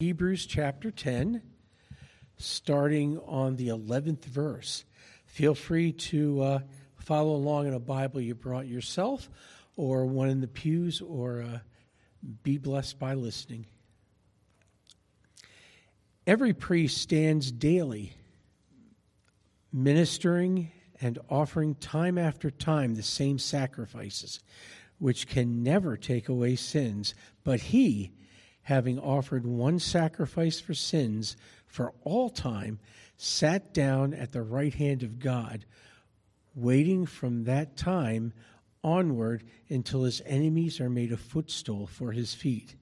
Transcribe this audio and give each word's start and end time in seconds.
Hebrews 0.00 0.46
chapter 0.46 0.90
10, 0.90 1.42
starting 2.38 3.18
on 3.18 3.56
the 3.56 3.68
11th 3.68 4.24
verse. 4.24 4.86
Feel 5.26 5.54
free 5.54 5.92
to 5.92 6.40
uh, 6.40 6.58
follow 6.96 7.34
along 7.34 7.66
in 7.66 7.74
a 7.74 7.78
Bible 7.78 8.18
you 8.18 8.34
brought 8.34 8.66
yourself 8.66 9.28
or 9.76 10.06
one 10.06 10.30
in 10.30 10.40
the 10.40 10.48
pews, 10.48 11.02
or 11.02 11.42
uh, 11.42 11.58
be 12.42 12.56
blessed 12.56 12.98
by 12.98 13.12
listening. 13.12 13.66
Every 16.26 16.54
priest 16.54 16.96
stands 16.96 17.52
daily 17.52 18.14
ministering 19.70 20.72
and 21.02 21.18
offering 21.28 21.74
time 21.74 22.16
after 22.16 22.50
time 22.50 22.94
the 22.94 23.02
same 23.02 23.38
sacrifices, 23.38 24.40
which 24.98 25.26
can 25.26 25.62
never 25.62 25.98
take 25.98 26.30
away 26.30 26.56
sins, 26.56 27.14
but 27.44 27.60
he 27.60 28.12
having 28.62 28.98
offered 28.98 29.46
one 29.46 29.78
sacrifice 29.78 30.60
for 30.60 30.74
sins 30.74 31.36
for 31.66 31.92
all 32.02 32.30
time, 32.30 32.78
sat 33.16 33.72
down 33.72 34.14
at 34.14 34.32
the 34.32 34.42
right 34.42 34.74
hand 34.74 35.02
of 35.02 35.18
God, 35.18 35.64
waiting 36.54 37.06
from 37.06 37.44
that 37.44 37.76
time 37.76 38.32
onward 38.82 39.44
until 39.68 40.04
his 40.04 40.22
enemies 40.26 40.80
are 40.80 40.90
made 40.90 41.12
a 41.12 41.16
footstool 41.16 41.86
for 41.86 42.12
his 42.12 42.34
feet. 42.34 42.76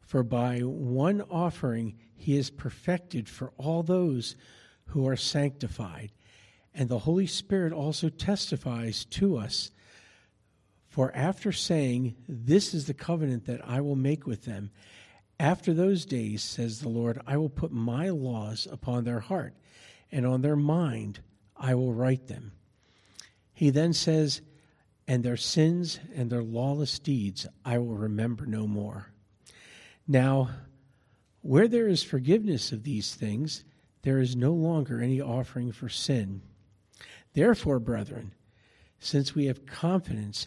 For 0.00 0.22
by 0.22 0.60
one 0.60 1.22
offering 1.30 1.96
he 2.16 2.36
is 2.36 2.50
perfected 2.50 3.28
for 3.28 3.52
all 3.56 3.82
those 3.82 4.36
who 4.86 5.06
are 5.08 5.16
sanctified. 5.16 6.12
And 6.74 6.88
the 6.88 7.00
Holy 7.00 7.26
Spirit 7.26 7.72
also 7.72 8.08
testifies 8.08 9.04
to 9.06 9.36
us 9.36 9.70
for 10.94 11.10
after 11.12 11.50
saying, 11.50 12.14
This 12.28 12.72
is 12.72 12.86
the 12.86 12.94
covenant 12.94 13.46
that 13.46 13.68
I 13.68 13.80
will 13.80 13.96
make 13.96 14.28
with 14.28 14.44
them, 14.44 14.70
after 15.40 15.74
those 15.74 16.06
days, 16.06 16.40
says 16.40 16.78
the 16.78 16.88
Lord, 16.88 17.20
I 17.26 17.36
will 17.36 17.48
put 17.48 17.72
my 17.72 18.10
laws 18.10 18.68
upon 18.70 19.02
their 19.02 19.18
heart, 19.18 19.54
and 20.12 20.24
on 20.24 20.42
their 20.42 20.54
mind 20.54 21.18
I 21.56 21.74
will 21.74 21.92
write 21.92 22.28
them. 22.28 22.52
He 23.52 23.70
then 23.70 23.92
says, 23.92 24.40
And 25.08 25.24
their 25.24 25.36
sins 25.36 25.98
and 26.14 26.30
their 26.30 26.44
lawless 26.44 27.00
deeds 27.00 27.44
I 27.64 27.78
will 27.78 27.96
remember 27.96 28.46
no 28.46 28.68
more. 28.68 29.08
Now, 30.06 30.50
where 31.40 31.66
there 31.66 31.88
is 31.88 32.04
forgiveness 32.04 32.70
of 32.70 32.84
these 32.84 33.16
things, 33.16 33.64
there 34.02 34.20
is 34.20 34.36
no 34.36 34.52
longer 34.52 35.00
any 35.00 35.20
offering 35.20 35.72
for 35.72 35.88
sin. 35.88 36.42
Therefore, 37.32 37.80
brethren, 37.80 38.32
since 39.00 39.34
we 39.34 39.46
have 39.46 39.66
confidence 39.66 40.46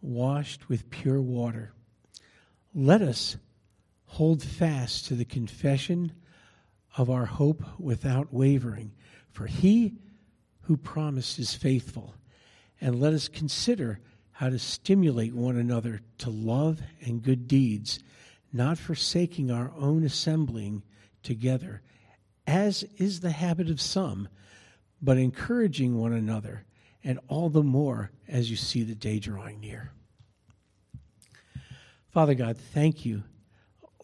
washed 0.00 0.68
with 0.68 0.90
pure 0.90 1.20
water. 1.20 1.72
Let 2.74 3.02
us 3.02 3.36
hold 4.06 4.42
fast 4.42 5.06
to 5.06 5.14
the 5.14 5.24
confession 5.24 6.12
of 6.96 7.10
our 7.10 7.26
hope 7.26 7.62
without 7.78 8.32
wavering, 8.32 8.92
for 9.30 9.46
he 9.46 9.94
who 10.62 10.76
promised 10.76 11.38
is 11.38 11.54
faithful. 11.54 12.14
And 12.80 13.00
let 13.00 13.12
us 13.12 13.28
consider 13.28 14.00
how 14.32 14.48
to 14.48 14.58
stimulate 14.58 15.34
one 15.34 15.56
another 15.56 16.00
to 16.18 16.30
love 16.30 16.80
and 17.02 17.22
good 17.22 17.46
deeds, 17.46 18.00
not 18.52 18.78
forsaking 18.78 19.50
our 19.50 19.70
own 19.76 20.04
assembling 20.04 20.82
together, 21.22 21.82
as 22.46 22.84
is 22.96 23.20
the 23.20 23.30
habit 23.30 23.68
of 23.68 23.80
some, 23.80 24.28
but 25.02 25.18
encouraging 25.18 25.98
one 25.98 26.12
another 26.12 26.64
and 27.04 27.18
all 27.28 27.48
the 27.48 27.62
more 27.62 28.10
as 28.28 28.50
you 28.50 28.56
see 28.56 28.82
the 28.82 28.94
day 28.94 29.18
drawing 29.18 29.60
near. 29.60 29.92
Father 32.10 32.34
God, 32.34 32.56
thank 32.58 33.04
you, 33.04 33.22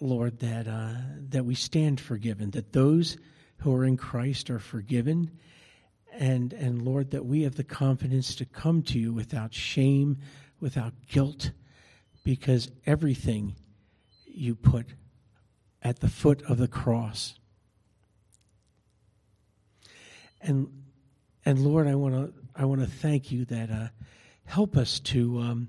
Lord, 0.01 0.39
that, 0.39 0.69
uh, 0.69 0.95
that 1.31 1.45
we 1.45 1.57
stand 1.57 2.01
forgiven, 2.01 2.53
that 2.53 2.73
those 2.73 3.17
who 3.59 3.75
are 3.75 3.85
in 3.85 3.97
Christ 3.97 4.49
are 4.49 4.61
forgiven, 4.61 5.33
and, 6.13 6.53
and 6.53 6.83
Lord, 6.83 7.11
that 7.11 7.27
we 7.27 7.43
have 7.43 7.57
the 7.57 7.65
confidence 7.65 8.37
to 8.37 8.45
come 8.45 8.83
to 8.85 8.99
you 8.99 9.13
without 9.13 9.53
shame, 9.53 10.19
without 10.61 10.93
guilt, 11.09 11.51
because 12.23 12.71
everything 12.87 13.57
you 14.25 14.55
put 14.55 14.87
at 15.83 15.99
the 15.99 16.09
foot 16.09 16.43
of 16.49 16.59
the 16.59 16.69
cross. 16.69 17.39
And, 20.41 20.69
and 21.45 21.59
Lord, 21.59 21.89
I 21.89 21.97
want 21.97 22.15
to 22.15 22.33
I 22.59 22.65
want 22.65 22.81
to 22.81 22.87
thank 22.87 23.31
you 23.31 23.45
that 23.47 23.71
uh, 23.71 23.89
help 24.47 24.77
us 24.79 24.99
to, 25.01 25.39
um, 25.41 25.69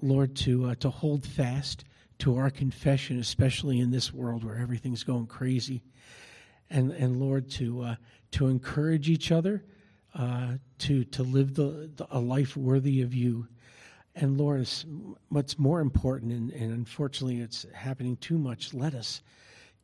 Lord, 0.00 0.36
to 0.36 0.66
uh, 0.66 0.74
to 0.76 0.90
hold 0.90 1.26
fast 1.26 1.84
to 2.18 2.36
our 2.36 2.50
confession, 2.50 3.18
especially 3.18 3.80
in 3.80 3.90
this 3.90 4.12
world 4.12 4.44
where 4.44 4.56
everything's 4.56 5.04
going 5.04 5.26
crazy, 5.26 5.82
and 6.70 6.92
and 6.92 7.20
Lord, 7.20 7.50
to 7.52 7.82
uh, 7.82 7.94
to 8.32 8.46
encourage 8.46 9.08
each 9.08 9.32
other, 9.32 9.64
uh, 10.14 10.54
to 10.78 11.04
to 11.04 11.22
live 11.22 11.54
the, 11.54 11.90
the, 11.96 12.06
a 12.10 12.18
life 12.20 12.56
worthy 12.56 13.02
of 13.02 13.14
you. 13.14 13.48
And 14.14 14.36
Lord, 14.36 14.68
what's 15.28 15.58
more 15.58 15.80
important, 15.80 16.32
and, 16.32 16.50
and 16.50 16.72
unfortunately 16.72 17.40
it's 17.40 17.66
happening 17.72 18.16
too 18.16 18.36
much, 18.36 18.74
let 18.74 18.94
us 18.94 19.22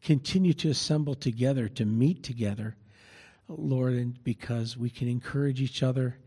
continue 0.03 0.53
to 0.55 0.71
assemble 0.71 1.15
together, 1.15 1.69
to 1.69 1.85
meet 1.85 2.25
together, 2.25 2.75
Lord, 3.49 3.95
and 3.95 4.23
because 4.25 4.77
we 4.77 4.91
can 4.91 5.07
encourage 5.07 5.61
each 5.61 5.85
other 5.85 6.19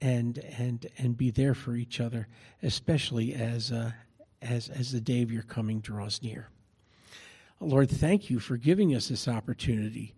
and 0.00 0.38
and 0.58 0.86
and 0.98 1.16
be 1.16 1.30
there 1.30 1.54
for 1.54 1.74
each 1.74 2.00
other, 2.00 2.28
especially 2.62 3.34
as 3.34 3.70
uh, 3.72 3.92
as 4.42 4.68
as 4.68 4.92
the 4.92 5.00
day 5.00 5.22
of 5.22 5.32
your 5.32 5.42
coming 5.42 5.80
draws 5.80 6.22
near. 6.22 6.48
Lord, 7.60 7.90
thank 7.90 8.30
you 8.30 8.40
for 8.40 8.56
giving 8.56 8.94
us 8.94 9.08
this 9.08 9.28
opportunity 9.28 10.14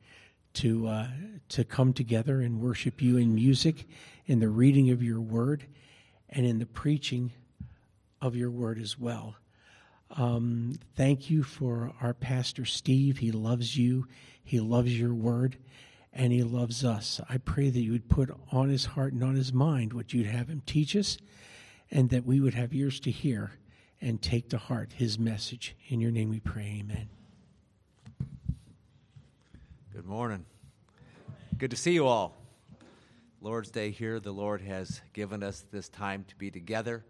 to 0.55 0.87
uh, 0.87 1.09
to 1.49 1.65
come 1.65 1.93
together 1.93 2.41
and 2.41 2.61
worship 2.61 3.03
you 3.03 3.17
in 3.17 3.35
music, 3.35 3.87
in 4.27 4.39
the 4.39 4.49
reading 4.49 4.91
of 4.91 5.03
your 5.03 5.21
word, 5.21 5.67
and 6.31 6.47
in 6.47 6.59
the 6.59 6.67
preaching 6.67 7.33
of 8.21 8.37
your 8.37 8.51
word 8.51 8.79
as 8.79 8.99
well. 8.99 9.37
Um, 10.17 10.79
thank 10.95 11.31
you 11.31 11.43
for 11.43 11.93
our 12.01 12.15
pastor 12.15 12.65
Steve. 12.65 13.19
He 13.19 13.33
loves 13.33 13.77
you. 13.77 14.07
He 14.45 14.61
loves 14.61 14.99
your 14.99 15.15
word 15.15 15.57
and 16.13 16.33
he 16.33 16.43
loves 16.43 16.85
us. 16.85 17.21
I 17.29 17.39
pray 17.39 17.71
that 17.71 17.81
you 17.81 17.93
would 17.93 18.09
put 18.09 18.31
on 18.51 18.69
his 18.69 18.85
heart 18.85 19.13
and 19.13 19.25
on 19.25 19.35
his 19.35 19.53
mind 19.53 19.93
what 19.93 20.13
you'd 20.13 20.27
have 20.27 20.49
him 20.49 20.63
teach 20.67 20.95
us, 20.95 21.19
and 21.91 22.11
that 22.11 22.27
we 22.27 22.41
would 22.41 22.55
have 22.55 22.75
ears 22.75 23.01
to 23.01 23.11
hear 23.11 23.53
and 24.01 24.21
take 24.21 24.49
to 24.51 24.59
heart 24.59 24.93
his 24.95 25.19
message. 25.19 25.77
In 25.89 26.01
your 26.01 26.11
name 26.11 26.29
we 26.31 26.41
pray, 26.41 26.81
amen. 26.81 27.09
Good 29.93 30.07
morning. 30.07 30.45
Good 31.59 31.71
to 31.71 31.77
see 31.77 31.93
you 31.93 32.07
all. 32.07 32.35
Lord's 33.41 33.71
Day 33.71 33.91
here, 33.91 34.21
the 34.21 34.33
Lord 34.33 34.61
has 34.61 35.01
given 35.13 35.43
us 35.43 35.65
this 35.73 35.89
time 35.89 36.25
to 36.29 36.37
be 36.37 36.51
together, 36.51 37.05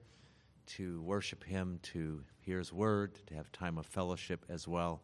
to 0.67 1.03
worship 1.03 1.45
Him, 1.45 1.79
to 1.83 2.23
hear 2.41 2.59
His 2.59 2.73
word, 2.73 3.19
to 3.27 3.35
have 3.35 3.53
time 3.53 3.79
of 3.79 3.87
fellowship 3.87 4.45
as 4.49 4.67
well. 4.67 5.03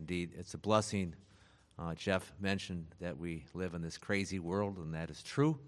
Indeed, 0.00 0.32
it's 0.36 0.54
a 0.54 0.58
blessing 0.58 1.14
uh, 1.78 1.94
Jeff 1.94 2.32
mentioned 2.40 2.86
that 3.00 3.16
we 3.16 3.44
live 3.54 3.74
in 3.74 3.82
this 3.82 3.98
crazy 3.98 4.38
world, 4.38 4.76
and 4.78 4.94
that 4.94 5.10
is 5.10 5.22
true. 5.22 5.58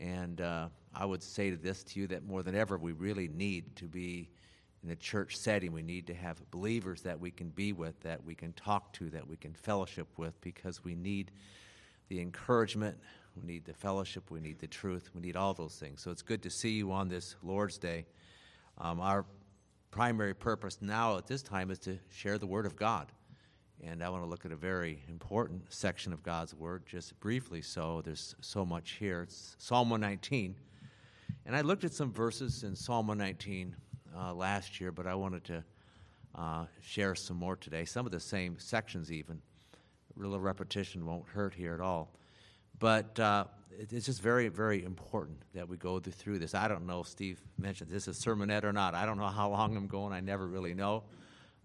And 0.00 0.40
uh, 0.40 0.68
I 0.94 1.04
would 1.04 1.22
say 1.22 1.50
to 1.50 1.56
this 1.56 1.82
to 1.84 2.00
you 2.00 2.06
that 2.08 2.24
more 2.24 2.42
than 2.42 2.54
ever, 2.54 2.78
we 2.78 2.92
really 2.92 3.28
need 3.28 3.76
to 3.76 3.84
be 3.86 4.30
in 4.82 4.90
a 4.90 4.96
church 4.96 5.36
setting. 5.36 5.72
We 5.72 5.82
need 5.82 6.06
to 6.08 6.14
have 6.14 6.38
believers 6.50 7.02
that 7.02 7.18
we 7.18 7.30
can 7.30 7.50
be 7.50 7.72
with, 7.72 8.00
that 8.00 8.24
we 8.24 8.34
can 8.34 8.52
talk 8.54 8.92
to, 8.94 9.10
that 9.10 9.26
we 9.26 9.36
can 9.36 9.54
fellowship 9.54 10.08
with, 10.16 10.40
because 10.40 10.82
we 10.82 10.94
need 10.94 11.30
the 12.08 12.20
encouragement, 12.20 12.98
we 13.36 13.46
need 13.46 13.64
the 13.64 13.72
fellowship, 13.72 14.30
we 14.30 14.40
need 14.40 14.58
the 14.58 14.66
truth, 14.66 15.10
we 15.14 15.20
need 15.20 15.36
all 15.36 15.54
those 15.54 15.76
things. 15.76 16.02
So 16.02 16.10
it's 16.10 16.22
good 16.22 16.42
to 16.42 16.50
see 16.50 16.70
you 16.70 16.92
on 16.92 17.08
this 17.08 17.36
Lord's 17.42 17.78
Day. 17.78 18.06
Um, 18.78 19.00
our 19.00 19.24
primary 19.90 20.34
purpose 20.34 20.78
now 20.80 21.16
at 21.16 21.26
this 21.26 21.42
time 21.42 21.70
is 21.70 21.78
to 21.80 21.98
share 22.10 22.38
the 22.38 22.46
Word 22.46 22.66
of 22.66 22.76
God. 22.76 23.12
And 23.84 24.02
I 24.02 24.08
want 24.10 24.22
to 24.22 24.28
look 24.28 24.44
at 24.44 24.52
a 24.52 24.56
very 24.56 25.02
important 25.08 25.72
section 25.72 26.12
of 26.12 26.22
God's 26.22 26.54
Word, 26.54 26.84
just 26.86 27.18
briefly. 27.18 27.62
So 27.62 28.00
there's 28.04 28.36
so 28.40 28.64
much 28.64 28.92
here. 28.92 29.22
It's 29.22 29.56
Psalm 29.58 29.90
119. 29.90 30.54
And 31.46 31.56
I 31.56 31.62
looked 31.62 31.82
at 31.82 31.92
some 31.92 32.12
verses 32.12 32.62
in 32.62 32.76
Psalm 32.76 33.08
119 33.08 33.74
uh, 34.16 34.34
last 34.34 34.80
year, 34.80 34.92
but 34.92 35.08
I 35.08 35.16
wanted 35.16 35.42
to 35.44 35.64
uh, 36.36 36.66
share 36.80 37.16
some 37.16 37.36
more 37.36 37.56
today. 37.56 37.84
Some 37.84 38.06
of 38.06 38.12
the 38.12 38.20
same 38.20 38.56
sections, 38.60 39.10
even. 39.10 39.42
A 40.16 40.20
little 40.20 40.38
repetition 40.38 41.04
won't 41.04 41.26
hurt 41.28 41.52
here 41.52 41.74
at 41.74 41.80
all. 41.80 42.14
But 42.78 43.18
uh, 43.18 43.46
it's 43.90 44.06
just 44.06 44.22
very, 44.22 44.46
very 44.46 44.84
important 44.84 45.38
that 45.54 45.68
we 45.68 45.76
go 45.76 45.98
through 45.98 46.38
this. 46.38 46.54
I 46.54 46.68
don't 46.68 46.86
know 46.86 47.00
if 47.00 47.08
Steve 47.08 47.40
mentioned 47.58 47.90
this 47.90 48.06
is 48.06 48.16
sermonette 48.24 48.62
or 48.62 48.72
not. 48.72 48.94
I 48.94 49.06
don't 49.06 49.18
know 49.18 49.26
how 49.26 49.50
long 49.50 49.76
I'm 49.76 49.88
going. 49.88 50.12
I 50.12 50.20
never 50.20 50.46
really 50.46 50.72
know. 50.72 51.02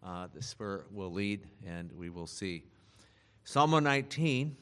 Uh, 0.07 0.25
the 0.33 0.42
Spirit 0.42 0.86
will 0.94 1.12
lead, 1.12 1.42
and 1.68 1.92
we 1.92 2.09
will 2.09 2.27
see. 2.27 2.63
Psalm 3.44 3.71
119 3.71 4.56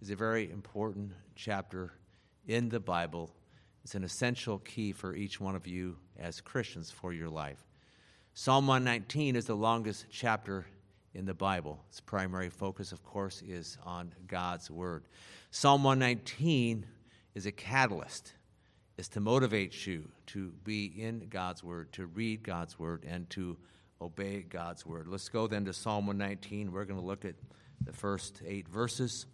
is 0.00 0.08
a 0.08 0.16
very 0.16 0.50
important 0.50 1.12
chapter 1.34 1.92
in 2.46 2.70
the 2.70 2.80
Bible. 2.80 3.30
It's 3.84 3.94
an 3.94 4.04
essential 4.04 4.58
key 4.60 4.92
for 4.92 5.14
each 5.14 5.38
one 5.38 5.54
of 5.54 5.66
you 5.66 5.98
as 6.18 6.40
Christians 6.40 6.90
for 6.90 7.12
your 7.12 7.28
life. 7.28 7.62
Psalm 8.32 8.66
119 8.66 9.36
is 9.36 9.44
the 9.44 9.54
longest 9.54 10.06
chapter 10.10 10.64
in 11.12 11.26
the 11.26 11.34
Bible. 11.34 11.84
Its 11.90 12.00
primary 12.00 12.48
focus, 12.48 12.90
of 12.90 13.04
course, 13.04 13.42
is 13.42 13.76
on 13.84 14.14
God's 14.26 14.70
Word. 14.70 15.04
Psalm 15.50 15.84
119 15.84 16.86
is 17.34 17.44
a 17.44 17.52
catalyst. 17.52 18.32
It's 18.96 19.08
to 19.08 19.20
motivate 19.20 19.86
you 19.86 20.08
to 20.28 20.52
be 20.64 20.86
in 20.86 21.26
God's 21.28 21.62
Word, 21.62 21.92
to 21.92 22.06
read 22.06 22.42
God's 22.42 22.78
Word, 22.78 23.04
and 23.06 23.28
to 23.28 23.58
obey 24.00 24.42
God's 24.42 24.86
Word. 24.86 25.08
Let's 25.08 25.28
go 25.28 25.46
then 25.46 25.64
to 25.64 25.72
Psalm 25.72 26.06
119. 26.06 26.72
We're 26.72 26.84
going 26.84 27.00
to 27.00 27.06
look 27.06 27.24
at 27.24 27.34
the 27.84 27.92
first 27.92 28.42
eight 28.46 28.68
verses. 28.68 29.26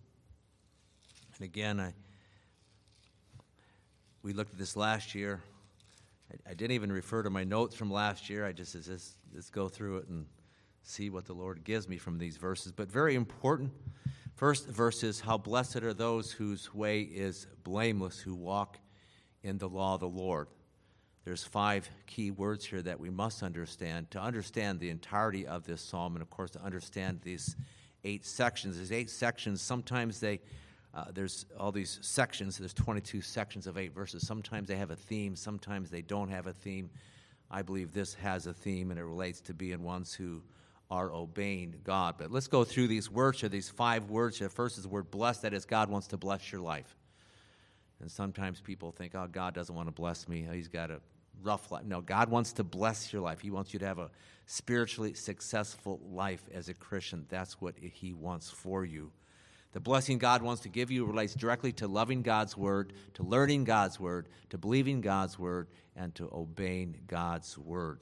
And 1.36 1.44
again, 1.44 1.80
I, 1.80 1.92
we 4.22 4.32
looked 4.32 4.52
at 4.52 4.58
this 4.58 4.76
last 4.76 5.14
year. 5.14 5.42
I, 6.32 6.50
I 6.50 6.54
didn't 6.54 6.72
even 6.72 6.90
refer 6.90 7.22
to 7.22 7.30
my 7.30 7.44
notes 7.44 7.74
from 7.74 7.90
last 7.90 8.30
year. 8.30 8.46
I 8.46 8.52
just 8.52 8.72
said, 8.72 8.82
let's, 8.88 9.18
let's 9.34 9.50
go 9.50 9.68
through 9.68 9.98
it 9.98 10.08
and 10.08 10.26
see 10.82 11.10
what 11.10 11.26
the 11.26 11.34
Lord 11.34 11.64
gives 11.64 11.88
me 11.88 11.98
from 11.98 12.18
these 12.18 12.36
verses. 12.36 12.72
But 12.72 12.90
very 12.90 13.14
important. 13.14 13.72
First 14.34 14.68
verse 14.68 15.02
is 15.02 15.20
How 15.20 15.38
blessed 15.38 15.82
are 15.82 15.94
those 15.94 16.30
whose 16.30 16.74
way 16.74 17.02
is 17.02 17.46
blameless, 17.64 18.18
who 18.18 18.34
walk 18.34 18.78
in 19.42 19.58
the 19.58 19.68
law 19.68 19.94
of 19.94 20.00
the 20.00 20.08
Lord. 20.08 20.48
There's 21.24 21.42
five 21.42 21.88
key 22.06 22.30
words 22.30 22.66
here 22.66 22.82
that 22.82 23.00
we 23.00 23.08
must 23.08 23.42
understand 23.42 24.10
to 24.10 24.20
understand 24.20 24.78
the 24.78 24.90
entirety 24.90 25.46
of 25.46 25.64
this 25.64 25.80
psalm, 25.80 26.14
and 26.14 26.22
of 26.22 26.28
course, 26.28 26.50
to 26.52 26.62
understand 26.62 27.20
these 27.22 27.56
eight 28.04 28.26
sections. 28.26 28.78
These 28.78 28.92
eight 28.92 29.10
sections, 29.10 29.62
sometimes 29.62 30.20
they 30.20 30.40
uh, 30.94 31.06
there's 31.12 31.46
all 31.58 31.72
these 31.72 31.98
sections. 32.02 32.58
There's 32.58 32.74
22 32.74 33.20
sections 33.20 33.66
of 33.66 33.76
eight 33.76 33.92
verses. 33.92 34.24
Sometimes 34.24 34.68
they 34.68 34.76
have 34.76 34.92
a 34.92 34.96
theme. 34.96 35.34
Sometimes 35.34 35.90
they 35.90 36.02
don't 36.02 36.28
have 36.28 36.46
a 36.46 36.52
theme. 36.52 36.88
I 37.50 37.62
believe 37.62 37.92
this 37.92 38.14
has 38.14 38.46
a 38.46 38.52
theme, 38.52 38.90
and 38.90 39.00
it 39.00 39.04
relates 39.04 39.40
to 39.42 39.54
being 39.54 39.82
ones 39.82 40.14
who 40.14 40.42
are 40.90 41.12
obeying 41.12 41.74
God. 41.82 42.14
But 42.18 42.30
let's 42.30 42.46
go 42.46 42.62
through 42.62 42.86
these 42.88 43.10
words 43.10 43.40
here, 43.40 43.48
these 43.48 43.68
five 43.68 44.08
words 44.10 44.38
here. 44.38 44.48
First 44.48 44.76
is 44.76 44.84
the 44.84 44.88
word 44.88 45.10
blessed, 45.10 45.42
that 45.42 45.52
is, 45.52 45.64
God 45.64 45.90
wants 45.90 46.06
to 46.08 46.16
bless 46.16 46.52
your 46.52 46.60
life. 46.60 46.96
And 48.00 48.10
sometimes 48.10 48.60
people 48.60 48.92
think, 48.92 49.14
oh, 49.14 49.26
God 49.30 49.54
doesn't 49.54 49.74
want 49.74 49.88
to 49.88 49.92
bless 49.92 50.28
me. 50.28 50.46
He's 50.52 50.68
got 50.68 50.90
a 50.90 51.00
rough 51.42 51.70
life. 51.70 51.84
No, 51.84 52.00
God 52.00 52.30
wants 52.30 52.54
to 52.54 52.64
bless 52.64 53.12
your 53.12 53.22
life. 53.22 53.40
He 53.40 53.50
wants 53.50 53.72
you 53.72 53.78
to 53.80 53.86
have 53.86 53.98
a 53.98 54.10
spiritually 54.46 55.14
successful 55.14 56.00
life 56.10 56.42
as 56.52 56.68
a 56.68 56.74
Christian. 56.74 57.26
That's 57.28 57.60
what 57.60 57.74
He 57.78 58.12
wants 58.12 58.50
for 58.50 58.84
you. 58.84 59.12
The 59.72 59.80
blessing 59.80 60.18
God 60.18 60.42
wants 60.42 60.62
to 60.62 60.68
give 60.68 60.90
you 60.90 61.04
relates 61.04 61.34
directly 61.34 61.72
to 61.72 61.88
loving 61.88 62.22
God's 62.22 62.56
word, 62.56 62.92
to 63.14 63.24
learning 63.24 63.64
God's 63.64 63.98
word, 63.98 64.28
to 64.50 64.58
believing 64.58 65.00
God's 65.00 65.38
word, 65.38 65.66
and 65.96 66.14
to 66.14 66.30
obeying 66.32 67.00
God's 67.08 67.58
word. 67.58 68.00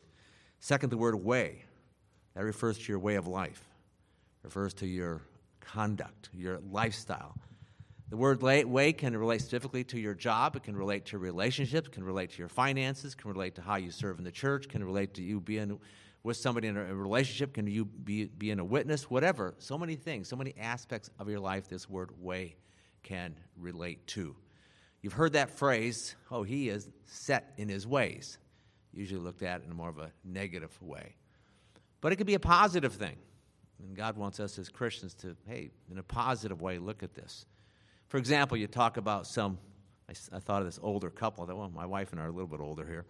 Second, 0.60 0.90
the 0.90 0.98
word 0.98 1.14
way. 1.14 1.64
That 2.34 2.44
refers 2.44 2.78
to 2.78 2.84
your 2.88 2.98
way 2.98 3.16
of 3.16 3.26
life, 3.26 3.62
refers 4.42 4.72
to 4.74 4.86
your 4.86 5.22
conduct, 5.60 6.30
your 6.32 6.60
lifestyle. 6.70 7.34
The 8.12 8.18
word 8.18 8.42
way 8.42 8.92
can 8.92 9.16
relate 9.16 9.40
specifically 9.40 9.84
to 9.84 9.98
your 9.98 10.12
job. 10.12 10.54
It 10.54 10.64
can 10.64 10.76
relate 10.76 11.06
to 11.06 11.18
relationships, 11.18 11.88
can 11.88 12.04
relate 12.04 12.28
to 12.32 12.38
your 12.40 12.50
finances, 12.50 13.14
can 13.14 13.30
relate 13.32 13.54
to 13.54 13.62
how 13.62 13.76
you 13.76 13.90
serve 13.90 14.18
in 14.18 14.24
the 14.24 14.30
church, 14.30 14.68
can 14.68 14.84
relate 14.84 15.14
to 15.14 15.22
you 15.22 15.40
being 15.40 15.80
with 16.22 16.36
somebody 16.36 16.68
in 16.68 16.76
a 16.76 16.94
relationship? 16.94 17.54
Can 17.54 17.66
you 17.66 17.86
be, 17.86 18.26
be 18.26 18.50
in 18.50 18.58
a 18.58 18.64
witness? 18.66 19.08
Whatever. 19.08 19.54
So 19.60 19.78
many 19.78 19.96
things, 19.96 20.28
so 20.28 20.36
many 20.36 20.52
aspects 20.60 21.08
of 21.18 21.30
your 21.30 21.40
life 21.40 21.68
this 21.68 21.88
word 21.88 22.10
way 22.20 22.56
can 23.02 23.34
relate 23.56 24.06
to. 24.08 24.36
You've 25.00 25.14
heard 25.14 25.32
that 25.32 25.48
phrase, 25.48 26.14
oh, 26.30 26.42
he 26.42 26.68
is 26.68 26.90
set 27.06 27.54
in 27.56 27.70
his 27.70 27.86
ways. 27.86 28.36
Usually 28.92 29.22
looked 29.22 29.42
at 29.42 29.62
in 29.64 29.74
more 29.74 29.88
of 29.88 29.96
a 29.96 30.12
negative 30.22 30.82
way. 30.82 31.16
But 32.02 32.12
it 32.12 32.16
could 32.16 32.26
be 32.26 32.34
a 32.34 32.38
positive 32.38 32.92
thing. 32.92 33.16
And 33.78 33.96
God 33.96 34.18
wants 34.18 34.38
us 34.38 34.58
as 34.58 34.68
Christians 34.68 35.14
to, 35.14 35.34
hey, 35.48 35.70
in 35.90 35.96
a 35.96 36.02
positive 36.02 36.60
way, 36.60 36.76
look 36.76 37.02
at 37.02 37.14
this. 37.14 37.46
For 38.12 38.18
example, 38.18 38.58
you 38.58 38.66
talk 38.66 38.98
about 38.98 39.26
some, 39.26 39.56
I, 40.06 40.36
I 40.36 40.38
thought 40.38 40.60
of 40.60 40.66
this 40.66 40.78
older 40.82 41.08
couple. 41.08 41.46
Well, 41.46 41.72
my 41.74 41.86
wife 41.86 42.12
and 42.12 42.20
I 42.20 42.24
are 42.24 42.28
a 42.28 42.30
little 42.30 42.46
bit 42.46 42.60
older 42.60 42.86
here. 42.86 43.06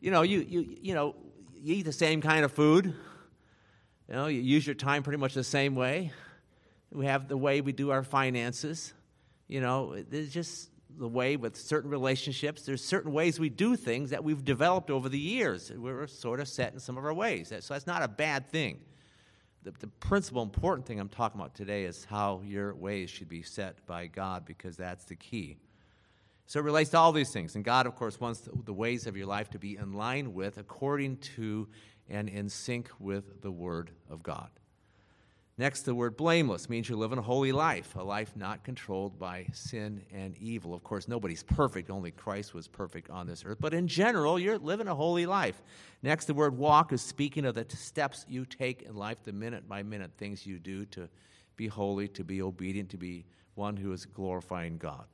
You 0.00 0.10
know, 0.10 0.22
you, 0.22 0.40
you, 0.40 0.76
you 0.80 0.94
know, 0.94 1.14
you 1.54 1.74
eat 1.74 1.82
the 1.82 1.92
same 1.92 2.22
kind 2.22 2.42
of 2.42 2.50
food. 2.50 2.86
You 2.86 4.14
know, 4.14 4.28
you 4.28 4.40
use 4.40 4.66
your 4.66 4.74
time 4.74 5.02
pretty 5.02 5.18
much 5.18 5.34
the 5.34 5.44
same 5.44 5.74
way. 5.74 6.12
We 6.90 7.04
have 7.04 7.28
the 7.28 7.36
way 7.36 7.60
we 7.60 7.72
do 7.72 7.90
our 7.90 8.02
finances. 8.02 8.94
You 9.48 9.60
know, 9.60 10.02
there's 10.08 10.32
just 10.32 10.70
the 10.98 11.08
way 11.08 11.36
with 11.36 11.54
certain 11.54 11.90
relationships. 11.90 12.62
There's 12.62 12.82
certain 12.82 13.12
ways 13.12 13.38
we 13.38 13.50
do 13.50 13.76
things 13.76 14.08
that 14.12 14.24
we've 14.24 14.42
developed 14.42 14.88
over 14.88 15.10
the 15.10 15.18
years. 15.18 15.70
We're 15.70 16.06
sort 16.06 16.40
of 16.40 16.48
set 16.48 16.72
in 16.72 16.80
some 16.80 16.96
of 16.96 17.04
our 17.04 17.12
ways. 17.12 17.52
So 17.60 17.74
that's 17.74 17.86
not 17.86 18.02
a 18.02 18.08
bad 18.08 18.48
thing. 18.48 18.80
The, 19.64 19.72
the 19.78 19.86
principal 19.86 20.42
important 20.42 20.86
thing 20.86 20.98
I'm 20.98 21.08
talking 21.08 21.40
about 21.40 21.54
today 21.54 21.84
is 21.84 22.04
how 22.04 22.42
your 22.44 22.74
ways 22.74 23.10
should 23.10 23.28
be 23.28 23.42
set 23.42 23.84
by 23.86 24.06
God 24.06 24.44
because 24.44 24.76
that's 24.76 25.04
the 25.04 25.14
key. 25.14 25.58
So 26.46 26.58
it 26.58 26.64
relates 26.64 26.90
to 26.90 26.98
all 26.98 27.12
these 27.12 27.30
things. 27.30 27.54
And 27.54 27.64
God, 27.64 27.86
of 27.86 27.94
course, 27.94 28.20
wants 28.20 28.40
the, 28.40 28.50
the 28.64 28.72
ways 28.72 29.06
of 29.06 29.16
your 29.16 29.26
life 29.26 29.50
to 29.50 29.58
be 29.58 29.76
in 29.76 29.92
line 29.92 30.34
with, 30.34 30.58
according 30.58 31.18
to, 31.36 31.68
and 32.08 32.28
in 32.28 32.48
sync 32.48 32.90
with 32.98 33.40
the 33.40 33.50
Word 33.50 33.92
of 34.10 34.22
God. 34.22 34.50
Next, 35.62 35.82
the 35.82 35.94
word 35.94 36.16
blameless 36.16 36.68
means 36.68 36.88
you 36.88 36.96
live 36.96 37.12
in 37.12 37.18
a 37.18 37.22
holy 37.22 37.52
life, 37.52 37.94
a 37.94 38.02
life 38.02 38.34
not 38.34 38.64
controlled 38.64 39.16
by 39.16 39.46
sin 39.52 40.02
and 40.12 40.36
evil. 40.38 40.74
Of 40.74 40.82
course, 40.82 41.06
nobody's 41.06 41.44
perfect, 41.44 41.88
only 41.88 42.10
Christ 42.10 42.52
was 42.52 42.66
perfect 42.66 43.10
on 43.10 43.28
this 43.28 43.44
earth. 43.46 43.58
But 43.60 43.72
in 43.72 43.86
general, 43.86 44.40
you're 44.40 44.58
living 44.58 44.88
a 44.88 44.94
holy 44.96 45.24
life. 45.24 45.62
Next, 46.02 46.24
the 46.24 46.34
word 46.34 46.58
walk 46.58 46.92
is 46.92 47.00
speaking 47.00 47.44
of 47.44 47.54
the 47.54 47.64
steps 47.68 48.26
you 48.28 48.44
take 48.44 48.82
in 48.82 48.96
life, 48.96 49.18
the 49.22 49.32
minute 49.32 49.68
by 49.68 49.84
minute 49.84 50.10
things 50.16 50.44
you 50.44 50.58
do 50.58 50.84
to 50.86 51.08
be 51.54 51.68
holy, 51.68 52.08
to 52.08 52.24
be 52.24 52.42
obedient, 52.42 52.90
to 52.90 52.96
be 52.96 53.24
one 53.54 53.76
who 53.76 53.92
is 53.92 54.04
glorifying 54.04 54.78
God. 54.78 55.04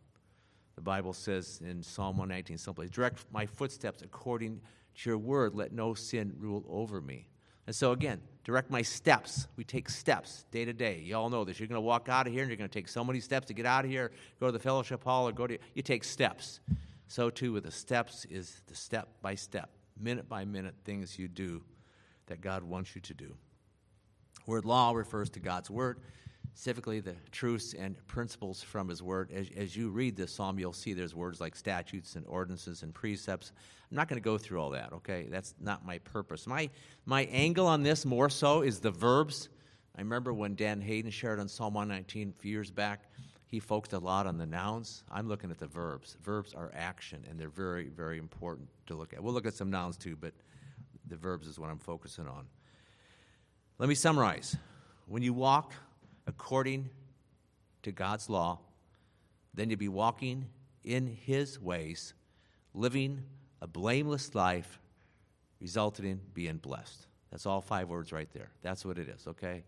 The 0.76 0.80
Bible 0.80 1.12
says 1.12 1.60
in 1.62 1.82
Psalm 1.82 2.16
119 2.16 2.56
simply, 2.56 2.88
direct 2.88 3.26
my 3.30 3.44
footsteps 3.44 4.00
according 4.00 4.62
to 4.94 5.10
your 5.10 5.18
word, 5.18 5.54
let 5.54 5.72
no 5.72 5.92
sin 5.92 6.32
rule 6.38 6.64
over 6.70 7.02
me. 7.02 7.28
And 7.68 7.76
so 7.76 7.92
again, 7.92 8.22
direct 8.44 8.70
my 8.70 8.80
steps. 8.80 9.46
We 9.56 9.62
take 9.62 9.90
steps 9.90 10.46
day 10.50 10.64
to 10.64 10.72
day. 10.72 11.02
You 11.04 11.16
all 11.16 11.28
know 11.28 11.44
this. 11.44 11.60
You're 11.60 11.68
going 11.68 11.76
to 11.76 11.82
walk 11.82 12.08
out 12.08 12.26
of 12.26 12.32
here 12.32 12.40
and 12.40 12.48
you're 12.48 12.56
going 12.56 12.70
to 12.70 12.72
take 12.72 12.88
so 12.88 13.04
many 13.04 13.20
steps 13.20 13.48
to 13.48 13.52
get 13.52 13.66
out 13.66 13.84
of 13.84 13.90
here, 13.90 14.10
go 14.40 14.46
to 14.46 14.52
the 14.52 14.58
fellowship 14.58 15.04
hall, 15.04 15.28
or 15.28 15.32
go 15.32 15.46
to, 15.46 15.58
you 15.74 15.82
take 15.82 16.02
steps. 16.02 16.60
So 17.08 17.28
too 17.28 17.52
with 17.52 17.64
the 17.64 17.70
steps 17.70 18.24
is 18.30 18.62
the 18.68 18.74
step 18.74 19.10
by 19.20 19.34
step, 19.34 19.68
minute 20.00 20.30
by 20.30 20.46
minute 20.46 20.76
things 20.86 21.18
you 21.18 21.28
do 21.28 21.62
that 22.28 22.40
God 22.40 22.62
wants 22.62 22.94
you 22.94 23.02
to 23.02 23.12
do. 23.12 23.34
Word 24.46 24.64
law 24.64 24.92
refers 24.92 25.28
to 25.30 25.40
God's 25.40 25.68
word 25.68 25.98
specifically 26.58 26.98
the 26.98 27.14
truths 27.30 27.72
and 27.72 27.94
principles 28.08 28.64
from 28.64 28.88
his 28.88 29.00
word. 29.00 29.30
As, 29.32 29.48
as 29.56 29.76
you 29.76 29.90
read 29.90 30.16
this 30.16 30.32
psalm, 30.32 30.58
you'll 30.58 30.72
see 30.72 30.92
there's 30.92 31.14
words 31.14 31.40
like 31.40 31.54
statutes 31.54 32.16
and 32.16 32.26
ordinances 32.26 32.82
and 32.82 32.92
precepts. 32.92 33.52
I'm 33.88 33.96
not 33.96 34.08
going 34.08 34.20
to 34.20 34.24
go 34.24 34.38
through 34.38 34.60
all 34.60 34.70
that, 34.70 34.92
okay? 34.92 35.28
That's 35.30 35.54
not 35.60 35.86
my 35.86 35.98
purpose. 35.98 36.48
My, 36.48 36.68
my 37.06 37.26
angle 37.26 37.68
on 37.68 37.84
this 37.84 38.04
more 38.04 38.28
so 38.28 38.62
is 38.62 38.80
the 38.80 38.90
verbs. 38.90 39.50
I 39.94 40.00
remember 40.00 40.32
when 40.32 40.56
Dan 40.56 40.80
Hayden 40.80 41.12
shared 41.12 41.38
on 41.38 41.46
Psalm 41.46 41.74
119 41.74 42.34
a 42.36 42.42
few 42.42 42.50
years 42.50 42.72
back, 42.72 43.04
he 43.46 43.60
focused 43.60 43.92
a 43.92 44.00
lot 44.00 44.26
on 44.26 44.36
the 44.36 44.46
nouns. 44.46 45.04
I'm 45.12 45.28
looking 45.28 45.52
at 45.52 45.58
the 45.58 45.68
verbs. 45.68 46.16
Verbs 46.24 46.54
are 46.54 46.72
action, 46.74 47.24
and 47.30 47.38
they're 47.38 47.50
very, 47.50 47.88
very 47.88 48.18
important 48.18 48.68
to 48.88 48.96
look 48.96 49.12
at. 49.12 49.22
We'll 49.22 49.32
look 49.32 49.46
at 49.46 49.54
some 49.54 49.70
nouns 49.70 49.96
too, 49.96 50.16
but 50.20 50.32
the 51.06 51.16
verbs 51.16 51.46
is 51.46 51.56
what 51.56 51.70
I'm 51.70 51.78
focusing 51.78 52.26
on. 52.26 52.46
Let 53.78 53.88
me 53.88 53.94
summarize. 53.94 54.56
When 55.06 55.22
you 55.22 55.32
walk 55.32 55.72
according 56.28 56.90
to 57.82 57.90
God's 57.90 58.28
law, 58.28 58.58
then 59.54 59.70
you'll 59.70 59.78
be 59.78 59.88
walking 59.88 60.46
in 60.84 61.06
His 61.08 61.58
ways, 61.60 62.14
living 62.74 63.22
a 63.60 63.66
blameless 63.66 64.34
life, 64.34 64.78
resulting 65.60 66.04
in 66.04 66.20
being 66.34 66.58
blessed. 66.58 67.06
That's 67.30 67.46
all 67.46 67.60
five 67.60 67.88
words 67.88 68.12
right 68.12 68.28
there. 68.32 68.50
That's 68.62 68.84
what 68.84 68.98
it 68.98 69.08
is, 69.08 69.26
okay? 69.26 69.64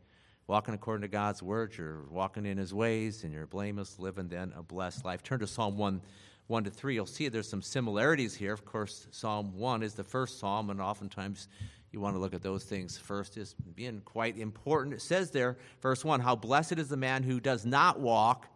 Walking 0.47 0.75
according 0.75 1.03
to 1.03 1.09
God's 1.09 1.43
word, 1.43 1.75
you're 1.77 2.05
walking 2.11 2.47
in 2.47 2.59
His 2.59 2.75
ways, 2.75 3.25
and 3.25 3.33
you're 3.33 3.47
blameless, 3.47 3.99
living 3.99 4.29
then 4.29 4.53
a 4.57 4.63
blessed 4.63 5.05
life. 5.05 5.23
Turn 5.23 5.41
to 5.41 5.47
Psalm 5.47 5.77
1. 5.77 6.01
1 6.47 6.65
to 6.65 6.71
3, 6.71 6.95
you'll 6.97 7.07
see 7.07 7.29
there's 7.29 7.49
some 7.49 7.63
similarities 7.63 8.35
here. 8.35 8.53
Of 8.53 8.65
course, 8.65 9.07
Psalm 9.13 9.57
1 9.57 9.85
is 9.85 9.95
the 9.95 10.03
first 10.03 10.41
psalm, 10.41 10.69
and 10.71 10.81
oftentimes 10.81 11.47
you 11.93 12.01
want 12.01 12.15
to 12.15 12.21
look 12.21 12.35
at 12.35 12.43
those 12.43 12.65
things 12.65 12.97
first 12.97 13.37
is 13.37 13.55
being 13.75 14.01
quite 14.05 14.39
important. 14.39 14.95
It 14.95 15.03
says 15.03 15.31
there, 15.31 15.57
verse 15.81 16.05
1 16.05 16.21
How 16.21 16.37
blessed 16.37 16.79
is 16.79 16.89
the 16.89 16.97
man 16.97 17.23
who 17.23 17.41
does 17.41 17.65
not 17.65 18.01
walk, 18.01 18.47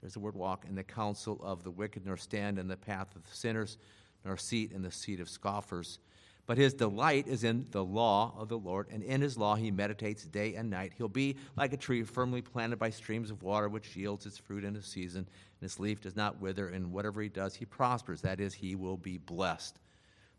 there's 0.00 0.14
the 0.14 0.20
word 0.20 0.34
walk, 0.34 0.64
in 0.68 0.74
the 0.74 0.82
counsel 0.82 1.40
of 1.42 1.62
the 1.62 1.70
wicked, 1.70 2.04
nor 2.04 2.16
stand 2.16 2.58
in 2.58 2.68
the 2.68 2.76
path 2.76 3.14
of 3.14 3.22
sinners, 3.32 3.78
nor 4.24 4.36
seat 4.36 4.72
in 4.72 4.82
the 4.82 4.90
seat 4.90 5.20
of 5.20 5.28
scoffers. 5.28 5.98
But 6.46 6.58
his 6.58 6.74
delight 6.74 7.28
is 7.28 7.44
in 7.44 7.66
the 7.70 7.84
law 7.84 8.34
of 8.36 8.48
the 8.48 8.58
Lord, 8.58 8.88
and 8.90 9.04
in 9.04 9.20
his 9.20 9.38
law 9.38 9.54
he 9.54 9.70
meditates 9.70 10.24
day 10.24 10.56
and 10.56 10.68
night. 10.68 10.92
He'll 10.96 11.08
be 11.08 11.36
like 11.56 11.72
a 11.72 11.76
tree 11.76 12.02
firmly 12.02 12.42
planted 12.42 12.76
by 12.76 12.90
streams 12.90 13.30
of 13.30 13.44
water, 13.44 13.68
which 13.68 13.94
yields 13.94 14.26
its 14.26 14.38
fruit 14.38 14.64
in 14.64 14.74
its 14.74 14.88
season, 14.88 15.28
and 15.60 15.66
its 15.66 15.78
leaf 15.78 16.00
does 16.00 16.16
not 16.16 16.40
wither, 16.40 16.68
and 16.68 16.90
whatever 16.90 17.22
he 17.22 17.28
does, 17.28 17.54
he 17.54 17.66
prospers. 17.66 18.22
That 18.22 18.40
is, 18.40 18.52
he 18.52 18.74
will 18.74 18.96
be 18.96 19.18
blessed. 19.18 19.78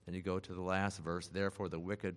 Then 0.06 0.16
you 0.16 0.22
go 0.22 0.40
to 0.40 0.54
the 0.54 0.62
last 0.62 1.00
verse. 1.00 1.28
Therefore, 1.28 1.70
the 1.70 1.80
wicked 1.80 2.16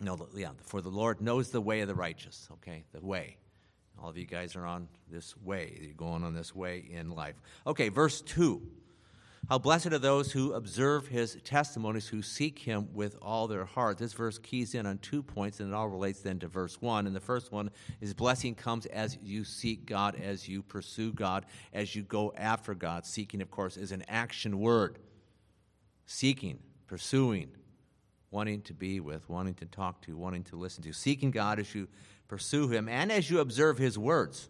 no, 0.00 0.28
yeah, 0.34 0.50
for 0.62 0.80
the 0.80 0.88
Lord 0.88 1.20
knows 1.20 1.50
the 1.50 1.60
way 1.60 1.80
of 1.80 1.88
the 1.88 1.94
righteous, 1.94 2.48
okay? 2.52 2.84
The 2.92 3.00
way. 3.00 3.36
All 4.00 4.08
of 4.08 4.16
you 4.16 4.26
guys 4.26 4.54
are 4.54 4.64
on 4.64 4.88
this 5.10 5.36
way. 5.38 5.76
You're 5.80 5.92
going 5.94 6.22
on 6.22 6.34
this 6.34 6.54
way 6.54 6.84
in 6.88 7.10
life. 7.10 7.34
Okay, 7.66 7.88
verse 7.88 8.20
2. 8.20 8.62
How 9.48 9.58
blessed 9.58 9.86
are 9.86 9.98
those 9.98 10.30
who 10.30 10.52
observe 10.52 11.08
his 11.08 11.38
testimonies, 11.42 12.06
who 12.06 12.22
seek 12.22 12.58
him 12.58 12.88
with 12.92 13.16
all 13.22 13.48
their 13.48 13.64
heart. 13.64 13.98
This 13.98 14.12
verse 14.12 14.38
keys 14.38 14.74
in 14.74 14.84
on 14.86 14.98
two 14.98 15.22
points, 15.22 15.58
and 15.58 15.72
it 15.72 15.74
all 15.74 15.88
relates 15.88 16.20
then 16.20 16.38
to 16.40 16.48
verse 16.48 16.80
1. 16.80 17.06
And 17.06 17.16
the 17.16 17.20
first 17.20 17.50
one 17.50 17.70
is 18.00 18.14
blessing 18.14 18.54
comes 18.54 18.86
as 18.86 19.18
you 19.22 19.44
seek 19.44 19.86
God, 19.86 20.16
as 20.16 20.48
you 20.48 20.62
pursue 20.62 21.12
God, 21.12 21.46
as 21.72 21.96
you 21.96 22.02
go 22.02 22.32
after 22.36 22.74
God. 22.74 23.06
Seeking, 23.06 23.40
of 23.40 23.50
course, 23.50 23.76
is 23.76 23.90
an 23.90 24.04
action 24.06 24.60
word. 24.60 24.98
Seeking, 26.10 26.58
pursuing, 26.86 27.50
wanting 28.30 28.62
to 28.62 28.72
be 28.72 28.98
with, 28.98 29.28
wanting 29.28 29.52
to 29.56 29.66
talk 29.66 30.00
to, 30.06 30.16
wanting 30.16 30.42
to 30.44 30.56
listen 30.56 30.82
to, 30.84 30.92
seeking 30.94 31.30
God 31.30 31.58
as 31.58 31.74
you 31.74 31.86
pursue 32.28 32.66
Him 32.66 32.88
and 32.88 33.12
as 33.12 33.30
you 33.30 33.40
observe 33.40 33.76
His 33.76 33.98
words, 33.98 34.48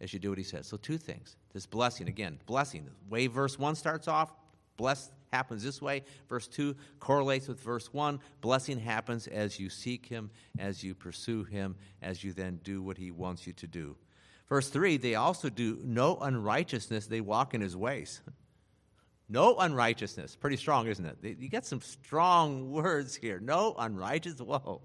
as 0.00 0.14
you 0.14 0.18
do 0.18 0.30
what 0.30 0.38
He 0.38 0.44
says. 0.44 0.66
So, 0.66 0.78
two 0.78 0.96
things. 0.96 1.36
This 1.52 1.66
blessing, 1.66 2.08
again, 2.08 2.38
blessing. 2.46 2.86
The 2.86 3.10
way 3.10 3.26
verse 3.26 3.58
1 3.58 3.74
starts 3.74 4.08
off, 4.08 4.32
blessed 4.78 5.12
happens 5.30 5.62
this 5.62 5.82
way. 5.82 6.04
Verse 6.26 6.48
2 6.48 6.74
correlates 7.00 7.48
with 7.48 7.60
verse 7.60 7.92
1. 7.92 8.18
Blessing 8.40 8.78
happens 8.78 9.26
as 9.26 9.60
you 9.60 9.68
seek 9.68 10.06
Him, 10.06 10.30
as 10.58 10.82
you 10.82 10.94
pursue 10.94 11.44
Him, 11.44 11.76
as 12.00 12.24
you 12.24 12.32
then 12.32 12.60
do 12.64 12.82
what 12.82 12.96
He 12.96 13.10
wants 13.10 13.46
you 13.46 13.52
to 13.52 13.66
do. 13.66 13.94
Verse 14.48 14.70
3, 14.70 14.96
they 14.96 15.16
also 15.16 15.50
do 15.50 15.80
no 15.84 16.16
unrighteousness, 16.16 17.08
they 17.08 17.20
walk 17.20 17.52
in 17.52 17.60
His 17.60 17.76
ways. 17.76 18.22
No 19.32 19.56
unrighteousness. 19.56 20.36
Pretty 20.36 20.58
strong, 20.58 20.86
isn't 20.88 21.06
it? 21.06 21.38
You 21.40 21.48
get 21.48 21.64
some 21.64 21.80
strong 21.80 22.70
words 22.70 23.16
here. 23.16 23.40
No 23.40 23.74
unrighteousness. 23.78 24.46
Whoa. 24.46 24.82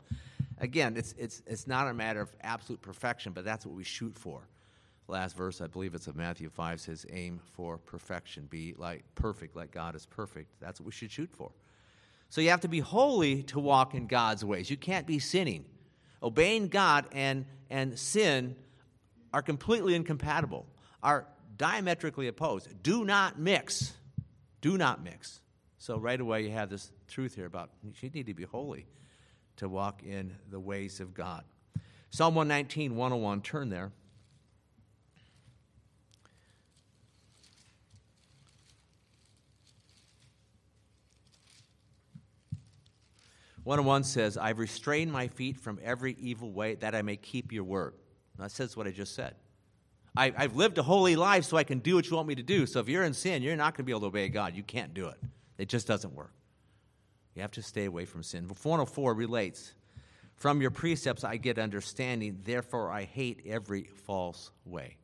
Again, 0.60 0.96
it's, 0.96 1.14
it's, 1.18 1.44
it's 1.46 1.68
not 1.68 1.88
a 1.88 1.94
matter 1.94 2.22
of 2.22 2.34
absolute 2.42 2.82
perfection, 2.82 3.34
but 3.34 3.44
that's 3.44 3.66
what 3.66 3.76
we 3.76 3.84
shoot 3.84 4.18
for. 4.18 4.48
Last 5.10 5.36
verse, 5.36 5.60
I 5.60 5.68
believe 5.68 5.94
it's 5.96 6.08
of 6.08 6.16
Matthew 6.16 6.50
5, 6.50 6.80
says, 6.80 7.06
Aim 7.12 7.42
for 7.56 7.78
perfection. 7.78 8.48
Be 8.50 8.74
like 8.78 9.04
perfect, 9.16 9.54
like 9.54 9.72
God 9.72 9.96
is 9.96 10.06
perfect. 10.06 10.50
That's 10.62 10.80
what 10.80 10.86
we 10.86 10.92
should 10.94 11.12
shoot 11.12 11.30
for. 11.34 11.52
So 12.30 12.40
you 12.40 12.50
have 12.50 12.62
to 12.62 12.70
be 12.70 12.80
holy 12.80 13.44
to 13.44 13.60
walk 13.60 13.96
in 13.96 14.08
God's 14.08 14.46
ways. 14.46 14.70
You 14.70 14.78
can't 14.78 15.06
be 15.06 15.20
sinning. 15.20 15.66
Obeying 16.24 16.70
God 16.70 17.06
and, 17.12 17.46
and 17.70 18.00
sin 18.00 18.56
are 19.34 19.42
completely 19.42 19.94
incompatible, 19.94 20.66
are 21.04 21.26
diametrically 21.58 22.28
opposed. 22.30 22.82
Do 22.82 23.04
not 23.04 23.38
mix. 23.38 23.94
Do 24.62 24.78
not 24.78 25.04
mix. 25.04 25.42
So 25.78 25.98
right 25.98 26.20
away 26.20 26.44
you 26.44 26.52
have 26.52 26.70
this 26.70 26.92
truth 27.08 27.36
here 27.36 27.46
about 27.46 27.70
you 27.84 28.10
need 28.10 28.26
to 28.26 28.34
be 28.34 28.44
holy 28.44 28.88
to 29.58 29.70
walk 29.70 30.04
in 30.04 30.36
the 30.50 30.60
ways 30.60 31.00
of 31.00 31.14
God. 31.14 31.44
Psalm 32.10 32.36
119, 32.36 32.96
101, 32.96 33.42
turn 33.42 33.70
there. 33.70 33.92
One 43.64 43.80
oh 43.80 43.84
one 43.84 44.06
says, 44.06 44.38
I've 44.38 44.60
restrained 44.60 45.12
my 45.12 45.28
feet 45.28 45.60
from 45.60 45.78
every 45.84 46.16
evil 46.22 46.54
way 46.54 46.76
that 46.76 46.96
I 46.96 47.02
may 47.02 47.18
keep 47.18 47.52
your 47.52 47.66
word. 47.66 47.96
That 48.40 48.50
says 48.52 48.78
what 48.78 48.88
I 48.88 48.92
just 48.92 49.14
said. 49.14 49.36
I, 50.18 50.32
have 50.38 50.56
lived 50.56 50.78
a 50.78 50.84
holy 50.84 51.16
life 51.16 51.46
so 51.46 51.58
I 51.58 51.64
can 51.64 51.80
do 51.80 51.96
what 51.96 52.10
you 52.10 52.16
want 52.16 52.28
me 52.28 52.36
to 52.36 52.44
do. 52.44 52.66
So 52.66 52.80
if 52.80 52.90
you're 52.90 53.04
in 53.04 53.14
sin, 53.14 53.44
you're 53.44 53.56
not 53.56 53.74
going 53.74 53.78
to 53.78 53.84
be 53.84 53.92
able 53.92 54.02
to 54.02 54.08
obey 54.08 54.30
God. 54.30 54.56
You 54.56 54.64
can't 54.64 54.94
do 54.94 55.08
it. 55.08 55.18
It 55.58 55.70
just 55.70 55.88
doesn't 55.88 56.14
work. 56.14 56.34
You 57.36 57.42
have 57.44 57.52
to 57.52 57.62
stay 57.62 57.86
away 57.86 58.06
from 58.06 58.24
sin. 58.24 58.48
404 58.48 59.14
relates 59.14 59.74
From 60.36 60.60
your 60.60 60.72
precepts 60.72 61.24
I 61.24 61.38
get 61.38 61.60
understanding, 61.60 62.40
therefore 62.44 62.92
I 62.92 63.04
hate 63.04 63.42
every 63.46 63.84
false 63.84 64.52
way. 64.66 64.98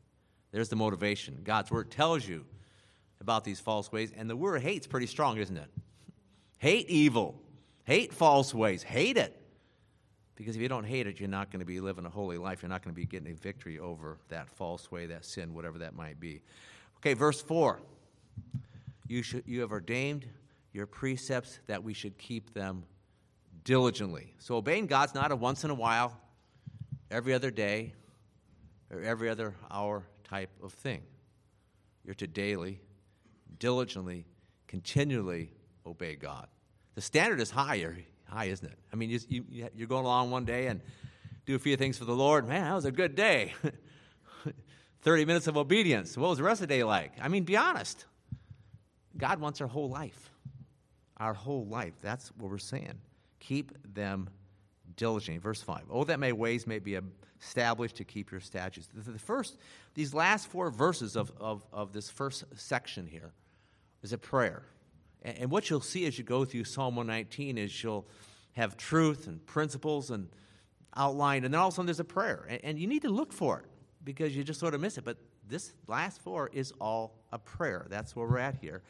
There's 0.52 0.70
the 0.70 0.76
motivation. 0.76 1.42
God's 1.44 1.72
word 1.72 1.92
tells 1.92 2.28
you 2.28 2.46
about 3.22 3.44
these 3.44 3.60
false 3.60 3.92
ways, 3.92 4.12
and 4.16 4.30
the 4.30 4.36
word 4.36 4.62
hate's 4.62 4.88
pretty 4.88 5.08
strong, 5.08 5.38
isn't 5.38 5.58
it? 5.58 5.70
Hate 6.58 6.90
evil, 6.90 7.42
hate 7.86 8.14
false 8.14 8.54
ways, 8.54 8.84
hate 8.84 9.18
it. 9.18 9.43
Because 10.36 10.56
if 10.56 10.62
you 10.62 10.68
don't 10.68 10.84
hate 10.84 11.06
it, 11.06 11.20
you're 11.20 11.30
not 11.30 11.52
going 11.52 11.60
to 11.60 11.66
be 11.66 11.80
living 11.80 12.06
a 12.06 12.10
holy 12.10 12.38
life. 12.38 12.62
You're 12.62 12.70
not 12.70 12.84
going 12.84 12.94
to 12.94 13.00
be 13.00 13.06
getting 13.06 13.32
a 13.32 13.36
victory 13.36 13.78
over 13.80 14.18
that 14.30 14.50
false 14.50 14.92
way, 14.92 15.06
that 15.08 15.26
sin, 15.26 15.54
whatever 15.54 15.78
that 15.80 15.96
might 15.96 16.20
be. 16.20 16.42
Okay, 16.98 17.14
verse 17.14 17.42
4. 17.42 17.80
You, 19.08 19.22
should, 19.22 19.44
you 19.46 19.62
have 19.62 19.72
ordained 19.72 20.26
your 20.72 20.88
precepts 20.88 21.60
that 21.68 21.84
we 21.84 21.94
should 21.94 22.18
keep 22.18 22.54
them 22.54 22.84
diligently. 23.64 24.34
So 24.40 24.56
obeying 24.56 24.88
God's 24.88 25.14
not 25.14 25.32
a 25.32 25.36
once 25.36 25.64
in 25.64 25.70
a 25.70 25.76
while, 25.76 26.20
every 27.12 27.34
other 27.34 27.52
day, 27.52 27.94
or 28.92 29.02
every 29.02 29.30
other 29.30 29.56
hour 29.70 30.04
type 30.24 30.50
of 30.64 30.74
thing. 30.74 31.04
You're 32.04 32.16
to 32.16 32.28
daily, 32.28 32.82
diligently, 33.60 34.26
continually 34.68 35.52
obey 35.86 36.16
God. 36.16 36.48
The 36.96 37.02
standard 37.02 37.40
is 37.40 37.52
higher 37.52 37.98
high, 38.34 38.46
isn't 38.46 38.68
it? 38.68 38.78
I 38.92 38.96
mean, 38.96 39.10
you, 39.10 39.20
you, 39.30 39.70
you're 39.76 39.88
going 39.88 40.06
along 40.06 40.32
one 40.32 40.46
day 40.46 40.68
and 40.68 40.82
do 41.46 41.56
a 41.56 41.60
few 41.60 41.78
things 41.78 41.98
for 41.98 42.06
the 42.06 42.16
Lord. 42.16 42.48
Man, 42.48 42.64
that 42.64 42.74
was 42.74 42.86
a 42.86 42.92
good 42.92 43.16
day. 43.16 43.54
30 45.02 45.26
minutes 45.26 45.48
of 45.48 45.58
obedience. 45.58 46.18
What 46.18 46.30
was 46.30 46.38
the 46.38 46.44
rest 46.44 46.62
of 46.62 46.68
the 46.68 46.76
day 46.76 46.84
like? 46.84 47.12
I 47.22 47.28
mean, 47.28 47.44
be 47.44 47.58
honest. 47.58 48.06
God 49.18 49.40
wants 49.40 49.62
our 49.62 49.68
whole 49.68 49.90
life. 49.90 50.32
Our 51.18 51.34
whole 51.34 51.66
life. 51.66 51.94
That's 52.02 52.30
what 52.38 52.50
we're 52.50 52.58
saying. 52.58 53.00
Keep 53.40 53.94
them 53.94 54.30
diligent. 54.96 55.42
Verse 55.42 55.62
5. 55.62 55.84
Oh, 55.92 56.04
that 56.06 56.20
may 56.20 56.32
ways 56.32 56.66
may 56.66 56.80
be 56.80 56.98
established 57.42 57.98
to 57.98 58.04
keep 58.04 58.32
your 58.32 58.40
statutes. 58.40 58.88
The 58.96 59.20
first, 59.20 59.58
these 59.94 60.14
last 60.14 60.48
four 60.48 60.72
verses 60.72 61.16
of, 61.16 61.32
of, 61.40 61.66
of 61.74 61.92
this 61.92 62.10
first 62.10 62.46
section 62.56 63.06
here 63.06 63.34
is 64.02 64.14
a 64.14 64.18
prayer. 64.18 64.64
And 65.24 65.50
what 65.50 65.70
you'll 65.70 65.82
see 65.82 66.06
as 66.06 66.18
you 66.18 66.24
go 66.24 66.44
through 66.44 66.66
Psalm 66.66 66.96
119 66.96 67.58
is 67.58 67.84
you'll 67.84 68.08
have 68.54 68.78
truth 68.78 69.28
and 69.28 69.44
principles 69.46 70.12
and 70.12 70.30
outlined, 70.96 71.46
and 71.46 71.54
then 71.54 71.60
all 71.60 71.70
of 71.70 71.74
a 71.74 71.76
sudden 71.76 71.88
there's 71.88 72.00
a 72.00 72.04
prayer. 72.04 72.48
And 72.64 72.78
you 72.78 72.88
need 72.88 73.04
to 73.04 73.10
look 73.10 73.34
for 73.34 73.60
it 73.60 73.66
because 74.04 74.36
you 74.36 74.44
just 74.44 74.60
sort 74.60 74.74
of 74.74 74.82
miss 74.82 74.98
it. 74.98 75.06
But 75.06 75.18
this 75.48 75.74
last 75.88 76.22
four 76.22 76.50
is 76.52 76.74
all 76.80 77.16
a 77.32 77.40
prayer. 77.40 77.88
That's 77.90 78.16
where 78.16 78.28
we're 78.28 78.38
at 78.38 78.56
here. 78.56 78.84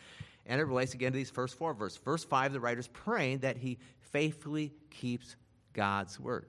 And 0.46 0.60
it 0.60 0.66
relates 0.66 0.94
again 0.94 1.12
to 1.14 1.18
these 1.18 1.30
first 1.30 1.58
four 1.58 1.74
verses. 1.74 2.00
Verse 2.04 2.24
5, 2.26 2.52
the 2.52 2.60
writer's 2.60 2.88
praying 2.88 3.40
that 3.40 3.58
he 3.58 3.78
faithfully 4.12 4.74
keeps 4.90 5.36
God's 5.72 6.20
word. 6.20 6.48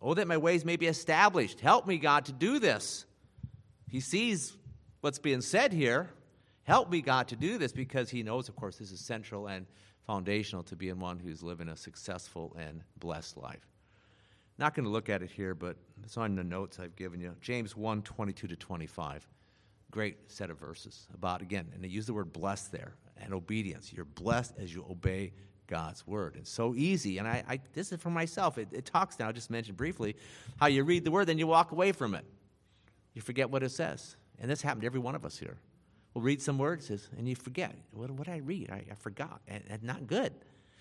Oh, 0.00 0.14
that 0.14 0.28
my 0.28 0.36
ways 0.36 0.64
may 0.64 0.76
be 0.76 0.86
established. 0.86 1.60
Help 1.60 1.86
me, 1.86 1.98
God, 1.98 2.26
to 2.26 2.32
do 2.32 2.58
this. 2.58 3.06
He 3.88 4.00
sees 4.00 4.56
what's 5.00 5.18
being 5.18 5.40
said 5.40 5.72
here. 5.72 6.10
Help 6.64 6.90
me, 6.90 7.00
God, 7.00 7.28
to 7.28 7.36
do 7.36 7.58
this 7.58 7.72
because 7.72 8.10
He 8.10 8.22
knows, 8.22 8.48
of 8.48 8.56
course, 8.56 8.76
this 8.76 8.92
is 8.92 9.00
central 9.00 9.48
and 9.48 9.66
foundational 10.06 10.62
to 10.64 10.76
being 10.76 10.98
one 10.98 11.18
who's 11.18 11.42
living 11.42 11.68
a 11.68 11.76
successful 11.76 12.56
and 12.58 12.82
blessed 12.98 13.36
life. 13.36 13.66
Not 14.58 14.74
going 14.74 14.84
to 14.84 14.90
look 14.90 15.08
at 15.08 15.22
it 15.22 15.30
here, 15.30 15.54
but 15.54 15.76
it's 16.04 16.16
on 16.16 16.36
the 16.36 16.44
notes 16.44 16.78
I've 16.78 16.96
given 16.96 17.20
you. 17.20 17.34
James 17.40 17.76
1 17.76 18.02
22 18.02 18.46
to 18.48 18.56
25. 18.56 19.26
Great 19.90 20.16
set 20.30 20.50
of 20.50 20.58
verses 20.58 21.06
about, 21.14 21.42
again, 21.42 21.68
and 21.74 21.82
they 21.82 21.88
use 21.88 22.06
the 22.06 22.14
word 22.14 22.32
blessed 22.32 22.72
there 22.72 22.94
and 23.18 23.34
obedience. 23.34 23.92
You're 23.92 24.04
blessed 24.04 24.54
as 24.58 24.72
you 24.74 24.84
obey 24.88 25.32
God's 25.66 26.06
word. 26.06 26.36
It's 26.38 26.50
so 26.50 26.74
easy. 26.74 27.18
And 27.18 27.26
I, 27.26 27.44
I 27.48 27.60
this 27.72 27.92
is 27.92 28.00
for 28.00 28.10
myself. 28.10 28.58
It, 28.58 28.68
it 28.72 28.84
talks 28.84 29.18
now, 29.18 29.28
I 29.28 29.32
just 29.32 29.50
mentioned 29.50 29.76
briefly, 29.76 30.16
how 30.58 30.66
you 30.66 30.84
read 30.84 31.04
the 31.04 31.10
word, 31.10 31.26
then 31.26 31.38
you 31.38 31.46
walk 31.46 31.72
away 31.72 31.92
from 31.92 32.14
it. 32.14 32.24
You 33.14 33.22
forget 33.22 33.50
what 33.50 33.62
it 33.62 33.70
says. 33.70 34.16
And 34.38 34.50
this 34.50 34.62
happened 34.62 34.82
to 34.82 34.86
every 34.86 35.00
one 35.00 35.14
of 35.14 35.24
us 35.24 35.38
here. 35.38 35.58
We'll 36.14 36.24
read 36.24 36.42
some 36.42 36.58
words 36.58 36.90
and 37.16 37.28
you 37.28 37.34
forget. 37.34 37.74
What, 37.92 38.10
what 38.10 38.26
did 38.26 38.34
I 38.34 38.38
read? 38.38 38.70
I, 38.70 38.84
I 38.90 38.94
forgot. 38.94 39.40
And, 39.48 39.62
and, 39.68 39.82
not 39.82 40.06
good. 40.06 40.32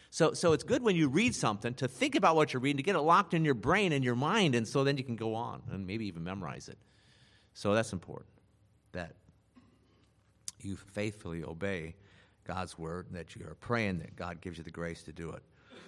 So, 0.10 0.34
so 0.34 0.52
it's 0.52 0.64
good 0.64 0.84
when 0.84 0.98
you 0.98 1.08
read 1.08 1.34
something 1.34 1.74
to 1.76 1.88
think 1.88 2.16
about 2.16 2.36
what 2.36 2.52
you're 2.52 2.60
reading, 2.60 2.78
to 2.78 2.84
get 2.84 2.96
it 2.96 3.02
locked 3.02 3.34
in 3.34 3.46
your 3.46 3.54
brain 3.54 3.94
and 3.94 4.04
your 4.04 4.16
mind, 4.16 4.56
and 4.56 4.68
so 4.68 4.84
then 4.84 4.98
you 4.98 5.06
can 5.06 5.16
go 5.16 5.36
on 5.36 5.62
and 5.72 5.88
maybe 5.88 6.06
even 6.08 6.24
memorize 6.24 6.68
it. 6.68 6.78
So 7.54 7.74
that's 7.74 7.94
important 7.94 8.30
that 8.92 9.14
you 10.60 10.76
faithfully 10.76 11.44
obey 11.44 11.96
God's 12.46 12.78
word, 12.78 13.08
and 13.08 13.16
that 13.16 13.36
you 13.36 13.46
are 13.46 13.56
praying 13.56 14.00
that 14.00 14.16
God 14.16 14.42
gives 14.42 14.58
you 14.58 14.64
the 14.64 14.72
grace 14.72 15.04
to 15.04 15.14
do 15.14 15.30
it. 15.30 15.42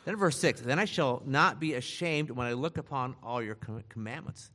Then 0.05 0.15
verse 0.15 0.37
6 0.39 0.61
Then 0.61 0.79
I 0.79 0.85
shall 0.85 1.21
not 1.25 1.59
be 1.59 1.73
ashamed 1.73 2.29
when 2.31 2.47
I 2.47 2.53
look 2.53 2.77
upon 2.77 3.15
all 3.23 3.41
your 3.41 3.57
commandments. 3.89 4.51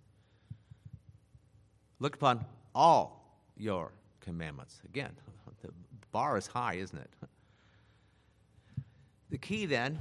Look 1.98 2.14
upon 2.14 2.44
all 2.74 3.42
your 3.56 3.92
commandments. 4.20 4.80
Again, 4.84 5.12
the 5.62 5.70
bar 6.12 6.36
is 6.36 6.46
high, 6.46 6.74
isn't 6.74 6.98
it? 6.98 7.10
The 9.30 9.38
key 9.38 9.66
then 9.66 10.00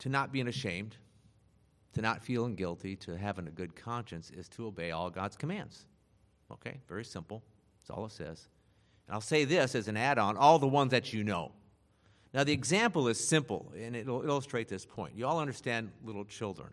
to 0.00 0.08
not 0.08 0.32
being 0.32 0.48
ashamed, 0.48 0.96
to 1.94 2.02
not 2.02 2.22
feeling 2.22 2.54
guilty, 2.54 2.96
to 2.96 3.16
having 3.16 3.46
a 3.46 3.50
good 3.50 3.74
conscience 3.74 4.30
is 4.30 4.48
to 4.50 4.66
obey 4.66 4.90
all 4.90 5.08
God's 5.10 5.36
commands. 5.36 5.86
Okay, 6.52 6.78
very 6.88 7.04
simple. 7.04 7.42
That's 7.80 7.96
all 7.96 8.06
it 8.06 8.12
says. 8.12 8.48
And 9.06 9.14
I'll 9.14 9.20
say 9.20 9.44
this 9.44 9.74
as 9.74 9.88
an 9.88 9.96
add 9.96 10.18
on 10.18 10.36
all 10.36 10.58
the 10.58 10.66
ones 10.66 10.90
that 10.90 11.12
you 11.12 11.24
know. 11.24 11.52
Now, 12.34 12.44
the 12.44 12.52
example 12.52 13.08
is 13.08 13.18
simple, 13.18 13.72
and 13.78 13.96
it'll 13.96 14.22
illustrate 14.22 14.68
this 14.68 14.84
point. 14.84 15.14
You 15.16 15.26
all 15.26 15.40
understand 15.40 15.90
little 16.04 16.24
children. 16.24 16.68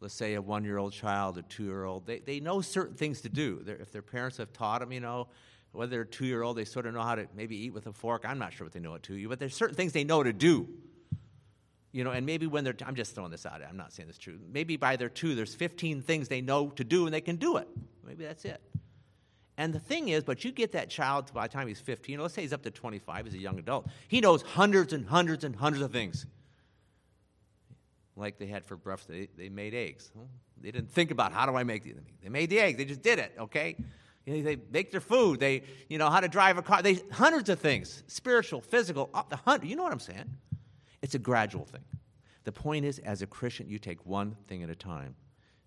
Let's 0.00 0.14
say 0.14 0.34
a 0.34 0.40
one 0.40 0.64
year 0.64 0.78
old 0.78 0.92
child, 0.92 1.36
a 1.36 1.42
two 1.42 1.64
year 1.64 1.84
old, 1.84 2.06
they, 2.06 2.20
they 2.20 2.40
know 2.40 2.60
certain 2.60 2.94
things 2.94 3.20
to 3.22 3.28
do. 3.28 3.60
They're, 3.62 3.76
if 3.76 3.90
their 3.90 4.02
parents 4.02 4.36
have 4.38 4.52
taught 4.52 4.80
them, 4.80 4.92
you 4.92 5.00
know, 5.00 5.28
whether 5.72 5.90
they're 5.90 6.04
two 6.04 6.26
year 6.26 6.42
old, 6.42 6.56
they 6.56 6.64
sort 6.64 6.86
of 6.86 6.94
know 6.94 7.02
how 7.02 7.14
to 7.14 7.26
maybe 7.34 7.56
eat 7.56 7.72
with 7.72 7.86
a 7.86 7.92
fork. 7.92 8.24
I'm 8.26 8.38
not 8.38 8.52
sure 8.52 8.64
what 8.64 8.72
they 8.72 8.80
know 8.80 8.94
it 8.94 9.02
to 9.04 9.14
you, 9.14 9.28
but 9.28 9.38
there's 9.38 9.54
certain 9.54 9.76
things 9.76 9.92
they 9.92 10.04
know 10.04 10.22
to 10.22 10.32
do. 10.32 10.68
You 11.92 12.04
know, 12.04 12.10
and 12.10 12.26
maybe 12.26 12.46
when 12.46 12.64
they're, 12.64 12.76
I'm 12.84 12.94
just 12.94 13.14
throwing 13.14 13.30
this 13.30 13.46
out, 13.46 13.62
I'm 13.66 13.76
not 13.76 13.92
saying 13.92 14.08
this 14.08 14.18
true. 14.18 14.38
Maybe 14.52 14.76
by 14.76 14.96
their 14.96 15.08
two, 15.08 15.34
there's 15.34 15.54
15 15.54 16.02
things 16.02 16.28
they 16.28 16.40
know 16.40 16.68
to 16.70 16.84
do 16.84 17.06
and 17.06 17.14
they 17.14 17.20
can 17.20 17.36
do 17.36 17.56
it. 17.56 17.68
Maybe 18.06 18.24
that's 18.24 18.44
it. 18.44 18.60
And 19.56 19.72
the 19.72 19.80
thing 19.80 20.08
is, 20.08 20.22
but 20.22 20.44
you 20.44 20.52
get 20.52 20.72
that 20.72 20.88
child 20.88 21.32
by 21.34 21.48
the 21.48 21.52
time 21.52 21.66
he's 21.66 21.80
15, 21.80 22.20
let's 22.20 22.34
say 22.34 22.42
he's 22.42 22.52
up 22.52 22.62
to 22.62 22.70
25, 22.70 23.26
as 23.26 23.34
a 23.34 23.38
young 23.38 23.58
adult. 23.58 23.88
He 24.06 24.20
knows 24.20 24.42
hundreds 24.42 24.92
and 24.92 25.06
hundreds 25.06 25.42
and 25.42 25.56
hundreds 25.56 25.82
of 25.82 25.90
things. 25.90 26.26
Like 28.16 28.38
they 28.38 28.46
had 28.46 28.64
for 28.64 28.76
breakfast, 28.76 29.08
they, 29.08 29.28
they 29.36 29.48
made 29.48 29.74
eggs. 29.74 30.12
They 30.60 30.70
didn't 30.70 30.90
think 30.90 31.10
about 31.10 31.32
how 31.32 31.46
do 31.46 31.56
I 31.56 31.64
make 31.64 31.82
the 31.82 31.94
They 32.22 32.28
made 32.28 32.50
the 32.50 32.60
eggs, 32.60 32.78
they 32.78 32.84
just 32.84 33.02
did 33.02 33.18
it, 33.18 33.32
okay? 33.38 33.76
You 34.28 34.36
know, 34.36 34.42
they 34.42 34.58
make 34.70 34.90
their 34.90 35.00
food, 35.00 35.40
they, 35.40 35.62
you 35.88 35.96
know, 35.96 36.10
how 36.10 36.20
to 36.20 36.28
drive 36.28 36.58
a 36.58 36.62
car. 36.62 36.82
They, 36.82 37.00
hundreds 37.10 37.48
of 37.48 37.58
things, 37.58 38.02
spiritual, 38.08 38.60
physical, 38.60 39.08
up 39.14 39.30
the 39.30 39.36
hundred. 39.36 39.68
You 39.68 39.76
know 39.76 39.84
what 39.84 39.92
I'm 39.92 40.00
saying? 40.00 40.36
It's 41.00 41.14
a 41.14 41.18
gradual 41.18 41.64
thing. 41.64 41.84
The 42.44 42.52
point 42.52 42.84
is, 42.84 42.98
as 42.98 43.22
a 43.22 43.26
Christian, 43.26 43.70
you 43.70 43.78
take 43.78 44.04
one 44.04 44.36
thing 44.46 44.62
at 44.62 44.68
a 44.68 44.74
time. 44.74 45.14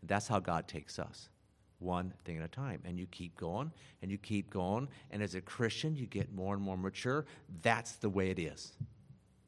That's 0.03 0.27
how 0.27 0.39
God 0.39 0.68
takes 0.68 1.00
us 1.00 1.30
one 1.80 2.13
thing 2.24 2.38
at 2.38 2.44
a 2.44 2.48
time. 2.48 2.82
And 2.86 3.00
you 3.00 3.08
keep 3.08 3.36
going 3.36 3.72
and 4.03 4.12
you 4.12 4.20
keep 4.20 4.51
going. 4.51 4.88
And 5.10 5.24
as 5.24 5.34
a 5.34 5.41
Christian, 5.41 5.96
you 5.96 6.06
get 6.06 6.32
more 6.32 6.53
and 6.53 6.63
more 6.63 6.77
mature. 6.77 7.25
That's 7.63 7.94
the 7.94 8.10
way 8.10 8.30
it 8.30 8.38
is. 8.38 8.74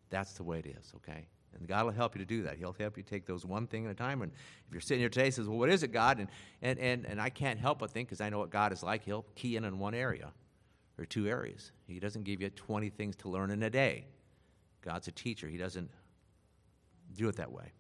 That's 0.10 0.34
the 0.34 0.44
way 0.44 0.60
it 0.60 0.66
is, 0.66 0.92
okay? 0.96 1.28
And 1.58 1.68
God 1.68 1.86
will 1.86 1.92
help 1.92 2.16
you 2.16 2.20
to 2.20 2.26
do 2.26 2.44
that. 2.44 2.58
He'll 2.58 2.76
help 2.78 2.98
you 2.98 3.04
take 3.04 3.26
those 3.26 3.46
one 3.46 3.68
thing 3.68 3.86
at 3.86 3.92
a 3.92 3.96
time. 3.96 4.22
And 4.22 4.32
if 4.68 4.74
you're 4.74 4.82
sitting 4.82 5.00
here 5.00 5.10
today 5.10 5.30
says, 5.30 5.48
Well, 5.48 5.58
what 5.58 5.70
is 5.70 5.84
it, 5.84 5.92
God? 5.92 6.20
And, 6.20 6.28
and, 6.62 6.80
and, 6.80 7.06
and 7.06 7.22
I 7.22 7.30
can't 7.30 7.60
help 7.60 7.80
but 7.80 7.92
think, 7.92 8.08
because 8.08 8.22
I 8.22 8.30
know 8.30 8.40
what 8.40 8.50
God 8.50 8.74
is 8.74 8.84
like, 8.84 9.04
He'll 9.04 9.26
key 9.36 9.56
in 9.56 9.66
on 9.66 9.80
one 9.80 9.94
area 9.94 10.32
or 10.98 11.06
two 11.06 11.28
areas. 11.28 11.72
He 11.88 12.00
doesn't 12.00 12.24
give 12.24 12.42
you 12.42 12.50
20 12.50 12.90
things 12.90 13.16
to 13.18 13.30
learn 13.30 13.52
in 13.52 13.64
a 13.64 13.70
day. 13.70 14.06
God's 14.82 15.08
a 15.08 15.12
teacher, 15.12 15.48
He 15.48 15.58
doesn't 15.58 15.90
do 17.16 17.30
it 17.30 17.36
that 17.38 17.52
way. 17.52 17.72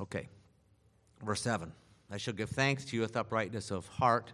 Okay, 0.00 0.28
verse 1.24 1.42
7. 1.42 1.72
I 2.10 2.16
shall 2.16 2.34
give 2.34 2.50
thanks 2.50 2.84
to 2.86 2.96
you 2.96 3.02
with 3.02 3.16
uprightness 3.16 3.70
of 3.70 3.86
heart 3.88 4.32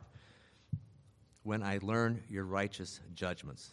when 1.42 1.62
I 1.62 1.78
learn 1.82 2.22
your 2.28 2.44
righteous 2.44 3.00
judgments. 3.14 3.70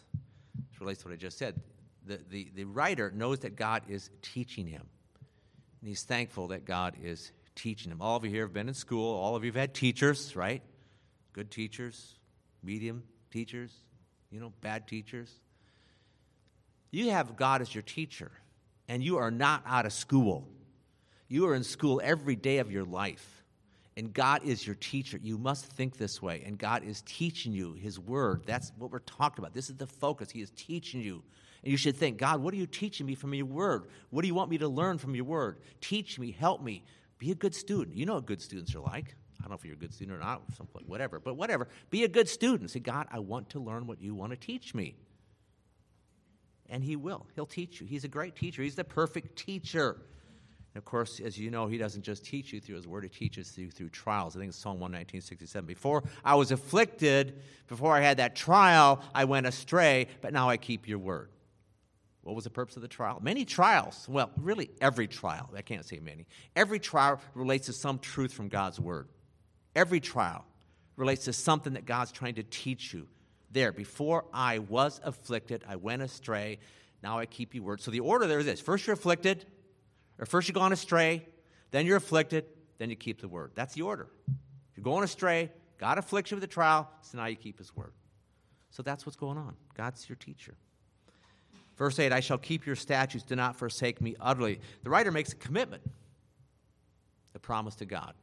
This 0.70 0.80
relates 0.80 1.02
to 1.02 1.08
what 1.08 1.14
I 1.14 1.16
just 1.16 1.38
said. 1.38 1.60
The, 2.06 2.20
the, 2.30 2.48
the 2.54 2.64
writer 2.64 3.10
knows 3.10 3.40
that 3.40 3.56
God 3.56 3.82
is 3.88 4.10
teaching 4.22 4.66
him, 4.66 4.82
and 5.80 5.88
he's 5.88 6.02
thankful 6.02 6.48
that 6.48 6.64
God 6.64 6.96
is 7.02 7.32
teaching 7.54 7.92
him. 7.92 8.00
All 8.00 8.16
of 8.16 8.24
you 8.24 8.30
here 8.30 8.42
have 8.42 8.52
been 8.52 8.68
in 8.68 8.74
school, 8.74 9.14
all 9.14 9.36
of 9.36 9.44
you 9.44 9.50
have 9.50 9.60
had 9.60 9.74
teachers, 9.74 10.34
right? 10.34 10.62
Good 11.32 11.50
teachers, 11.50 12.16
medium 12.62 13.02
teachers, 13.30 13.72
you 14.30 14.40
know, 14.40 14.52
bad 14.60 14.86
teachers. 14.86 15.30
You 16.90 17.10
have 17.10 17.36
God 17.36 17.62
as 17.62 17.74
your 17.74 17.82
teacher, 17.82 18.30
and 18.88 19.02
you 19.02 19.18
are 19.18 19.30
not 19.30 19.62
out 19.66 19.86
of 19.86 19.92
school. 19.92 20.48
You 21.28 21.46
are 21.46 21.54
in 21.54 21.64
school 21.64 22.00
every 22.04 22.36
day 22.36 22.58
of 22.58 22.70
your 22.70 22.84
life 22.84 23.42
and 23.96 24.12
God 24.12 24.44
is 24.44 24.66
your 24.66 24.76
teacher. 24.76 25.18
You 25.22 25.36
must 25.36 25.66
think 25.66 25.96
this 25.96 26.22
way. 26.22 26.42
And 26.46 26.56
God 26.56 26.82
is 26.82 27.02
teaching 27.02 27.52
you 27.52 27.74
His 27.74 27.98
Word. 27.98 28.42
That's 28.46 28.72
what 28.78 28.90
we're 28.90 29.00
talking 29.00 29.42
about. 29.42 29.52
This 29.52 29.68
is 29.68 29.76
the 29.76 29.86
focus. 29.86 30.30
He 30.30 30.40
is 30.40 30.50
teaching 30.56 31.02
you. 31.02 31.22
And 31.62 31.70
you 31.70 31.76
should 31.76 31.96
think, 31.96 32.18
God, 32.18 32.40
what 32.40 32.52
are 32.54 32.56
you 32.56 32.66
teaching 32.66 33.06
me 33.06 33.14
from 33.14 33.34
your 33.34 33.46
Word? 33.46 33.84
What 34.10 34.22
do 34.22 34.28
you 34.28 34.34
want 34.34 34.50
me 34.50 34.58
to 34.58 34.68
learn 34.68 34.98
from 34.98 35.14
your 35.14 35.24
Word? 35.24 35.58
Teach 35.80 36.18
me, 36.18 36.32
help 36.32 36.62
me. 36.62 36.84
Be 37.18 37.30
a 37.30 37.34
good 37.36 37.54
student. 37.54 37.96
You 37.96 38.04
know 38.04 38.14
what 38.14 38.26
good 38.26 38.42
students 38.42 38.74
are 38.74 38.80
like. 38.80 39.14
I 39.38 39.42
don't 39.42 39.50
know 39.50 39.56
if 39.56 39.64
you're 39.64 39.74
a 39.74 39.78
good 39.78 39.94
student 39.94 40.16
or 40.16 40.20
not, 40.20 40.42
whatever, 40.86 41.20
but 41.20 41.34
whatever. 41.34 41.68
Be 41.90 42.04
a 42.04 42.08
good 42.08 42.28
student. 42.28 42.70
Say, 42.70 42.80
God, 42.80 43.06
I 43.10 43.20
want 43.20 43.50
to 43.50 43.60
learn 43.60 43.86
what 43.86 44.00
you 44.00 44.14
want 44.14 44.32
to 44.32 44.36
teach 44.36 44.74
me. 44.74 44.96
And 46.68 46.82
He 46.82 46.96
will. 46.96 47.26
He'll 47.34 47.46
teach 47.46 47.80
you. 47.80 47.86
He's 47.86 48.04
a 48.04 48.08
great 48.08 48.34
teacher, 48.34 48.62
He's 48.62 48.74
the 48.74 48.84
perfect 48.84 49.36
teacher. 49.36 49.98
And 50.74 50.80
of 50.80 50.86
course, 50.86 51.20
as 51.20 51.38
you 51.38 51.50
know, 51.50 51.66
he 51.66 51.76
doesn't 51.76 52.00
just 52.00 52.24
teach 52.24 52.50
you 52.50 52.58
through 52.58 52.76
his 52.76 52.88
word, 52.88 53.02
he 53.02 53.10
teaches 53.10 53.56
you 53.58 53.70
through 53.70 53.90
trials. 53.90 54.34
I 54.34 54.38
think 54.38 54.48
it's 54.48 54.58
Psalm 54.58 54.80
119, 54.80 55.20
67. 55.20 55.66
Before 55.66 56.02
I 56.24 56.34
was 56.34 56.50
afflicted, 56.50 57.42
before 57.68 57.94
I 57.94 58.00
had 58.00 58.16
that 58.16 58.34
trial, 58.34 59.02
I 59.14 59.26
went 59.26 59.46
astray, 59.46 60.06
but 60.22 60.32
now 60.32 60.48
I 60.48 60.56
keep 60.56 60.88
your 60.88 60.98
word. 60.98 61.28
What 62.22 62.36
was 62.36 62.44
the 62.44 62.50
purpose 62.50 62.76
of 62.76 62.82
the 62.82 62.88
trial? 62.88 63.18
Many 63.20 63.44
trials. 63.44 64.06
Well, 64.08 64.30
really, 64.36 64.70
every 64.80 65.08
trial. 65.08 65.50
I 65.56 65.62
can't 65.62 65.84
say 65.84 65.98
many. 65.98 66.26
Every 66.54 66.78
trial 66.78 67.20
relates 67.34 67.66
to 67.66 67.72
some 67.72 67.98
truth 67.98 68.32
from 68.32 68.48
God's 68.48 68.78
word. 68.78 69.08
Every 69.74 70.00
trial 70.00 70.44
relates 70.96 71.24
to 71.24 71.32
something 71.32 71.72
that 71.72 71.84
God's 71.84 72.12
trying 72.12 72.34
to 72.34 72.44
teach 72.44 72.94
you. 72.94 73.08
There, 73.50 73.72
before 73.72 74.24
I 74.32 74.60
was 74.60 75.00
afflicted, 75.02 75.64
I 75.68 75.76
went 75.76 76.02
astray. 76.02 76.58
Now 77.02 77.18
I 77.18 77.26
keep 77.26 77.54
your 77.54 77.64
word. 77.64 77.80
So 77.80 77.90
the 77.90 78.00
order 78.00 78.26
there 78.26 78.38
is 78.38 78.46
this 78.46 78.60
first 78.60 78.86
you're 78.86 78.94
afflicted, 78.94 79.44
or 80.18 80.26
first 80.26 80.48
you've 80.48 80.54
gone 80.54 80.72
astray, 80.72 81.26
then 81.72 81.86
you're 81.86 81.96
afflicted, 81.96 82.44
then 82.78 82.88
you 82.88 82.96
keep 82.96 83.20
the 83.20 83.28
word. 83.28 83.50
That's 83.54 83.74
the 83.74 83.82
order. 83.82 84.08
You're 84.76 84.84
going 84.84 85.04
astray, 85.04 85.50
God 85.78 85.98
afflicts 85.98 86.30
you 86.30 86.36
with 86.36 86.44
a 86.44 86.48
trial, 86.48 86.88
so 87.02 87.18
now 87.18 87.26
you 87.26 87.36
keep 87.36 87.58
his 87.58 87.74
word. 87.74 87.92
So 88.70 88.82
that's 88.82 89.04
what's 89.04 89.16
going 89.16 89.36
on. 89.36 89.56
God's 89.74 90.08
your 90.08 90.16
teacher. 90.16 90.54
Verse 91.76 91.98
8 91.98 92.12
I 92.12 92.20
shall 92.20 92.38
keep 92.38 92.66
your 92.66 92.76
statutes, 92.76 93.24
do 93.24 93.36
not 93.36 93.56
forsake 93.56 94.00
me 94.00 94.14
utterly. 94.20 94.60
The 94.82 94.90
writer 94.90 95.10
makes 95.10 95.32
a 95.32 95.36
commitment, 95.36 95.82
a 97.34 97.38
promise 97.38 97.74
to 97.76 97.84
God 97.86 98.14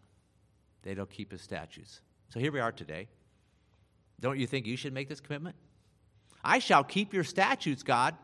that 0.83 0.95
he'll 0.95 1.05
keep 1.05 1.31
his 1.31 1.41
statutes. 1.41 2.01
So 2.29 2.39
here 2.39 2.51
we 2.51 2.59
are 2.59 2.71
today. 2.71 3.07
Don't 4.19 4.37
you 4.37 4.47
think 4.47 4.65
you 4.65 4.77
should 4.77 4.93
make 4.93 5.09
this 5.09 5.19
commitment? 5.19 5.55
I 6.43 6.59
shall 6.59 6.83
keep 6.83 7.13
your 7.13 7.23
statutes, 7.23 7.83
God. 7.83 8.15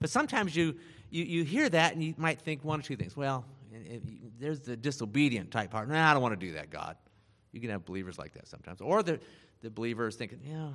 But 0.00 0.10
sometimes 0.10 0.56
you, 0.56 0.76
you, 1.10 1.24
you 1.24 1.44
hear 1.44 1.68
that 1.68 1.94
and 1.94 2.02
you 2.02 2.14
might 2.16 2.40
think 2.40 2.64
one 2.64 2.80
or 2.80 2.82
two 2.82 2.96
things. 2.96 3.16
Well, 3.16 3.44
there's 4.38 4.60
the 4.60 4.76
disobedient 4.76 5.50
type 5.50 5.70
part. 5.70 5.88
Nah, 5.88 6.10
I 6.10 6.14
don't 6.14 6.22
want 6.22 6.38
to 6.38 6.46
do 6.46 6.54
that, 6.54 6.70
God. 6.70 6.96
You 7.52 7.60
can 7.60 7.70
have 7.70 7.84
believers 7.84 8.18
like 8.18 8.34
that 8.34 8.48
sometimes. 8.48 8.80
Or 8.80 9.02
the, 9.02 9.20
the 9.62 9.70
believers 9.70 10.16
thinking, 10.16 10.40
yeah, 10.44 10.70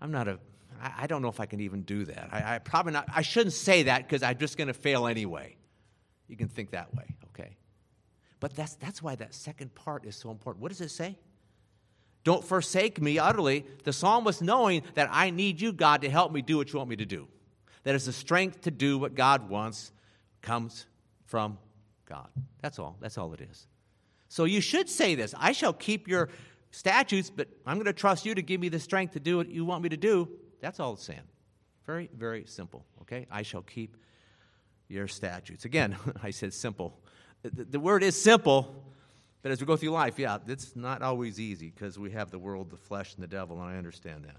I'm 0.00 0.10
not 0.10 0.28
a, 0.28 0.38
I, 0.80 0.92
I 1.00 1.06
don't 1.06 1.22
know 1.22 1.28
if 1.28 1.40
I 1.40 1.46
can 1.46 1.60
even 1.60 1.82
do 1.82 2.04
that. 2.04 2.28
I, 2.32 2.56
I 2.56 2.58
probably 2.58 2.92
not, 2.92 3.08
I 3.14 3.22
shouldn't 3.22 3.54
say 3.54 3.84
that 3.84 4.06
because 4.06 4.22
I'm 4.22 4.38
just 4.38 4.56
going 4.56 4.68
to 4.68 4.74
fail 4.74 5.06
anyway. 5.06 5.56
You 6.28 6.36
can 6.36 6.48
think 6.48 6.70
that 6.70 6.94
way, 6.94 7.04
okay? 7.28 7.56
But 8.40 8.54
that's, 8.54 8.74
that's 8.76 9.02
why 9.02 9.14
that 9.16 9.34
second 9.34 9.74
part 9.74 10.04
is 10.04 10.16
so 10.16 10.30
important. 10.30 10.62
What 10.62 10.70
does 10.70 10.80
it 10.80 10.90
say? 10.90 11.18
Don't 12.24 12.44
forsake 12.44 13.00
me 13.00 13.18
utterly. 13.18 13.66
The 13.84 13.92
psalmist 13.92 14.42
knowing 14.42 14.82
that 14.94 15.08
I 15.10 15.30
need 15.30 15.60
you, 15.60 15.72
God, 15.72 16.02
to 16.02 16.10
help 16.10 16.32
me 16.32 16.40
do 16.40 16.56
what 16.56 16.72
you 16.72 16.78
want 16.78 16.90
me 16.90 16.96
to 16.96 17.06
do 17.06 17.28
that 17.84 17.94
is 17.94 18.06
the 18.06 18.12
strength 18.12 18.62
to 18.62 18.70
do 18.70 18.98
what 18.98 19.14
God 19.14 19.48
wants 19.48 19.92
comes 20.40 20.86
from 21.26 21.58
God. 22.06 22.28
That's 22.60 22.78
all. 22.78 22.96
That's 23.00 23.18
all 23.18 23.32
it 23.32 23.40
is. 23.40 23.66
So 24.28 24.44
you 24.44 24.60
should 24.60 24.88
say 24.88 25.14
this 25.14 25.34
I 25.38 25.52
shall 25.52 25.72
keep 25.72 26.08
your 26.08 26.28
statutes, 26.72 27.30
but 27.30 27.48
I'm 27.64 27.76
going 27.76 27.86
to 27.86 27.92
trust 27.92 28.26
you 28.26 28.34
to 28.34 28.42
give 28.42 28.60
me 28.60 28.68
the 28.68 28.80
strength 28.80 29.12
to 29.12 29.20
do 29.20 29.36
what 29.36 29.48
you 29.48 29.64
want 29.64 29.84
me 29.84 29.90
to 29.90 29.96
do. 29.96 30.28
That's 30.60 30.80
all 30.80 30.94
it's 30.94 31.04
saying. 31.04 31.20
Very, 31.86 32.10
very 32.16 32.44
simple. 32.46 32.84
Okay? 33.02 33.26
I 33.30 33.42
shall 33.42 33.62
keep 33.62 33.96
your 34.88 35.06
statutes. 35.06 35.64
Again, 35.64 35.96
I 36.22 36.30
said 36.30 36.52
simple. 36.52 36.98
The, 37.42 37.64
the 37.64 37.80
word 37.80 38.02
is 38.02 38.20
simple, 38.20 38.84
but 39.42 39.52
as 39.52 39.60
we 39.60 39.66
go 39.66 39.76
through 39.76 39.90
life, 39.90 40.18
yeah, 40.18 40.38
it's 40.46 40.74
not 40.74 41.02
always 41.02 41.38
easy 41.38 41.72
because 41.74 41.98
we 41.98 42.10
have 42.12 42.30
the 42.30 42.38
world, 42.38 42.70
the 42.70 42.76
flesh, 42.76 43.14
and 43.14 43.22
the 43.22 43.28
devil, 43.28 43.60
and 43.60 43.70
I 43.70 43.76
understand 43.76 44.24
that. 44.24 44.36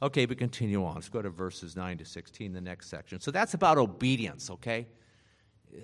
Okay, 0.00 0.26
but 0.26 0.38
continue 0.38 0.84
on. 0.84 0.94
Let's 0.94 1.08
go 1.08 1.20
to 1.20 1.30
verses 1.30 1.74
9 1.74 1.98
to 1.98 2.04
16, 2.04 2.52
the 2.52 2.60
next 2.60 2.88
section. 2.88 3.20
So 3.20 3.32
that's 3.32 3.54
about 3.54 3.78
obedience, 3.78 4.48
okay? 4.50 4.86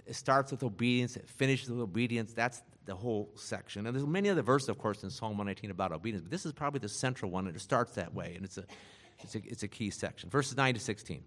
It 0.06 0.14
starts 0.14 0.50
with 0.50 0.62
obedience, 0.62 1.16
it 1.16 1.28
finishes 1.28 1.70
with 1.70 1.80
obedience. 1.80 2.32
That's 2.32 2.62
the 2.84 2.94
whole 2.94 3.30
section. 3.34 3.86
And 3.86 3.96
there's 3.96 4.06
many 4.06 4.28
other 4.28 4.42
verses, 4.42 4.68
of 4.68 4.78
course, 4.78 5.02
in 5.02 5.10
Psalm 5.10 5.32
119 5.32 5.70
about 5.70 5.92
obedience, 5.92 6.22
but 6.22 6.30
this 6.30 6.44
is 6.44 6.52
probably 6.52 6.80
the 6.80 6.88
central 6.88 7.30
one, 7.30 7.46
and 7.46 7.56
it 7.56 7.60
starts 7.60 7.92
that 7.92 8.14
way, 8.14 8.34
and 8.36 8.44
it's 8.44 8.58
a, 8.58 8.64
it's 9.22 9.34
a, 9.34 9.40
it's 9.44 9.62
a 9.62 9.68
key 9.68 9.90
section. 9.90 10.28
Verses 10.30 10.56
9 10.56 10.74
to 10.74 10.80
16. 10.80 11.22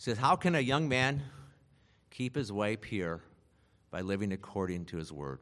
says, 0.00 0.16
How 0.16 0.34
can 0.34 0.54
a 0.54 0.60
young 0.60 0.88
man 0.88 1.22
keep 2.10 2.34
his 2.34 2.50
way 2.50 2.74
pure 2.74 3.20
by 3.90 4.00
living 4.00 4.32
according 4.32 4.86
to 4.86 4.96
his 4.96 5.12
word? 5.12 5.40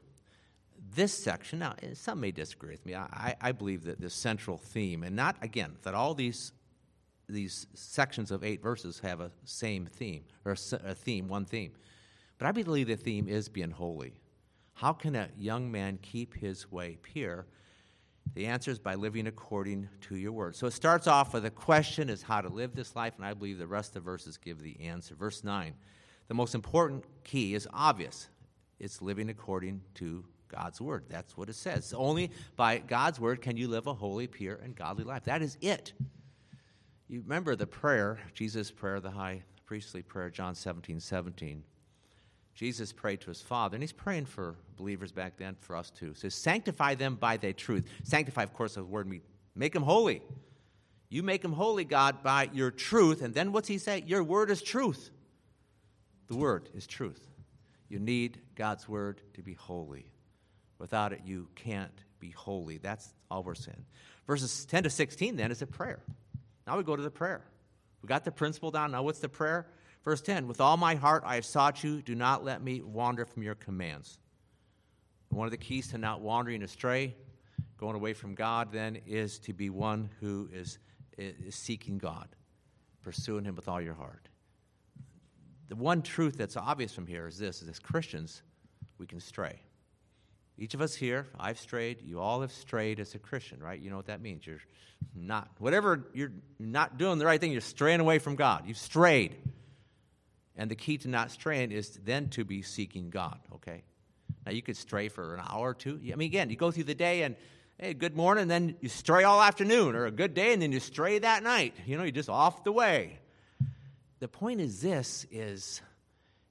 This 0.95 1.17
section, 1.17 1.61
now, 1.61 1.75
some 1.95 2.21
may 2.21 2.33
disagree 2.33 2.73
with 2.73 2.85
me. 2.85 2.95
I, 2.95 3.37
I 3.41 3.53
believe 3.53 3.85
that 3.85 4.01
this 4.01 4.15
central 4.15 4.59
theme, 4.59 5.05
and 5.05 5.15
not, 5.15 5.37
again, 5.43 5.77
that 5.83 5.95
all 5.95 6.15
these, 6.15 6.53
these 7.29 7.67
sections 7.75 8.31
of 8.31 8.43
eight 8.43 8.63
verses 8.63 9.01
have 9.01 9.21
a 9.21 9.31
same 9.45 9.87
theme, 9.87 10.25
or 10.45 10.53
a, 10.53 10.95
theme, 10.95 11.29
one 11.29 11.45
theme. 11.45 11.73
But 12.39 12.47
I 12.47 12.53
believe 12.53 12.89
the 12.89 12.97
theme 12.97 13.29
is 13.29 13.49
being 13.49 13.71
holy. 13.71 14.15
How 14.75 14.93
can 14.93 15.15
a 15.17 15.29
young 15.37 15.71
man 15.71 15.99
keep 16.01 16.35
his 16.35 16.71
way 16.71 16.99
pure? 17.03 17.47
The 18.35 18.47
answer 18.47 18.71
is 18.71 18.79
by 18.79 18.95
living 18.95 19.27
according 19.27 19.89
to 20.03 20.17
your 20.17 20.33
word. 20.33 20.55
So 20.55 20.67
it 20.67 20.73
starts 20.73 21.07
off 21.07 21.35
with 21.35 21.45
a 21.45 21.51
question 21.51 22.09
is 22.09 22.23
how 22.23 22.41
to 22.41 22.49
live 22.49 22.75
this 22.75 22.95
life, 22.95 23.15
and 23.17 23.25
I 23.25 23.35
believe 23.35 23.59
the 23.59 23.67
rest 23.67 23.91
of 23.91 23.95
the 23.95 24.01
verses 24.01 24.37
give 24.37 24.61
the 24.61 24.81
answer. 24.81 25.15
Verse 25.15 25.43
9, 25.43 25.75
the 26.29 26.35
most 26.35 26.55
important 26.55 27.05
key 27.25 27.55
is 27.55 27.67
obvious. 27.73 28.29
It's 28.79 29.03
living 29.03 29.29
according 29.29 29.83
to 29.95 30.25
God's 30.49 30.81
word. 30.81 31.05
That's 31.09 31.37
what 31.37 31.49
it 31.49 31.57
says. 31.57 31.93
Only 31.97 32.31
by 32.57 32.79
God's 32.79 33.21
word 33.21 33.43
can 33.43 33.57
you 33.57 33.69
live 33.69 33.87
a 33.87 33.95
holy, 33.95 34.27
pure, 34.27 34.57
and 34.63 34.75
godly 34.75 35.05
life. 35.05 35.25
That 35.25 35.43
is 35.43 35.59
it. 35.61 35.93
You 37.09 37.23
remember 37.23 37.57
the 37.57 37.67
prayer, 37.67 38.19
Jesus' 38.35 38.71
prayer, 38.71 39.01
the 39.01 39.11
high 39.11 39.43
priestly 39.65 40.03
prayer, 40.03 40.31
John 40.31 40.55
17, 40.55 41.01
17. 41.01 41.63
Jesus 42.55 42.93
prayed 42.93 43.21
to 43.21 43.29
his 43.29 43.41
Father, 43.41 43.77
and 43.77 43.83
he's 43.83 43.93
praying 43.93 44.27
for 44.27 44.57
believers 44.77 45.13
back 45.13 45.37
then, 45.37 45.57
for 45.61 45.77
us 45.77 45.91
too. 45.91 46.09
He 46.09 46.15
says, 46.15 46.35
Sanctify 46.35 46.97
them 46.97 47.15
by 47.15 47.37
thy 47.37 47.53
truth. 47.53 47.87
Sanctify, 48.03 48.43
of 48.43 48.53
course, 48.53 48.75
the 48.75 48.85
word 48.85 49.07
means 49.07 49.23
make 49.55 49.73
them 49.73 49.85
holy. 49.85 50.23
You 51.09 51.23
make 51.23 51.41
them 51.41 51.53
holy, 51.53 51.85
God, 51.85 52.23
by 52.23 52.51
your 52.53 52.71
truth. 52.71 53.23
And 53.23 53.33
then 53.33 53.53
what's 53.53 53.69
he 53.69 53.79
say? 53.79 54.03
Your 54.07 54.23
word 54.23 54.51
is 54.51 54.61
truth. 54.61 55.11
The 56.27 56.37
word 56.37 56.69
is 56.75 56.87
truth. 56.87 57.27
You 57.89 57.99
need 57.99 58.41
God's 58.55 58.89
word 58.89 59.23
to 59.35 59.43
be 59.43 59.55
holy. 59.55 60.11
Without 60.79 61.13
it, 61.13 61.23
you 61.25 61.49
can't 61.55 62.05
be 62.21 62.31
holy. 62.31 62.79
That's 62.79 63.15
all 63.31 63.43
we're 63.43 63.55
saying. 63.55 63.85
Verses 64.27 64.67
10 64.67 64.83
to 64.83 64.91
16 64.91 65.37
then 65.37 65.51
is 65.51 65.63
a 65.63 65.67
prayer. 65.67 66.03
Now 66.69 66.77
we 66.77 66.85
go 66.85 66.97
to 66.97 67.03
the 67.03 67.11
prayer. 67.11 67.41
We 68.03 68.09
got 68.09 68.27
the 68.27 68.31
principle 68.31 68.71
down. 68.71 68.91
Now 68.91 69.03
what's 69.03 69.21
the 69.21 69.29
prayer? 69.31 69.67
Verse 70.05 70.21
10 70.21 70.47
With 70.47 70.61
all 70.61 70.77
my 70.77 70.97
heart 70.97 71.23
I 71.25 71.37
have 71.37 71.47
sought 71.47 71.83
you. 71.83 72.03
Do 72.03 72.15
not 72.15 72.45
let 72.45 72.63
me 72.63 72.83
wander 72.83 73.25
from 73.25 73.43
your 73.43 73.55
commands. 73.55 74.19
One 75.31 75.47
of 75.47 75.51
the 75.51 75.57
keys 75.57 75.89
to 75.89 75.99
not 75.99 76.21
wandering 76.21 76.63
astray, 76.63 77.17
going 77.79 77.97
away 77.97 78.13
from 78.13 78.35
God, 78.35 78.71
then, 78.71 78.99
is 79.07 79.39
to 79.41 79.55
be 79.55 79.71
one 79.71 80.11
who 80.21 80.51
is, 80.53 80.79
is 81.17 81.55
seeking 81.55 81.97
God, 81.97 82.29
pursuing 83.03 83.47
Him 83.47 83.57
with 83.57 83.67
all 83.67 83.81
your 83.81 83.95
heart. 83.95 84.29
The 85.71 85.77
one 85.77 86.03
truth 86.03 86.37
that's 86.37 86.59
obvious 86.59 86.93
from 86.93 87.07
here 87.07 87.27
is 87.27 87.39
this: 87.39 87.63
is 87.63 87.69
as 87.71 87.79
Christians, 87.79 88.43
we 88.99 89.07
can 89.07 89.21
stray. 89.21 89.59
Each 90.59 90.75
of 90.75 90.81
us 90.81 90.95
here, 90.95 91.27
I've 91.39 91.59
strayed, 91.59 92.03
you 92.03 92.19
all 92.21 92.41
have 92.41 92.51
strayed 92.51 92.99
as 92.99 93.15
a 93.15 93.19
Christian, 93.19 93.63
right? 93.63 93.81
You 93.81 93.91
know 93.91 93.97
what 93.97 94.07
that 94.07 94.21
means. 94.21 94.45
You're 94.45 94.61
not, 95.15 95.49
whatever, 95.59 96.09
you're 96.13 96.33
not 96.59 96.99
doing 96.99 97.19
the 97.19 97.27
right 97.27 97.41
thing, 97.41 97.53
you're 97.53 97.61
straying 97.61 98.01
away 98.01 98.19
from 98.19 98.35
God. 98.35 98.65
You've 98.67 98.77
strayed. 98.77 99.37
And 100.57 100.69
the 100.69 100.75
key 100.75 100.99
to 100.99 101.09
not 101.09 101.31
straying 101.31 101.71
is 101.71 102.01
then 102.05 102.29
to 102.31 102.45
be 102.45 102.63
seeking 102.63 103.11
God, 103.11 103.39
okay? 103.55 103.85
Now, 104.45 104.51
you 104.51 104.61
could 104.61 104.77
stray 104.77 105.09
for 105.09 105.37
an 105.37 105.45
hour 105.49 105.71
or 105.71 105.75
two. 105.75 106.01
I 106.13 106.17
mean, 106.17 106.27
again, 106.27 106.51
you 106.51 106.57
go 106.57 106.73
through 106.73 106.85
the 106.85 106.95
day 106.97 107.23
and, 107.23 107.37
hey, 107.79 107.95
good 107.95 108.17
morning, 108.17 108.49
then 108.49 108.75
you 108.81 108.89
stray 108.89 109.23
all 109.23 109.41
afternoon, 109.41 109.95
or 109.95 110.07
a 110.07 110.11
good 110.11 110.35
day, 110.35 110.53
and 110.53 110.61
then 110.61 110.73
you 110.73 110.81
stray 110.81 111.21
that 111.21 111.45
night. 111.45 111.75
You 111.87 111.97
know, 111.97 112.03
you're 112.03 112.11
just 112.11 112.29
off 112.29 112.65
the 112.65 112.73
way. 112.73 113.21
The 114.19 114.27
point 114.27 114.61
is 114.61 114.81
this 114.81 115.25
is, 115.31 115.81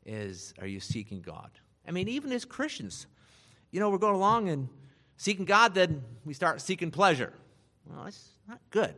is 0.06 0.54
are 0.62 0.68
you 0.68 0.80
seeking 0.80 1.22
God? 1.22 1.52
I 1.86 1.92
mean, 1.92 2.08
even 2.08 2.32
as 2.32 2.46
Christians, 2.46 3.08
you 3.72 3.80
know, 3.80 3.90
we're 3.90 3.98
going 3.98 4.16
along 4.16 4.50
and 4.50 4.70
seeking 5.18 5.46
God, 5.46 5.74
then 5.74 6.04
we 6.26 6.34
start 6.34 6.62
seeking 6.62 6.92
pleasure. 6.92 7.34
Well, 7.86 8.06
it's 8.06 8.30
not 8.48 8.60
good. 8.70 8.94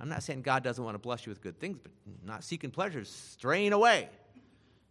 I'm 0.00 0.08
not 0.08 0.22
saying 0.22 0.42
God 0.42 0.62
doesn't 0.62 0.82
want 0.82 0.94
to 0.94 0.98
bless 0.98 1.26
you 1.26 1.30
with 1.30 1.40
good 1.40 1.58
things, 1.58 1.78
but 1.78 1.92
not 2.24 2.44
seeking 2.44 2.70
pleasures, 2.70 3.08
straying 3.08 3.72
away. 3.72 4.08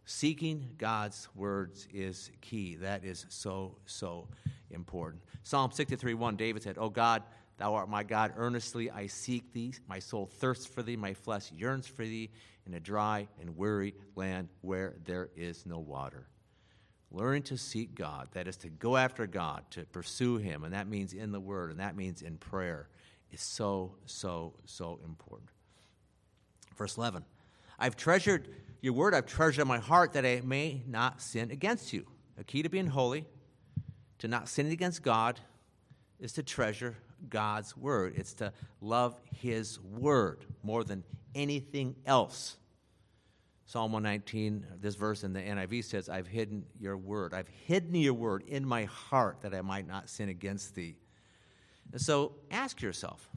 Seeking 0.06 0.70
God's 0.76 1.28
words 1.34 1.88
is 1.92 2.30
key. 2.40 2.76
That 2.76 3.04
is 3.04 3.24
so, 3.28 3.76
so 3.86 4.28
important. 4.70 5.22
Psalm 5.42 5.70
63 5.72 6.14
1, 6.14 6.36
David 6.36 6.62
said, 6.62 6.76
Oh 6.78 6.90
God, 6.90 7.22
thou 7.58 7.74
art 7.74 7.88
my 7.88 8.02
God, 8.02 8.34
earnestly 8.36 8.90
I 8.90 9.06
seek 9.06 9.52
thee. 9.52 9.74
My 9.88 9.98
soul 9.98 10.26
thirsts 10.26 10.66
for 10.66 10.82
thee, 10.82 10.96
my 10.96 11.14
flesh 11.14 11.50
yearns 11.52 11.86
for 11.86 12.02
thee 12.02 12.30
in 12.66 12.74
a 12.74 12.80
dry 12.80 13.28
and 13.40 13.56
weary 13.56 13.94
land 14.16 14.48
where 14.60 14.94
there 15.04 15.30
is 15.36 15.64
no 15.64 15.78
water. 15.78 16.26
Learning 17.14 17.42
to 17.44 17.56
seek 17.56 17.94
God, 17.94 18.28
that 18.32 18.48
is 18.48 18.56
to 18.58 18.68
go 18.68 18.96
after 18.96 19.26
God, 19.26 19.62
to 19.70 19.84
pursue 19.84 20.36
Him, 20.36 20.64
and 20.64 20.74
that 20.74 20.88
means 20.88 21.12
in 21.12 21.30
the 21.30 21.40
Word, 21.40 21.70
and 21.70 21.78
that 21.78 21.96
means 21.96 22.22
in 22.22 22.36
prayer 22.36 22.88
is 23.30 23.40
so, 23.40 23.94
so, 24.04 24.54
so 24.64 24.98
important. 25.04 25.50
Verse 26.76 26.96
11 26.96 27.24
I've 27.78 27.96
treasured 27.96 28.48
your 28.80 28.92
word, 28.92 29.14
I've 29.14 29.26
treasured 29.26 29.62
in 29.62 29.68
my 29.68 29.78
heart 29.78 30.12
that 30.12 30.26
I 30.26 30.42
may 30.44 30.82
not 30.86 31.22
sin 31.22 31.50
against 31.50 31.92
you. 31.92 32.06
A 32.38 32.44
key 32.44 32.62
to 32.62 32.68
being 32.68 32.88
holy, 32.88 33.24
to 34.18 34.28
not 34.28 34.48
sin 34.48 34.70
against 34.70 35.02
God, 35.02 35.40
is 36.20 36.32
to 36.34 36.42
treasure 36.42 36.96
God's 37.30 37.76
word. 37.76 38.14
It's 38.16 38.34
to 38.34 38.52
love 38.80 39.18
his 39.40 39.80
word 39.80 40.44
more 40.62 40.84
than 40.84 41.02
anything 41.34 41.96
else. 42.04 42.56
Psalm 43.66 43.92
119, 43.92 44.66
this 44.80 44.94
verse 44.94 45.24
in 45.24 45.32
the 45.32 45.40
NIV 45.40 45.84
says, 45.84 46.08
I've 46.08 46.26
hidden 46.26 46.66
your 46.78 46.96
word. 46.96 47.32
I've 47.32 47.48
hidden 47.48 47.94
your 47.94 48.14
word 48.14 48.44
in 48.46 48.66
my 48.66 48.84
heart 48.84 49.38
that 49.40 49.54
I 49.54 49.62
might 49.62 49.86
not 49.86 50.10
sin 50.10 50.28
against 50.28 50.74
thee. 50.74 50.96
And 51.92 52.00
so 52.00 52.32
ask 52.50 52.82
yourself 52.82 53.28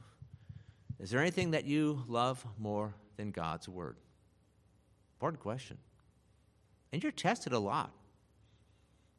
is 0.98 1.10
there 1.10 1.20
anything 1.20 1.52
that 1.52 1.64
you 1.64 2.02
love 2.08 2.44
more 2.58 2.94
than 3.16 3.30
God's 3.30 3.68
Word? 3.68 3.96
Important 5.16 5.40
question. 5.40 5.78
And 6.92 7.02
you're 7.02 7.12
tested 7.12 7.52
a 7.52 7.58
lot. 7.58 7.92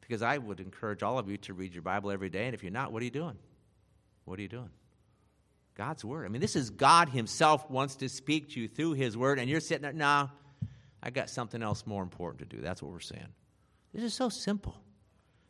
Because 0.00 0.22
I 0.22 0.38
would 0.38 0.60
encourage 0.60 1.02
all 1.02 1.18
of 1.18 1.30
you 1.30 1.36
to 1.38 1.54
read 1.54 1.72
your 1.72 1.82
Bible 1.82 2.10
every 2.10 2.28
day. 2.30 2.46
And 2.46 2.54
if 2.54 2.62
you're 2.62 2.72
not, 2.72 2.92
what 2.92 3.00
are 3.00 3.04
you 3.04 3.10
doing? 3.10 3.38
What 4.24 4.38
are 4.38 4.42
you 4.42 4.48
doing? 4.48 4.70
God's 5.74 6.04
Word. 6.04 6.26
I 6.26 6.28
mean, 6.28 6.40
this 6.40 6.56
is 6.56 6.68
God 6.68 7.08
Himself 7.08 7.70
wants 7.70 7.96
to 7.96 8.08
speak 8.08 8.50
to 8.50 8.60
you 8.60 8.68
through 8.68 8.94
His 8.94 9.16
Word, 9.16 9.38
and 9.38 9.48
you're 9.48 9.60
sitting 9.60 9.82
there, 9.82 9.92
nah, 9.92 10.28
I 11.02 11.10
got 11.10 11.30
something 11.30 11.62
else 11.62 11.86
more 11.86 12.02
important 12.02 12.50
to 12.50 12.56
do. 12.56 12.62
That's 12.62 12.82
what 12.82 12.92
we're 12.92 13.00
saying. 13.00 13.28
This 13.92 14.02
is 14.02 14.14
so 14.14 14.28
simple. 14.28 14.76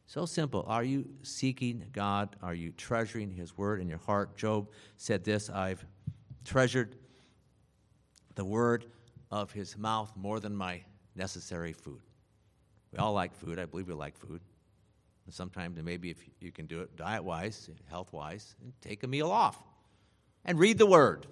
So 0.07 0.27
simple. 0.27 0.65
Are 0.67 0.83
you 0.83 1.09
seeking 1.23 1.85
God? 1.93 2.35
Are 2.43 2.55
you 2.55 2.73
treasuring 2.73 3.31
His 3.31 3.57
word 3.57 3.81
in 3.81 3.89
your 3.89 3.99
heart? 3.99 4.37
Job 4.37 4.71
said 4.97 5.25
this 5.25 5.51
I've 5.51 5.85
treasured 6.45 6.97
the 8.35 8.45
word 8.45 8.87
of 9.31 9.53
His 9.53 9.77
mouth 9.77 10.13
more 10.17 10.41
than 10.41 10.57
my 10.57 10.83
necessary 11.15 11.73
food. 11.73 12.01
We 12.93 12.99
all 12.99 13.13
like 13.13 13.35
food. 13.35 13.59
I 13.59 13.67
believe 13.67 13.89
we 13.89 13.95
like 13.95 14.17
food. 14.17 14.41
And 15.27 15.35
sometimes, 15.35 15.81
maybe 15.83 16.11
if 16.11 16.19
you 16.41 16.51
can 16.51 16.67
do 16.67 16.81
it 16.81 16.97
diet 16.97 17.23
wise, 17.23 17.71
health 17.89 18.13
wise, 18.13 18.57
take 18.81 19.05
a 19.05 19.07
meal 19.07 19.31
off 19.31 19.63
and 20.45 20.59
read 20.59 20.79
the 20.79 20.87
word. 20.87 21.27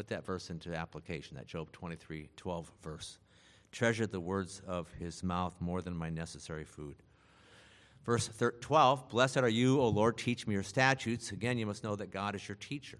Put 0.00 0.08
that 0.08 0.24
verse 0.24 0.48
into 0.48 0.74
application, 0.74 1.36
that 1.36 1.46
Job 1.46 1.70
23 1.72 2.30
12 2.34 2.72
verse. 2.80 3.18
Treasure 3.70 4.06
the 4.06 4.18
words 4.18 4.62
of 4.66 4.90
his 4.98 5.22
mouth 5.22 5.54
more 5.60 5.82
than 5.82 5.94
my 5.94 6.08
necessary 6.08 6.64
food. 6.64 6.96
Verse 8.06 8.30
12 8.62 9.10
Blessed 9.10 9.36
are 9.36 9.48
you, 9.50 9.78
O 9.78 9.88
Lord, 9.88 10.16
teach 10.16 10.46
me 10.46 10.54
your 10.54 10.62
statutes. 10.62 11.32
Again, 11.32 11.58
you 11.58 11.66
must 11.66 11.84
know 11.84 11.96
that 11.96 12.10
God 12.10 12.34
is 12.34 12.48
your 12.48 12.56
teacher. 12.56 12.98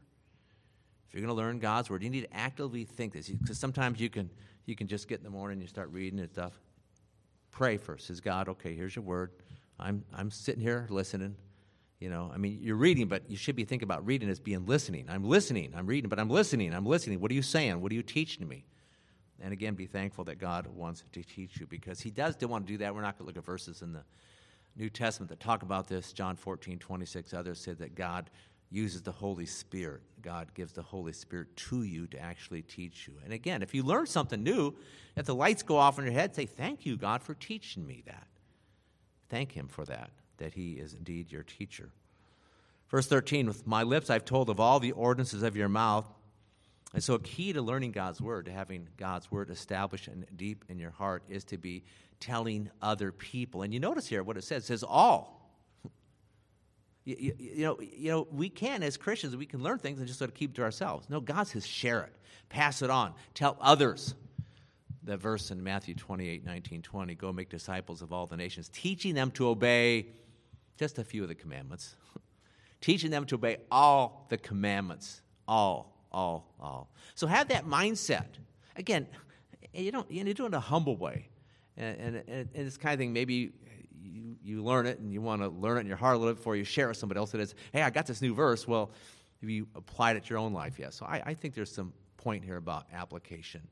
If 1.08 1.14
you're 1.14 1.22
going 1.22 1.34
to 1.34 1.42
learn 1.42 1.58
God's 1.58 1.88
word, 1.88 2.02
you 2.02 2.10
need 2.10 2.24
to 2.24 2.36
actively 2.36 2.84
think 2.84 3.14
this. 3.14 3.30
Because 3.30 3.58
sometimes 3.58 3.98
you 3.98 4.10
can, 4.10 4.28
you 4.66 4.76
can 4.76 4.86
just 4.86 5.08
get 5.08 5.20
in 5.20 5.24
the 5.24 5.30
morning 5.30 5.54
and 5.54 5.62
you 5.62 5.68
start 5.68 5.88
reading 5.92 6.20
and 6.20 6.28
stuff. 6.30 6.60
Pray 7.50 7.78
first. 7.78 8.08
Says 8.08 8.20
God, 8.20 8.46
okay, 8.46 8.74
here's 8.74 8.94
your 8.94 9.06
word. 9.06 9.30
I'm, 9.78 10.04
I'm 10.14 10.30
sitting 10.30 10.60
here 10.60 10.86
listening. 10.90 11.34
You 12.00 12.08
know, 12.08 12.30
I 12.34 12.38
mean, 12.38 12.58
you're 12.62 12.76
reading, 12.76 13.08
but 13.08 13.30
you 13.30 13.36
should 13.36 13.56
be 13.56 13.64
thinking 13.64 13.84
about 13.84 14.06
reading 14.06 14.30
as 14.30 14.40
being 14.40 14.64
listening. 14.64 15.06
I'm 15.08 15.22
listening. 15.22 15.74
I'm 15.76 15.86
reading, 15.86 16.08
but 16.08 16.18
I'm 16.18 16.30
listening. 16.30 16.72
I'm 16.72 16.86
listening. 16.86 17.20
What 17.20 17.30
are 17.30 17.34
you 17.34 17.42
saying? 17.42 17.80
What 17.82 17.92
are 17.92 17.94
you 17.94 18.02
teaching 18.02 18.48
me? 18.48 18.64
And 19.42 19.52
again, 19.52 19.74
be 19.74 19.86
thankful 19.86 20.24
that 20.24 20.38
God 20.38 20.66
wants 20.66 21.04
to 21.12 21.22
teach 21.22 21.60
you 21.60 21.66
because 21.66 22.00
He 22.00 22.10
does 22.10 22.36
want 22.40 22.66
to 22.66 22.72
do 22.72 22.78
that. 22.78 22.94
We're 22.94 23.02
not 23.02 23.18
going 23.18 23.26
to 23.26 23.28
look 23.28 23.36
at 23.36 23.44
verses 23.44 23.82
in 23.82 23.92
the 23.92 24.02
New 24.76 24.88
Testament 24.88 25.28
that 25.28 25.40
talk 25.40 25.62
about 25.62 25.88
this. 25.88 26.12
John 26.12 26.36
14, 26.36 26.78
26, 26.78 27.34
others 27.34 27.60
said 27.60 27.78
that 27.78 27.94
God 27.94 28.30
uses 28.70 29.02
the 29.02 29.12
Holy 29.12 29.46
Spirit. 29.46 30.02
God 30.22 30.54
gives 30.54 30.72
the 30.72 30.82
Holy 30.82 31.12
Spirit 31.12 31.54
to 31.56 31.82
you 31.82 32.06
to 32.08 32.18
actually 32.18 32.62
teach 32.62 33.08
you. 33.08 33.14
And 33.24 33.32
again, 33.32 33.62
if 33.62 33.74
you 33.74 33.82
learn 33.82 34.06
something 34.06 34.42
new, 34.42 34.74
if 35.16 35.26
the 35.26 35.34
lights 35.34 35.62
go 35.62 35.76
off 35.76 35.98
in 35.98 36.04
your 36.04 36.14
head, 36.14 36.34
say, 36.34 36.46
Thank 36.46 36.86
you, 36.86 36.96
God, 36.96 37.22
for 37.22 37.34
teaching 37.34 37.86
me 37.86 38.02
that. 38.06 38.26
Thank 39.28 39.52
Him 39.52 39.68
for 39.68 39.84
that, 39.86 40.10
that 40.40 40.54
He 40.54 40.72
is 40.72 40.94
indeed 40.94 41.30
your 41.30 41.44
teacher. 41.44 41.90
Verse 42.90 43.06
13 43.06 43.46
With 43.46 43.66
my 43.66 43.84
lips 43.84 44.10
I've 44.10 44.24
told 44.24 44.50
of 44.50 44.60
all 44.60 44.80
the 44.80 44.92
ordinances 44.92 45.42
of 45.42 45.56
your 45.56 45.68
mouth. 45.68 46.06
And 46.92 47.02
so, 47.02 47.14
a 47.14 47.20
key 47.20 47.52
to 47.52 47.62
learning 47.62 47.92
God's 47.92 48.20
word, 48.20 48.46
to 48.46 48.52
having 48.52 48.88
God's 48.96 49.30
word 49.30 49.48
established 49.48 50.08
and 50.08 50.26
deep 50.36 50.64
in 50.68 50.78
your 50.80 50.90
heart, 50.90 51.22
is 51.28 51.44
to 51.44 51.56
be 51.56 51.84
telling 52.18 52.68
other 52.82 53.12
people. 53.12 53.62
And 53.62 53.72
you 53.72 53.78
notice 53.78 54.08
here 54.08 54.24
what 54.24 54.36
it 54.36 54.42
says: 54.42 54.64
it 54.64 54.66
says 54.66 54.82
all. 54.82 55.38
You, 57.06 57.16
you, 57.18 57.34
you, 57.38 57.64
know, 57.64 57.80
you 57.80 58.10
know, 58.10 58.28
we 58.30 58.50
can 58.50 58.82
as 58.82 58.98
Christians, 58.98 59.34
we 59.34 59.46
can 59.46 59.62
learn 59.62 59.78
things 59.78 59.98
and 59.98 60.06
just 60.06 60.18
sort 60.18 60.30
of 60.30 60.34
keep 60.34 60.54
to 60.56 60.62
ourselves. 60.62 61.08
No, 61.08 61.18
God 61.18 61.44
says 61.44 61.66
share 61.66 62.02
it, 62.02 62.12
pass 62.50 62.82
it 62.82 62.90
on, 62.90 63.14
tell 63.32 63.56
others. 63.58 64.14
That 65.04 65.16
verse 65.16 65.50
in 65.50 65.64
Matthew 65.64 65.94
28, 65.94 66.44
19, 66.44 66.82
20, 66.82 67.14
go 67.14 67.32
make 67.32 67.48
disciples 67.48 68.02
of 68.02 68.12
all 68.12 68.26
the 68.26 68.36
nations, 68.36 68.68
teaching 68.68 69.14
them 69.14 69.30
to 69.32 69.48
obey 69.48 70.08
just 70.80 70.98
a 70.98 71.04
few 71.04 71.22
of 71.22 71.28
the 71.28 71.34
commandments, 71.34 71.94
teaching 72.80 73.10
them 73.10 73.24
to 73.26 73.36
obey 73.36 73.58
all 73.70 74.26
the 74.30 74.38
commandments, 74.38 75.22
all 75.46 76.00
all, 76.12 76.54
all. 76.58 76.90
So 77.14 77.26
have 77.26 77.48
that 77.48 77.66
mindset. 77.66 78.26
Again, 78.76 79.06
you 79.72 79.92
don't 79.92 80.10
you 80.10 80.24
do 80.34 80.44
it 80.44 80.46
in 80.46 80.54
a 80.54 80.60
humble 80.60 80.96
way, 80.96 81.28
and, 81.76 82.16
and, 82.16 82.28
and 82.28 82.48
it's 82.54 82.76
kind 82.76 82.94
of 82.94 82.98
thing. 82.98 83.12
Maybe 83.12 83.52
you, 84.02 84.36
you 84.42 84.64
learn 84.64 84.86
it 84.86 84.98
and 84.98 85.12
you 85.12 85.20
want 85.20 85.42
to 85.42 85.48
learn 85.48 85.76
it 85.76 85.80
in 85.80 85.86
your 85.86 85.96
heart 85.96 86.16
a 86.16 86.18
little 86.18 86.32
bit 86.32 86.38
before 86.38 86.56
you 86.56 86.64
share 86.64 86.86
it 86.86 86.88
with 86.88 86.96
somebody 86.96 87.18
else. 87.18 87.32
That 87.32 87.40
is, 87.40 87.54
hey, 87.72 87.82
I 87.82 87.90
got 87.90 88.06
this 88.06 88.22
new 88.22 88.34
verse. 88.34 88.66
Well, 88.66 88.90
have 89.40 89.50
you 89.50 89.68
applied 89.74 90.16
it 90.16 90.24
to 90.24 90.30
your 90.30 90.38
own 90.38 90.52
life 90.52 90.78
yet? 90.78 90.94
So 90.94 91.06
I, 91.06 91.22
I 91.26 91.34
think 91.34 91.54
there's 91.54 91.72
some 91.72 91.92
point 92.16 92.44
here 92.44 92.56
about 92.56 92.86
application. 92.92 93.62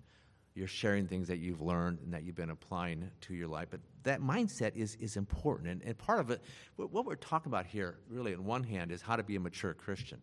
You're 0.59 0.66
sharing 0.66 1.07
things 1.07 1.29
that 1.29 1.38
you've 1.38 1.62
learned 1.62 2.01
and 2.03 2.12
that 2.12 2.25
you've 2.25 2.35
been 2.35 2.51
applying 2.51 3.09
to 3.23 3.35
your 3.35 3.47
life. 3.47 3.68
But 3.71 3.79
that 4.03 4.21
mindset 4.21 4.75
is, 4.75 4.97
is 4.97 5.16
important. 5.16 5.68
And, 5.68 5.83
and 5.85 5.97
part 5.97 6.18
of 6.18 6.33
it, 6.33 6.42
what 6.75 7.07
we're 7.07 7.14
talking 7.14 7.49
about 7.49 7.64
here, 7.64 7.97
really, 8.11 8.35
on 8.35 8.44
one 8.44 8.64
hand, 8.64 8.90
is 8.90 9.01
how 9.01 9.14
to 9.14 9.23
be 9.23 9.37
a 9.37 9.40
mature 9.40 9.73
Christian. 9.73 10.21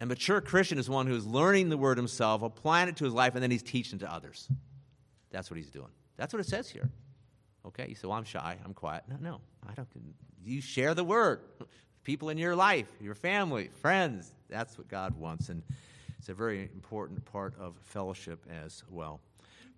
A 0.00 0.06
mature 0.06 0.40
Christian 0.40 0.78
is 0.78 0.88
one 0.88 1.06
who's 1.06 1.26
learning 1.26 1.68
the 1.68 1.76
word 1.76 1.98
himself, 1.98 2.40
applying 2.40 2.88
it 2.88 2.96
to 2.96 3.04
his 3.04 3.12
life, 3.12 3.34
and 3.34 3.42
then 3.42 3.50
he's 3.50 3.62
teaching 3.62 3.98
to 3.98 4.10
others. 4.10 4.48
That's 5.30 5.50
what 5.50 5.58
he's 5.58 5.70
doing. 5.70 5.90
That's 6.16 6.32
what 6.32 6.40
it 6.40 6.46
says 6.46 6.70
here. 6.70 6.88
Okay, 7.66 7.86
you 7.90 7.94
say, 7.94 8.08
well, 8.08 8.16
I'm 8.16 8.24
shy, 8.24 8.56
I'm 8.64 8.72
quiet. 8.72 9.04
No, 9.06 9.16
no, 9.20 9.40
I 9.68 9.74
don't. 9.74 9.86
You 10.42 10.62
share 10.62 10.94
the 10.94 11.04
word. 11.04 11.40
People 12.04 12.30
in 12.30 12.38
your 12.38 12.56
life, 12.56 12.88
your 13.00 13.14
family, 13.14 13.68
friends. 13.82 14.32
That's 14.48 14.78
what 14.78 14.88
God 14.88 15.14
wants. 15.16 15.50
And 15.50 15.62
it's 16.18 16.30
a 16.30 16.34
very 16.34 16.62
important 16.74 17.24
part 17.24 17.54
of 17.58 17.76
fellowship 17.82 18.44
as 18.64 18.82
well. 18.88 19.20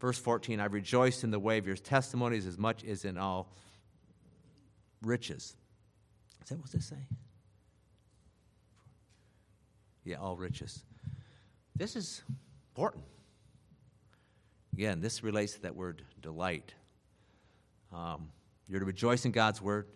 Verse 0.04 0.18
14 0.18 0.60
I 0.60 0.66
rejoiced 0.66 1.24
in 1.24 1.30
the 1.30 1.38
way 1.38 1.56
of 1.56 1.66
your 1.66 1.76
testimonies 1.76 2.46
as 2.46 2.58
much 2.58 2.84
as 2.84 3.06
in 3.06 3.16
all 3.16 3.50
riches. 5.00 5.56
Is 6.42 6.50
that 6.50 6.58
what 6.58 6.70
this 6.70 6.84
say? 6.84 6.98
Yeah, 10.04 10.16
all 10.16 10.36
riches. 10.36 10.84
This 11.74 11.96
is 11.96 12.22
important. 12.72 13.04
Again, 14.74 15.00
this 15.00 15.22
relates 15.22 15.54
to 15.54 15.62
that 15.62 15.74
word 15.74 16.02
delight. 16.20 16.74
Um, 17.90 18.28
you're 18.68 18.80
to 18.80 18.84
rejoice 18.84 19.24
in 19.24 19.32
God's 19.32 19.62
word. 19.62 19.86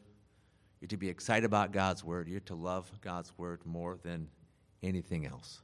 You're 0.81 0.88
to 0.88 0.97
be 0.97 1.11
excited 1.11 1.44
about 1.44 1.71
God's 1.71 2.03
word. 2.03 2.29
You're 2.29 2.40
to 2.40 2.55
love 2.55 2.90
God's 3.03 3.31
word 3.37 3.61
more 3.66 3.99
than 4.03 4.29
anything 4.83 5.27
else. 5.27 5.61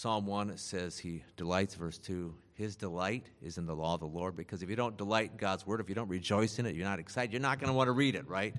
Psalm 0.00 0.24
1 0.24 0.56
says 0.56 0.98
he 0.98 1.22
delights, 1.36 1.74
verse 1.74 1.98
2. 1.98 2.34
His 2.54 2.74
delight 2.74 3.26
is 3.42 3.58
in 3.58 3.66
the 3.66 3.76
law 3.76 3.92
of 3.92 4.00
the 4.00 4.06
Lord 4.06 4.34
because 4.34 4.62
if 4.62 4.70
you 4.70 4.74
don't 4.74 4.96
delight 4.96 5.32
in 5.32 5.36
God's 5.36 5.66
word, 5.66 5.78
if 5.78 5.90
you 5.90 5.94
don't 5.94 6.08
rejoice 6.08 6.58
in 6.58 6.64
it, 6.64 6.74
you're 6.74 6.86
not 6.86 6.98
excited, 6.98 7.34
you're 7.34 7.42
not 7.42 7.58
going 7.58 7.68
to 7.68 7.74
want 7.74 7.88
to 7.88 7.92
read 7.92 8.14
it, 8.14 8.26
right? 8.26 8.54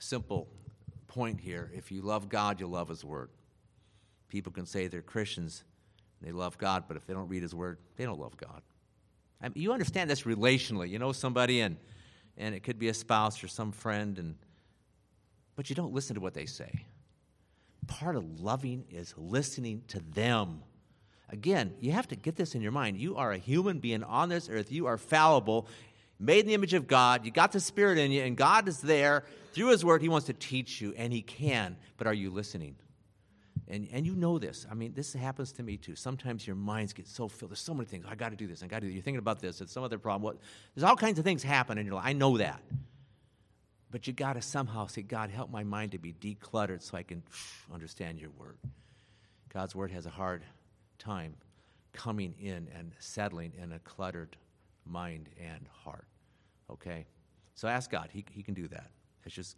Simple 0.00 0.48
point 1.06 1.40
here. 1.40 1.70
If 1.72 1.92
you 1.92 2.02
love 2.02 2.28
God, 2.28 2.58
you'll 2.58 2.70
love 2.70 2.88
his 2.88 3.04
word. 3.04 3.30
People 4.26 4.50
can 4.50 4.66
say 4.66 4.88
they're 4.88 5.02
Christians, 5.02 5.62
they 6.20 6.32
love 6.32 6.58
God, 6.58 6.82
but 6.88 6.96
if 6.96 7.06
they 7.06 7.14
don't 7.14 7.28
read 7.28 7.42
His 7.42 7.54
Word, 7.54 7.78
they 7.96 8.04
don't 8.04 8.18
love 8.18 8.36
God. 8.36 8.62
I 9.40 9.50
mean, 9.50 9.62
you 9.62 9.72
understand 9.72 10.10
this 10.10 10.22
relationally. 10.22 10.88
You 10.88 10.98
know 10.98 11.12
somebody, 11.12 11.60
and 11.60 11.76
and 12.36 12.56
it 12.56 12.64
could 12.64 12.80
be 12.80 12.88
a 12.88 12.94
spouse 12.94 13.44
or 13.44 13.46
some 13.46 13.70
friend, 13.70 14.18
and 14.18 14.34
but 15.54 15.70
you 15.70 15.76
don't 15.76 15.92
listen 15.92 16.14
to 16.14 16.20
what 16.20 16.34
they 16.34 16.46
say. 16.46 16.86
Part 17.86 18.16
of 18.16 18.40
loving 18.40 18.84
is 18.90 19.14
listening 19.16 19.82
to 19.88 20.00
them. 20.00 20.62
Again, 21.30 21.74
you 21.80 21.92
have 21.92 22.08
to 22.08 22.16
get 22.16 22.36
this 22.36 22.54
in 22.54 22.62
your 22.62 22.72
mind. 22.72 22.98
You 22.98 23.16
are 23.16 23.32
a 23.32 23.38
human 23.38 23.80
being 23.80 24.02
on 24.02 24.28
this 24.28 24.48
earth. 24.48 24.70
You 24.70 24.86
are 24.86 24.98
fallible, 24.98 25.66
made 26.18 26.40
in 26.40 26.46
the 26.46 26.54
image 26.54 26.74
of 26.74 26.86
God. 26.86 27.24
You 27.24 27.30
got 27.30 27.52
the 27.52 27.60
Spirit 27.60 27.98
in 27.98 28.12
you, 28.12 28.22
and 28.22 28.36
God 28.36 28.68
is 28.68 28.80
there 28.80 29.24
through 29.52 29.68
His 29.68 29.84
Word. 29.84 30.02
He 30.02 30.08
wants 30.08 30.26
to 30.26 30.32
teach 30.32 30.80
you, 30.80 30.94
and 30.96 31.12
He 31.12 31.22
can. 31.22 31.76
But 31.96 32.06
are 32.06 32.14
you 32.14 32.30
listening? 32.30 32.76
And, 33.66 33.88
and 33.92 34.04
you 34.04 34.14
know 34.14 34.38
this. 34.38 34.66
I 34.70 34.74
mean, 34.74 34.92
this 34.94 35.14
happens 35.14 35.52
to 35.52 35.62
me 35.62 35.76
too. 35.78 35.96
Sometimes 35.96 36.46
your 36.46 36.56
minds 36.56 36.92
get 36.92 37.08
so 37.08 37.28
filled. 37.28 37.50
There's 37.50 37.60
so 37.60 37.72
many 37.72 37.86
things. 37.86 38.04
I 38.06 38.14
got 38.14 38.28
to 38.28 38.36
do 38.36 38.46
this. 38.46 38.62
I 38.62 38.66
got 38.66 38.80
to 38.80 38.86
do. 38.86 38.92
You're 38.92 39.02
thinking 39.02 39.18
about 39.18 39.40
this. 39.40 39.60
It's 39.60 39.72
some 39.72 39.82
other 39.82 39.98
problem. 39.98 40.22
What? 40.22 40.36
There's 40.74 40.84
all 40.84 40.96
kinds 40.96 41.18
of 41.18 41.24
things 41.24 41.42
happen 41.42 41.78
in 41.78 41.86
your 41.86 41.94
life. 41.94 42.04
I 42.06 42.12
know 42.12 42.36
that. 42.38 42.60
But 43.94 44.08
you 44.08 44.12
got 44.12 44.32
to 44.32 44.42
somehow 44.42 44.88
say, 44.88 45.02
God, 45.02 45.30
help 45.30 45.52
my 45.52 45.62
mind 45.62 45.92
to 45.92 45.98
be 45.98 46.12
decluttered 46.12 46.82
so 46.82 46.96
I 46.96 47.04
can 47.04 47.22
understand 47.72 48.18
your 48.18 48.30
word. 48.30 48.58
God's 49.52 49.76
word 49.76 49.92
has 49.92 50.04
a 50.04 50.10
hard 50.10 50.42
time 50.98 51.36
coming 51.92 52.34
in 52.40 52.66
and 52.76 52.90
settling 52.98 53.52
in 53.56 53.70
a 53.70 53.78
cluttered 53.78 54.36
mind 54.84 55.28
and 55.40 55.68
heart. 55.84 56.06
Okay? 56.68 57.06
So 57.54 57.68
ask 57.68 57.88
God. 57.88 58.08
He, 58.12 58.24
he 58.32 58.42
can 58.42 58.54
do 58.54 58.66
that. 58.66 58.90
It's 59.24 59.32
just 59.32 59.56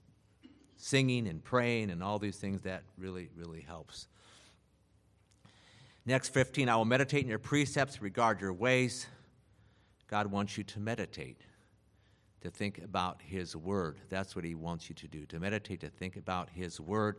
singing 0.76 1.28
and 1.28 1.42
praying 1.42 1.88
and 1.90 2.02
all 2.02 2.18
these 2.18 2.36
things, 2.36 2.60
that 2.60 2.82
really, 2.98 3.30
really 3.34 3.62
helps. 3.62 4.06
Next, 6.04 6.28
15, 6.28 6.68
I 6.68 6.76
will 6.76 6.84
meditate 6.84 7.22
in 7.22 7.30
your 7.30 7.38
precepts, 7.38 8.02
regard 8.02 8.42
your 8.42 8.52
ways. 8.52 9.06
God 10.08 10.26
wants 10.26 10.58
you 10.58 10.64
to 10.64 10.78
meditate, 10.78 11.40
to 12.46 12.50
think 12.50 12.78
about 12.78 13.20
His 13.26 13.56
Word. 13.56 13.98
That's 14.08 14.36
what 14.36 14.44
He 14.44 14.54
wants 14.54 14.88
you 14.88 14.94
to 14.96 15.08
do, 15.08 15.26
to 15.26 15.40
meditate, 15.40 15.80
to 15.80 15.88
think 15.88 16.16
about 16.16 16.48
His 16.50 16.80
Word. 16.80 17.16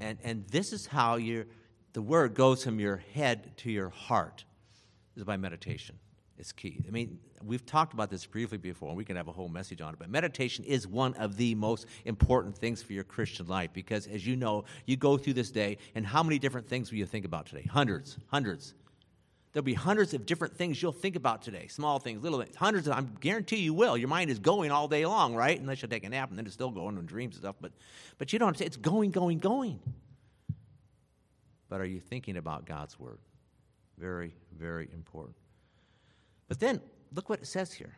And, 0.00 0.18
and 0.24 0.44
this 0.48 0.72
is 0.72 0.86
how 0.86 1.16
your, 1.16 1.46
the 1.92 2.02
Word 2.02 2.34
goes 2.34 2.64
from 2.64 2.80
your 2.80 3.02
head 3.14 3.56
to 3.58 3.70
your 3.70 3.90
heart, 3.90 4.44
is 5.16 5.22
by 5.22 5.36
meditation 5.36 5.96
It's 6.38 6.50
key. 6.50 6.84
I 6.88 6.90
mean, 6.90 7.20
we've 7.44 7.64
talked 7.64 7.94
about 7.94 8.10
this 8.10 8.26
briefly 8.26 8.58
before, 8.58 8.88
and 8.88 8.96
we 8.96 9.04
can 9.04 9.14
have 9.14 9.28
a 9.28 9.32
whole 9.32 9.48
message 9.48 9.80
on 9.80 9.94
it, 9.94 9.98
but 10.00 10.10
meditation 10.10 10.64
is 10.64 10.88
one 10.88 11.14
of 11.14 11.36
the 11.36 11.54
most 11.54 11.86
important 12.04 12.58
things 12.58 12.82
for 12.82 12.92
your 12.92 13.04
Christian 13.04 13.46
life 13.46 13.70
because, 13.72 14.08
as 14.08 14.26
you 14.26 14.34
know, 14.34 14.64
you 14.86 14.96
go 14.96 15.16
through 15.16 15.34
this 15.34 15.50
day, 15.50 15.78
and 15.94 16.04
how 16.04 16.24
many 16.24 16.40
different 16.40 16.68
things 16.68 16.90
will 16.90 16.98
you 16.98 17.06
think 17.06 17.24
about 17.24 17.46
today? 17.46 17.66
Hundreds, 17.70 18.18
hundreds. 18.26 18.74
There'll 19.54 19.64
be 19.64 19.74
hundreds 19.74 20.14
of 20.14 20.26
different 20.26 20.56
things 20.56 20.82
you'll 20.82 20.90
think 20.90 21.14
about 21.14 21.40
today 21.40 21.68
small 21.68 22.00
things, 22.00 22.22
little 22.24 22.42
things, 22.42 22.56
hundreds. 22.56 22.88
Of, 22.88 22.98
I 22.98 23.02
guarantee 23.20 23.58
you 23.58 23.72
will. 23.72 23.96
Your 23.96 24.08
mind 24.08 24.28
is 24.28 24.40
going 24.40 24.72
all 24.72 24.88
day 24.88 25.06
long, 25.06 25.36
right? 25.36 25.58
Unless 25.58 25.80
you 25.80 25.88
take 25.88 26.02
a 26.02 26.08
nap, 26.08 26.28
and 26.30 26.36
then 26.36 26.44
it's 26.44 26.54
still 26.54 26.72
going 26.72 26.98
in 26.98 27.06
dreams 27.06 27.36
and 27.36 27.44
stuff. 27.44 27.54
But, 27.60 27.70
but 28.18 28.32
you 28.32 28.40
don't. 28.40 28.60
It's 28.60 28.76
going, 28.76 29.12
going, 29.12 29.38
going. 29.38 29.78
But 31.68 31.80
are 31.80 31.86
you 31.86 32.00
thinking 32.00 32.36
about 32.36 32.66
God's 32.66 32.98
word? 32.98 33.18
Very, 33.96 34.34
very 34.58 34.88
important. 34.92 35.36
But 36.48 36.58
then, 36.58 36.80
look 37.14 37.28
what 37.28 37.38
it 37.38 37.46
says 37.46 37.72
here 37.72 37.96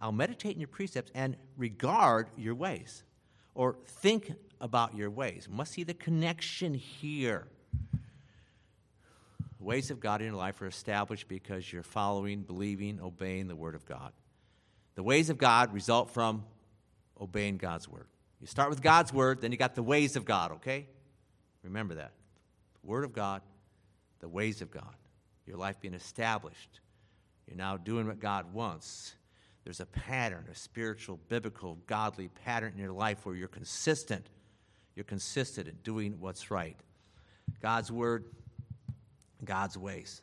I'll 0.00 0.10
meditate 0.10 0.54
in 0.54 0.60
your 0.60 0.68
precepts 0.68 1.12
and 1.14 1.36
regard 1.56 2.30
your 2.36 2.56
ways, 2.56 3.04
or 3.54 3.76
think 3.86 4.32
about 4.60 4.96
your 4.96 5.10
ways. 5.10 5.46
must 5.48 5.72
see 5.72 5.84
the 5.84 5.94
connection 5.94 6.74
here. 6.74 7.46
Ways 9.66 9.90
of 9.90 9.98
God 9.98 10.20
in 10.20 10.28
your 10.28 10.36
life 10.36 10.62
are 10.62 10.68
established 10.68 11.26
because 11.26 11.72
you're 11.72 11.82
following, 11.82 12.42
believing, 12.42 13.00
obeying 13.00 13.48
the 13.48 13.56
Word 13.56 13.74
of 13.74 13.84
God. 13.84 14.12
The 14.94 15.02
ways 15.02 15.28
of 15.28 15.38
God 15.38 15.74
result 15.74 16.10
from 16.10 16.44
obeying 17.20 17.56
God's 17.56 17.88
Word. 17.88 18.06
You 18.40 18.46
start 18.46 18.70
with 18.70 18.80
God's 18.80 19.12
Word, 19.12 19.40
then 19.40 19.50
you 19.50 19.58
got 19.58 19.74
the 19.74 19.82
ways 19.82 20.14
of 20.14 20.24
God, 20.24 20.52
okay? 20.52 20.86
Remember 21.64 21.96
that. 21.96 22.12
The 22.80 22.86
Word 22.86 23.02
of 23.02 23.12
God, 23.12 23.42
the 24.20 24.28
ways 24.28 24.62
of 24.62 24.70
God. 24.70 24.94
Your 25.48 25.56
life 25.56 25.80
being 25.80 25.94
established 25.94 26.80
you're 27.48 27.56
now 27.56 27.76
doing 27.76 28.06
what 28.06 28.20
God 28.20 28.52
wants. 28.52 29.14
There's 29.64 29.80
a 29.80 29.86
pattern, 29.86 30.44
a 30.50 30.54
spiritual, 30.54 31.18
biblical, 31.28 31.78
godly 31.88 32.28
pattern 32.44 32.74
in 32.76 32.78
your 32.80 32.92
life 32.92 33.26
where 33.26 33.34
you're 33.34 33.48
consistent. 33.48 34.26
You're 34.94 35.04
consistent 35.04 35.66
in 35.66 35.74
doing 35.82 36.16
what's 36.20 36.52
right. 36.52 36.76
God's 37.60 37.90
word, 37.90 38.24
God's 39.46 39.78
ways. 39.78 40.22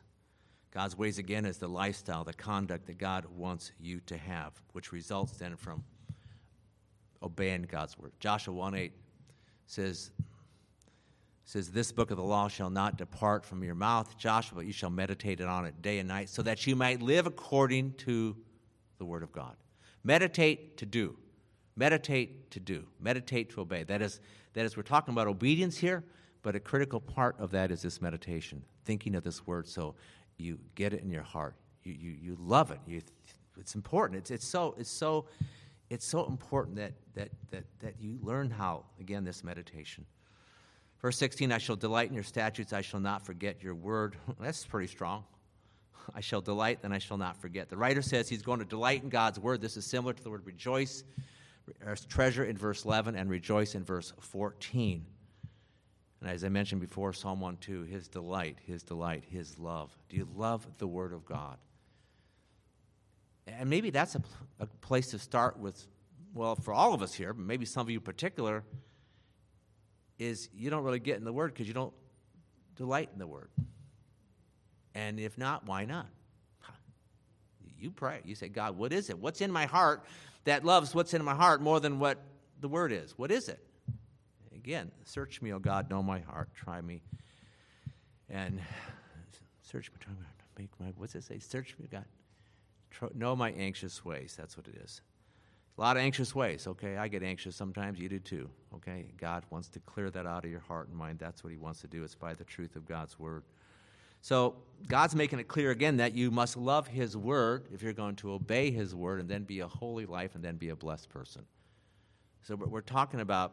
God's 0.70 0.96
ways, 0.98 1.18
again, 1.18 1.44
is 1.44 1.58
the 1.58 1.68
lifestyle, 1.68 2.24
the 2.24 2.32
conduct 2.32 2.86
that 2.86 2.98
God 2.98 3.26
wants 3.36 3.72
you 3.80 4.00
to 4.06 4.16
have, 4.16 4.52
which 4.72 4.92
results 4.92 5.32
then 5.32 5.56
from 5.56 5.84
obeying 7.22 7.62
God's 7.62 7.98
word. 7.98 8.12
Joshua 8.20 8.54
1 8.54 8.74
8 8.74 8.92
says, 9.66 10.10
says, 11.44 11.70
This 11.70 11.92
book 11.92 12.10
of 12.10 12.16
the 12.16 12.24
law 12.24 12.48
shall 12.48 12.70
not 12.70 12.98
depart 12.98 13.44
from 13.44 13.62
your 13.62 13.74
mouth, 13.74 14.18
Joshua, 14.18 14.56
but 14.56 14.66
you 14.66 14.72
shall 14.72 14.90
meditate 14.90 15.40
on 15.40 15.64
it 15.64 15.80
day 15.80 15.98
and 15.98 16.08
night, 16.08 16.28
so 16.28 16.42
that 16.42 16.66
you 16.66 16.74
might 16.74 17.00
live 17.00 17.26
according 17.26 17.92
to 17.94 18.36
the 18.98 19.04
word 19.04 19.22
of 19.22 19.32
God. 19.32 19.56
Meditate 20.02 20.76
to 20.78 20.86
do. 20.86 21.16
Meditate 21.76 22.50
to 22.50 22.60
do. 22.60 22.86
Meditate 23.00 23.50
to 23.50 23.60
obey. 23.60 23.84
That 23.84 24.02
is, 24.02 24.20
that 24.52 24.64
is 24.64 24.76
we're 24.76 24.82
talking 24.82 25.12
about 25.12 25.26
obedience 25.26 25.78
here, 25.78 26.04
But 26.44 26.54
a 26.54 26.60
critical 26.60 27.00
part 27.00 27.36
of 27.40 27.50
that 27.52 27.70
is 27.70 27.80
this 27.80 28.02
meditation, 28.02 28.62
thinking 28.84 29.14
of 29.14 29.24
this 29.24 29.46
word 29.46 29.66
so 29.66 29.94
you 30.36 30.58
get 30.74 30.92
it 30.92 31.02
in 31.02 31.10
your 31.10 31.22
heart. 31.22 31.56
You, 31.84 31.94
you, 31.94 32.10
you 32.10 32.36
love 32.38 32.70
it. 32.70 32.80
You, 32.86 33.00
it's 33.58 33.74
important. 33.74 34.18
It's, 34.18 34.30
it's, 34.30 34.46
so, 34.46 34.74
it's, 34.78 34.90
so, 34.90 35.24
it's 35.88 36.06
so 36.06 36.26
important 36.26 36.76
that, 36.76 36.92
that, 37.14 37.30
that, 37.50 37.64
that 37.80 37.94
you 37.98 38.18
learn 38.20 38.50
how, 38.50 38.84
again, 39.00 39.24
this 39.24 39.42
meditation. 39.42 40.04
Verse 41.00 41.16
16, 41.16 41.50
I 41.50 41.56
shall 41.56 41.76
delight 41.76 42.08
in 42.08 42.14
your 42.14 42.22
statutes, 42.22 42.74
I 42.74 42.82
shall 42.82 43.00
not 43.00 43.24
forget 43.24 43.62
your 43.62 43.74
word. 43.74 44.16
That's 44.40 44.66
pretty 44.66 44.88
strong. 44.88 45.24
I 46.14 46.20
shall 46.20 46.42
delight, 46.42 46.82
then 46.82 46.92
I 46.92 46.98
shall 46.98 47.16
not 47.16 47.38
forget. 47.38 47.70
The 47.70 47.78
writer 47.78 48.02
says 48.02 48.28
he's 48.28 48.42
going 48.42 48.58
to 48.58 48.66
delight 48.66 49.02
in 49.02 49.08
God's 49.08 49.40
word. 49.40 49.62
This 49.62 49.78
is 49.78 49.86
similar 49.86 50.12
to 50.12 50.22
the 50.22 50.28
word 50.28 50.44
rejoice, 50.44 51.04
treasure 52.10 52.44
in 52.44 52.58
verse 52.58 52.84
11, 52.84 53.16
and 53.16 53.30
rejoice 53.30 53.74
in 53.74 53.82
verse 53.82 54.12
14. 54.20 55.06
And 56.24 56.32
as 56.32 56.42
I 56.42 56.48
mentioned 56.48 56.80
before, 56.80 57.12
Psalm 57.12 57.38
1 57.40 57.58
2, 57.58 57.82
his 57.82 58.08
delight, 58.08 58.56
his 58.64 58.82
delight, 58.82 59.24
his 59.28 59.58
love. 59.58 59.94
Do 60.08 60.16
you 60.16 60.26
love 60.34 60.66
the 60.78 60.86
word 60.86 61.12
of 61.12 61.26
God? 61.26 61.58
And 63.46 63.68
maybe 63.68 63.90
that's 63.90 64.14
a, 64.14 64.22
a 64.58 64.66
place 64.66 65.08
to 65.08 65.18
start 65.18 65.58
with, 65.58 65.86
well, 66.32 66.54
for 66.56 66.72
all 66.72 66.94
of 66.94 67.02
us 67.02 67.12
here, 67.12 67.34
but 67.34 67.44
maybe 67.44 67.66
some 67.66 67.82
of 67.82 67.90
you 67.90 67.98
in 67.98 68.04
particular, 68.04 68.64
is 70.18 70.48
you 70.54 70.70
don't 70.70 70.82
really 70.82 70.98
get 70.98 71.18
in 71.18 71.24
the 71.24 71.32
Word 71.32 71.52
because 71.52 71.68
you 71.68 71.74
don't 71.74 71.92
delight 72.74 73.10
in 73.12 73.18
the 73.18 73.26
Word. 73.26 73.50
And 74.94 75.20
if 75.20 75.36
not, 75.36 75.66
why 75.66 75.84
not? 75.84 76.06
You 77.78 77.90
pray. 77.90 78.20
You 78.24 78.34
say, 78.34 78.48
God, 78.48 78.78
what 78.78 78.94
is 78.94 79.10
it? 79.10 79.18
What's 79.18 79.42
in 79.42 79.52
my 79.52 79.66
heart 79.66 80.06
that 80.44 80.64
loves 80.64 80.94
what's 80.94 81.12
in 81.12 81.22
my 81.22 81.34
heart 81.34 81.60
more 81.60 81.80
than 81.80 81.98
what 81.98 82.16
the 82.62 82.68
Word 82.68 82.92
is? 82.92 83.12
What 83.18 83.30
is 83.30 83.50
it? 83.50 83.62
Again, 84.64 84.90
search 85.04 85.42
me, 85.42 85.52
O 85.52 85.58
God, 85.58 85.90
know 85.90 86.02
my 86.02 86.20
heart, 86.20 86.48
try 86.54 86.80
me. 86.80 87.02
And 88.30 88.62
search 89.60 89.90
me, 89.90 89.98
try 90.00 90.14
me, 90.14 90.20
make 90.58 90.70
my, 90.80 90.86
what's 90.96 91.14
it 91.14 91.22
say? 91.24 91.38
Search 91.38 91.76
me, 91.78 91.86
God. 91.86 92.06
Know 93.14 93.36
my 93.36 93.50
anxious 93.50 94.06
ways. 94.06 94.34
That's 94.38 94.56
what 94.56 94.66
it 94.66 94.76
is. 94.82 95.02
A 95.76 95.80
lot 95.82 95.98
of 95.98 96.02
anxious 96.02 96.34
ways, 96.34 96.66
okay? 96.66 96.96
I 96.96 97.08
get 97.08 97.22
anxious 97.22 97.54
sometimes. 97.54 97.98
You 97.98 98.08
do 98.08 98.18
too, 98.18 98.48
okay? 98.76 99.04
God 99.18 99.44
wants 99.50 99.68
to 99.68 99.80
clear 99.80 100.08
that 100.10 100.24
out 100.24 100.46
of 100.46 100.50
your 100.50 100.60
heart 100.60 100.88
and 100.88 100.96
mind. 100.96 101.18
That's 101.18 101.44
what 101.44 101.50
He 101.50 101.58
wants 101.58 101.82
to 101.82 101.86
do. 101.86 102.02
It's 102.02 102.14
by 102.14 102.32
the 102.32 102.44
truth 102.44 102.74
of 102.74 102.86
God's 102.86 103.18
Word. 103.18 103.42
So, 104.22 104.54
God's 104.88 105.14
making 105.14 105.40
it 105.40 105.48
clear 105.48 105.72
again 105.72 105.98
that 105.98 106.14
you 106.14 106.30
must 106.30 106.56
love 106.56 106.86
His 106.86 107.18
Word 107.18 107.66
if 107.70 107.82
you're 107.82 107.92
going 107.92 108.16
to 108.16 108.32
obey 108.32 108.70
His 108.70 108.94
Word 108.94 109.20
and 109.20 109.28
then 109.28 109.42
be 109.44 109.60
a 109.60 109.68
holy 109.68 110.06
life 110.06 110.34
and 110.34 110.42
then 110.42 110.56
be 110.56 110.70
a 110.70 110.76
blessed 110.76 111.10
person. 111.10 111.44
So, 112.44 112.54
we're 112.54 112.80
talking 112.80 113.20
about, 113.20 113.52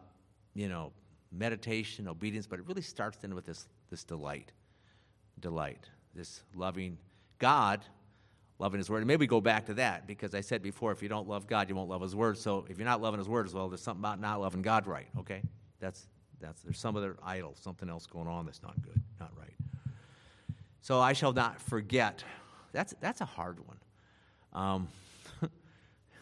you 0.54 0.70
know, 0.70 0.94
meditation, 1.32 2.08
obedience, 2.08 2.48
but 2.48 2.60
it 2.60 2.68
really 2.68 2.82
starts 2.82 3.18
then 3.18 3.34
with 3.36 3.46
this, 3.46 3.68
this 3.90 4.04
delight. 4.04 4.52
Delight. 5.40 5.90
This 6.16 6.44
loving 6.56 6.98
God 7.40 7.82
loving 8.60 8.78
His 8.78 8.90
Word. 8.90 9.00
And 9.00 9.08
maybe 9.08 9.28
go 9.28 9.42
back 9.42 9.66
to 9.66 9.74
that 9.76 10.08
because 10.08 10.36
I 10.36 10.42
said 10.42 10.62
before, 10.62 10.92
if 10.92 11.02
you 11.02 11.10
don't 11.10 11.28
love 11.28 11.48
God, 11.48 11.68
you 11.68 11.76
won't 11.76 11.90
love 11.90 12.02
His 12.02 12.16
Word. 12.16 12.38
So 12.38 12.66
if 12.70 12.78
you're 12.78 12.86
not 12.86 13.02
loving 13.02 13.20
His 13.20 13.28
Word 13.28 13.48
as 13.48 13.54
well, 13.54 13.68
there's 13.68 13.82
something 13.82 14.02
about 14.02 14.22
not 14.22 14.40
loving 14.40 14.62
God 14.62 14.88
right. 14.88 15.08
Okay, 15.20 15.42
that's 15.80 16.08
that's 16.40 16.62
there's 16.62 16.80
some 16.80 16.96
other 16.96 17.18
idol, 17.24 17.56
something 17.60 17.90
else 17.90 18.06
going 18.06 18.28
on 18.28 18.46
that's 18.46 18.62
not 18.62 18.80
good, 18.82 19.02
not 19.20 19.32
right. 19.38 19.54
So 20.82 21.00
I 21.00 21.14
shall 21.14 21.34
not 21.34 21.60
forget. 21.60 22.24
That's 22.72 22.94
that's 23.02 23.22
a 23.22 23.26
hard 23.26 23.60
one. 23.66 23.78
Um, 24.54 24.88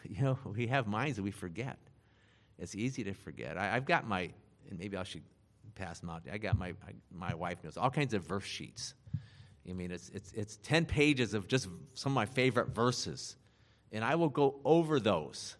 you 0.03 0.21
know, 0.21 0.39
we 0.45 0.67
have 0.67 0.87
minds 0.87 1.17
that 1.17 1.23
we 1.23 1.31
forget. 1.31 1.77
It's 2.57 2.75
easy 2.75 3.03
to 3.05 3.13
forget. 3.13 3.57
I, 3.57 3.67
have 3.67 3.85
got 3.85 4.07
my, 4.07 4.31
and 4.69 4.79
maybe 4.79 4.97
I 4.97 5.03
should 5.03 5.23
pass 5.75 5.99
them 5.99 6.10
out. 6.10 6.23
I 6.32 6.38
got 6.38 6.58
my 6.58 6.73
my 7.12 7.34
wife 7.34 7.63
knows 7.63 7.77
all 7.77 7.89
kinds 7.89 8.13
of 8.13 8.23
verse 8.25 8.43
sheets 8.43 8.93
I 9.69 9.73
mean, 9.73 9.91
it's, 9.91 10.10
it's, 10.10 10.32
it's 10.34 10.58
10 10.63 10.86
pages 10.86 11.34
of 11.34 11.47
just 11.47 11.67
some 11.93 12.12
of 12.12 12.15
my 12.15 12.25
favorite 12.25 12.69
verses. 12.69 13.36
And 13.91 14.03
I 14.03 14.15
will 14.15 14.29
go 14.29 14.60
over 14.65 14.99
those 14.99 15.55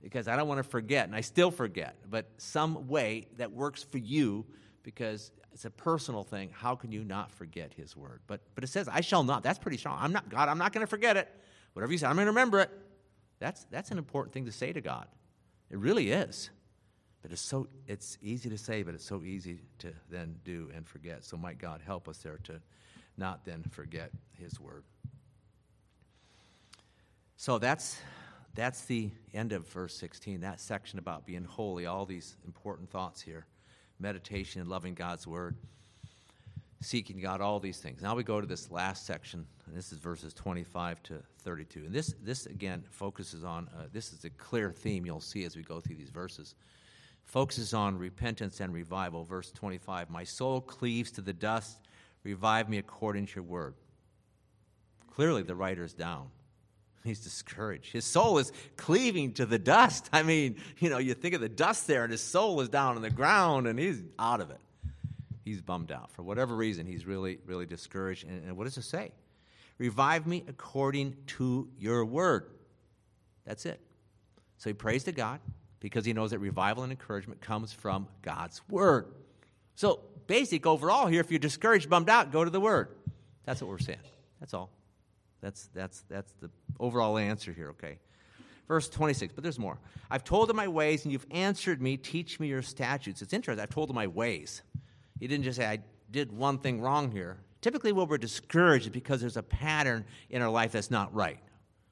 because 0.00 0.28
I 0.28 0.36
don't 0.36 0.48
want 0.48 0.58
to 0.58 0.68
forget, 0.68 1.06
and 1.06 1.14
I 1.14 1.20
still 1.20 1.50
forget, 1.50 1.96
but 2.10 2.26
some 2.36 2.88
way 2.88 3.28
that 3.36 3.52
works 3.52 3.84
for 3.84 3.98
you 3.98 4.44
because 4.82 5.30
it's 5.52 5.64
a 5.64 5.70
personal 5.70 6.24
thing. 6.24 6.50
How 6.52 6.74
can 6.74 6.90
you 6.90 7.04
not 7.04 7.30
forget 7.30 7.72
his 7.72 7.96
word? 7.96 8.20
But, 8.26 8.40
but 8.54 8.64
it 8.64 8.66
says, 8.66 8.88
I 8.88 9.00
shall 9.00 9.22
not. 9.22 9.44
That's 9.44 9.60
pretty 9.60 9.76
strong. 9.76 9.98
I'm 10.00 10.12
not, 10.12 10.28
God, 10.28 10.48
I'm 10.48 10.58
not 10.58 10.72
going 10.72 10.84
to 10.84 10.90
forget 10.90 11.16
it. 11.16 11.28
Whatever 11.74 11.92
you 11.92 11.98
say, 11.98 12.06
I'm 12.06 12.16
going 12.16 12.26
to 12.26 12.32
remember 12.32 12.60
it. 12.60 12.70
That's, 13.38 13.64
that's 13.70 13.90
an 13.90 13.98
important 13.98 14.32
thing 14.34 14.46
to 14.46 14.52
say 14.52 14.72
to 14.72 14.80
God. 14.80 15.06
It 15.70 15.78
really 15.78 16.10
is. 16.10 16.50
But 17.22 17.32
it's 17.32 17.40
so 17.40 17.68
it's 17.86 18.18
easy 18.20 18.50
to 18.50 18.58
say, 18.58 18.82
but 18.82 18.94
it's 18.94 19.04
so 19.04 19.22
easy 19.22 19.60
to 19.78 19.92
then 20.10 20.36
do 20.44 20.70
and 20.74 20.86
forget. 20.86 21.24
So 21.24 21.36
might 21.36 21.58
God 21.58 21.80
help 21.84 22.08
us 22.08 22.18
there 22.18 22.38
to 22.44 22.60
not 23.16 23.44
then 23.44 23.62
forget 23.70 24.10
his 24.38 24.58
word. 24.58 24.82
So 27.36 27.58
that's 27.58 27.98
that's 28.54 28.84
the 28.84 29.10
end 29.32 29.52
of 29.52 29.66
verse 29.68 29.96
16, 29.96 30.40
that 30.40 30.60
section 30.60 30.98
about 30.98 31.24
being 31.24 31.44
holy, 31.44 31.86
all 31.86 32.04
these 32.04 32.36
important 32.44 32.90
thoughts 32.90 33.20
here 33.22 33.46
meditation 33.98 34.60
and 34.60 34.68
loving 34.68 34.94
God's 34.94 35.28
word, 35.28 35.56
seeking 36.80 37.20
God, 37.20 37.40
all 37.40 37.60
these 37.60 37.78
things. 37.78 38.02
Now 38.02 38.16
we 38.16 38.24
go 38.24 38.40
to 38.40 38.46
this 38.48 38.68
last 38.68 39.06
section, 39.06 39.46
and 39.66 39.76
this 39.76 39.92
is 39.92 39.98
verses 39.98 40.34
25 40.34 41.02
to 41.04 41.22
32. 41.44 41.84
And 41.86 41.94
this, 41.94 42.12
this 42.20 42.46
again, 42.46 42.82
focuses 42.90 43.44
on 43.44 43.68
uh, 43.78 43.84
this 43.92 44.12
is 44.12 44.24
a 44.24 44.30
clear 44.30 44.72
theme 44.72 45.06
you'll 45.06 45.20
see 45.20 45.44
as 45.44 45.56
we 45.56 45.62
go 45.62 45.78
through 45.78 45.96
these 45.96 46.10
verses. 46.10 46.56
Focuses 47.24 47.72
on 47.72 47.98
repentance 47.98 48.60
and 48.60 48.74
revival. 48.74 49.24
Verse 49.24 49.50
25 49.52 50.10
My 50.10 50.24
soul 50.24 50.60
cleaves 50.60 51.10
to 51.12 51.20
the 51.20 51.32
dust 51.32 51.78
Revive 52.24 52.68
me 52.68 52.78
according 52.78 53.26
to 53.26 53.36
your 53.36 53.44
word. 53.44 53.74
Clearly, 55.14 55.42
the 55.42 55.54
writer's 55.54 55.92
down. 55.92 56.28
He's 57.04 57.20
discouraged. 57.20 57.92
His 57.92 58.04
soul 58.04 58.38
is 58.38 58.52
cleaving 58.76 59.32
to 59.34 59.46
the 59.46 59.58
dust. 59.58 60.08
I 60.12 60.22
mean, 60.22 60.56
you 60.78 60.88
know, 60.88 60.98
you 60.98 61.14
think 61.14 61.34
of 61.34 61.40
the 61.40 61.48
dust 61.48 61.86
there, 61.86 62.04
and 62.04 62.12
his 62.12 62.20
soul 62.20 62.60
is 62.60 62.68
down 62.68 62.96
on 62.96 63.02
the 63.02 63.10
ground, 63.10 63.66
and 63.66 63.78
he's 63.78 64.02
out 64.18 64.40
of 64.40 64.50
it. 64.50 64.60
He's 65.44 65.60
bummed 65.60 65.90
out. 65.90 66.12
For 66.12 66.22
whatever 66.22 66.54
reason, 66.54 66.86
he's 66.86 67.04
really, 67.04 67.38
really 67.44 67.66
discouraged. 67.66 68.26
And, 68.28 68.44
and 68.44 68.56
what 68.56 68.64
does 68.64 68.78
it 68.78 68.82
say? 68.82 69.10
Revive 69.78 70.26
me 70.28 70.44
according 70.46 71.16
to 71.26 71.68
your 71.76 72.04
word. 72.04 72.46
That's 73.44 73.66
it. 73.66 73.80
So 74.58 74.70
he 74.70 74.74
prays 74.74 75.02
to 75.04 75.12
God 75.12 75.40
because 75.82 76.04
he 76.04 76.12
knows 76.12 76.30
that 76.30 76.38
revival 76.38 76.84
and 76.84 76.92
encouragement 76.92 77.40
comes 77.40 77.72
from 77.72 78.06
God's 78.22 78.62
word. 78.70 79.06
So 79.74 80.00
basic 80.28 80.64
overall 80.64 81.08
here. 81.08 81.20
If 81.20 81.30
you're 81.30 81.40
discouraged, 81.40 81.90
bummed 81.90 82.08
out, 82.08 82.30
go 82.30 82.44
to 82.44 82.50
the 82.50 82.60
Word. 82.60 82.88
That's 83.44 83.60
what 83.60 83.68
we're 83.68 83.78
saying. 83.78 83.98
That's 84.38 84.54
all. 84.54 84.70
That's, 85.40 85.68
that's, 85.74 86.04
that's 86.08 86.32
the 86.40 86.50
overall 86.78 87.18
answer 87.18 87.52
here, 87.52 87.70
okay? 87.70 87.98
Verse 88.68 88.88
26, 88.88 89.34
but 89.34 89.42
there's 89.42 89.58
more. 89.58 89.78
I've 90.08 90.22
told 90.22 90.48
them 90.48 90.56
my 90.56 90.68
ways, 90.68 91.04
and 91.04 91.10
you've 91.10 91.26
answered 91.32 91.82
me. 91.82 91.96
Teach 91.96 92.38
me 92.38 92.46
your 92.46 92.62
statutes. 92.62 93.20
It's 93.20 93.32
interesting. 93.32 93.60
I've 93.60 93.70
told 93.70 93.88
them 93.88 93.96
my 93.96 94.06
ways. 94.06 94.62
He 95.18 95.26
didn't 95.26 95.44
just 95.44 95.58
say, 95.58 95.66
I 95.66 95.80
did 96.12 96.30
one 96.30 96.58
thing 96.58 96.80
wrong 96.80 97.10
here. 97.10 97.38
Typically, 97.60 97.90
when 97.90 98.06
we're 98.06 98.18
discouraged, 98.18 98.86
is 98.86 98.92
because 98.92 99.20
there's 99.20 99.36
a 99.36 99.42
pattern 99.42 100.04
in 100.30 100.42
our 100.42 100.50
life 100.50 100.72
that's 100.72 100.90
not 100.90 101.12
right. 101.12 101.40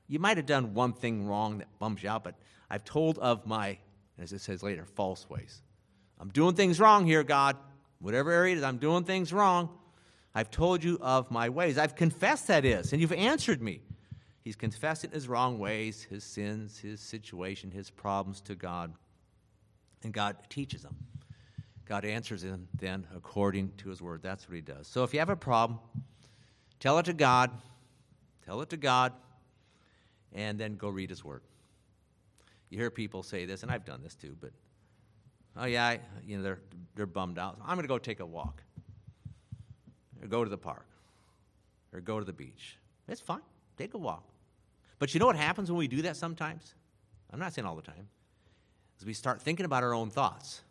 You 0.06 0.20
might 0.20 0.36
have 0.36 0.46
done 0.46 0.74
one 0.74 0.92
thing 0.92 1.26
wrong 1.26 1.58
that 1.58 1.68
bums 1.78 2.02
you 2.02 2.08
out, 2.08 2.24
but 2.24 2.36
I've 2.70 2.84
told 2.84 3.18
of 3.18 3.46
my, 3.46 3.78
as 4.18 4.32
it 4.32 4.40
says 4.40 4.62
later, 4.62 4.84
false 4.84 5.28
ways. 5.28 5.62
I'm 6.18 6.28
doing 6.28 6.54
things 6.54 6.78
wrong 6.78 7.06
here, 7.06 7.24
God. 7.24 7.56
Whatever 7.98 8.30
area 8.30 8.54
it 8.54 8.58
is, 8.58 8.64
I'm 8.64 8.78
doing 8.78 9.04
things 9.04 9.32
wrong. 9.32 9.70
I've 10.34 10.50
told 10.50 10.84
you 10.84 10.98
of 11.00 11.30
my 11.30 11.48
ways. 11.48 11.76
I've 11.76 11.96
confessed 11.96 12.46
that 12.46 12.64
is, 12.64 12.92
and 12.92 13.00
you've 13.00 13.12
answered 13.12 13.60
me. 13.60 13.80
He's 14.42 14.56
confessing 14.56 15.10
his 15.10 15.28
wrong 15.28 15.58
ways, 15.58 16.06
his 16.08 16.24
sins, 16.24 16.78
his 16.78 17.00
situation, 17.00 17.70
his 17.70 17.90
problems 17.90 18.40
to 18.42 18.54
God. 18.54 18.94
And 20.02 20.12
God 20.12 20.36
teaches 20.48 20.82
him. 20.82 20.96
God 21.84 22.04
answers 22.04 22.44
him 22.44 22.68
then 22.78 23.06
according 23.14 23.72
to 23.78 23.90
his 23.90 24.00
word. 24.00 24.22
That's 24.22 24.48
what 24.48 24.54
he 24.54 24.60
does. 24.60 24.86
So 24.86 25.02
if 25.02 25.12
you 25.12 25.18
have 25.18 25.28
a 25.28 25.36
problem, 25.36 25.80
tell 26.78 26.98
it 26.98 27.06
to 27.06 27.12
God. 27.12 27.50
Tell 28.46 28.60
it 28.62 28.70
to 28.70 28.76
God. 28.76 29.12
And 30.32 30.58
then 30.58 30.76
go 30.76 30.88
read 30.88 31.10
his 31.10 31.24
word. 31.24 31.42
You 32.70 32.78
hear 32.78 32.90
people 32.90 33.22
say 33.22 33.44
this, 33.44 33.62
and 33.62 33.70
I've 33.70 33.84
done 33.84 34.02
this 34.02 34.14
too, 34.14 34.36
but 34.40 34.52
Oh 35.56 35.66
yeah, 35.66 35.86
I, 35.86 36.00
you 36.26 36.36
know 36.36 36.42
they're 36.42 36.60
they're 36.94 37.06
bummed 37.06 37.38
out. 37.38 37.58
I'm 37.62 37.76
going 37.76 37.82
to 37.82 37.88
go 37.88 37.98
take 37.98 38.20
a 38.20 38.26
walk, 38.26 38.62
or 40.22 40.28
go 40.28 40.44
to 40.44 40.50
the 40.50 40.58
park, 40.58 40.86
or 41.92 42.00
go 42.00 42.18
to 42.18 42.24
the 42.24 42.32
beach. 42.32 42.76
It's 43.08 43.20
fine. 43.20 43.40
Take 43.76 43.94
a 43.94 43.98
walk. 43.98 44.24
But 44.98 45.14
you 45.14 45.20
know 45.20 45.26
what 45.26 45.36
happens 45.36 45.70
when 45.70 45.78
we 45.78 45.88
do 45.88 46.02
that 46.02 46.16
sometimes? 46.16 46.74
I'm 47.32 47.40
not 47.40 47.52
saying 47.52 47.66
all 47.66 47.76
the 47.76 47.82
time. 47.82 48.08
Is 48.98 49.06
we 49.06 49.14
start 49.14 49.40
thinking 49.40 49.64
about 49.64 49.82
our 49.82 49.94
own 49.94 50.10
thoughts, 50.10 50.62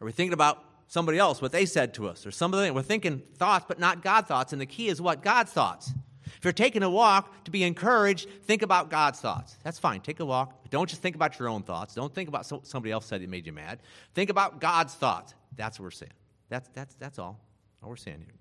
or 0.00 0.06
we're 0.06 0.12
thinking 0.12 0.32
about 0.34 0.64
somebody 0.86 1.18
else, 1.18 1.40
what 1.40 1.52
they 1.52 1.66
said 1.66 1.94
to 1.94 2.08
us, 2.08 2.26
or 2.26 2.30
something. 2.30 2.74
We're 2.74 2.82
thinking 2.82 3.22
thoughts, 3.36 3.64
but 3.68 3.78
not 3.78 4.02
God 4.02 4.26
thoughts. 4.26 4.52
And 4.52 4.60
the 4.60 4.66
key 4.66 4.88
is 4.88 5.00
what 5.00 5.22
God's 5.22 5.52
thoughts. 5.52 5.92
If 6.36 6.44
you're 6.44 6.52
taking 6.52 6.82
a 6.82 6.90
walk 6.90 7.44
to 7.44 7.50
be 7.50 7.62
encouraged, 7.62 8.28
think 8.44 8.62
about 8.62 8.90
God's 8.90 9.20
thoughts. 9.20 9.56
That's 9.62 9.78
fine. 9.78 10.00
Take 10.00 10.20
a 10.20 10.24
walk. 10.24 10.62
But 10.62 10.70
don't 10.70 10.88
just 10.88 11.02
think 11.02 11.16
about 11.16 11.38
your 11.38 11.48
own 11.48 11.62
thoughts. 11.62 11.94
Don't 11.94 12.14
think 12.14 12.28
about 12.28 12.46
somebody 12.66 12.92
else 12.92 13.06
said 13.06 13.22
it 13.22 13.28
made 13.28 13.46
you 13.46 13.52
mad. 13.52 13.80
Think 14.14 14.30
about 14.30 14.60
God's 14.60 14.94
thoughts. 14.94 15.34
That's 15.56 15.78
what 15.78 15.84
we're 15.84 15.90
saying. 15.90 16.12
That's, 16.48 16.68
that's, 16.74 16.94
that's 16.94 17.18
all. 17.18 17.38
All 17.82 17.90
we're 17.90 17.96
saying 17.96 18.20
here. 18.20 18.34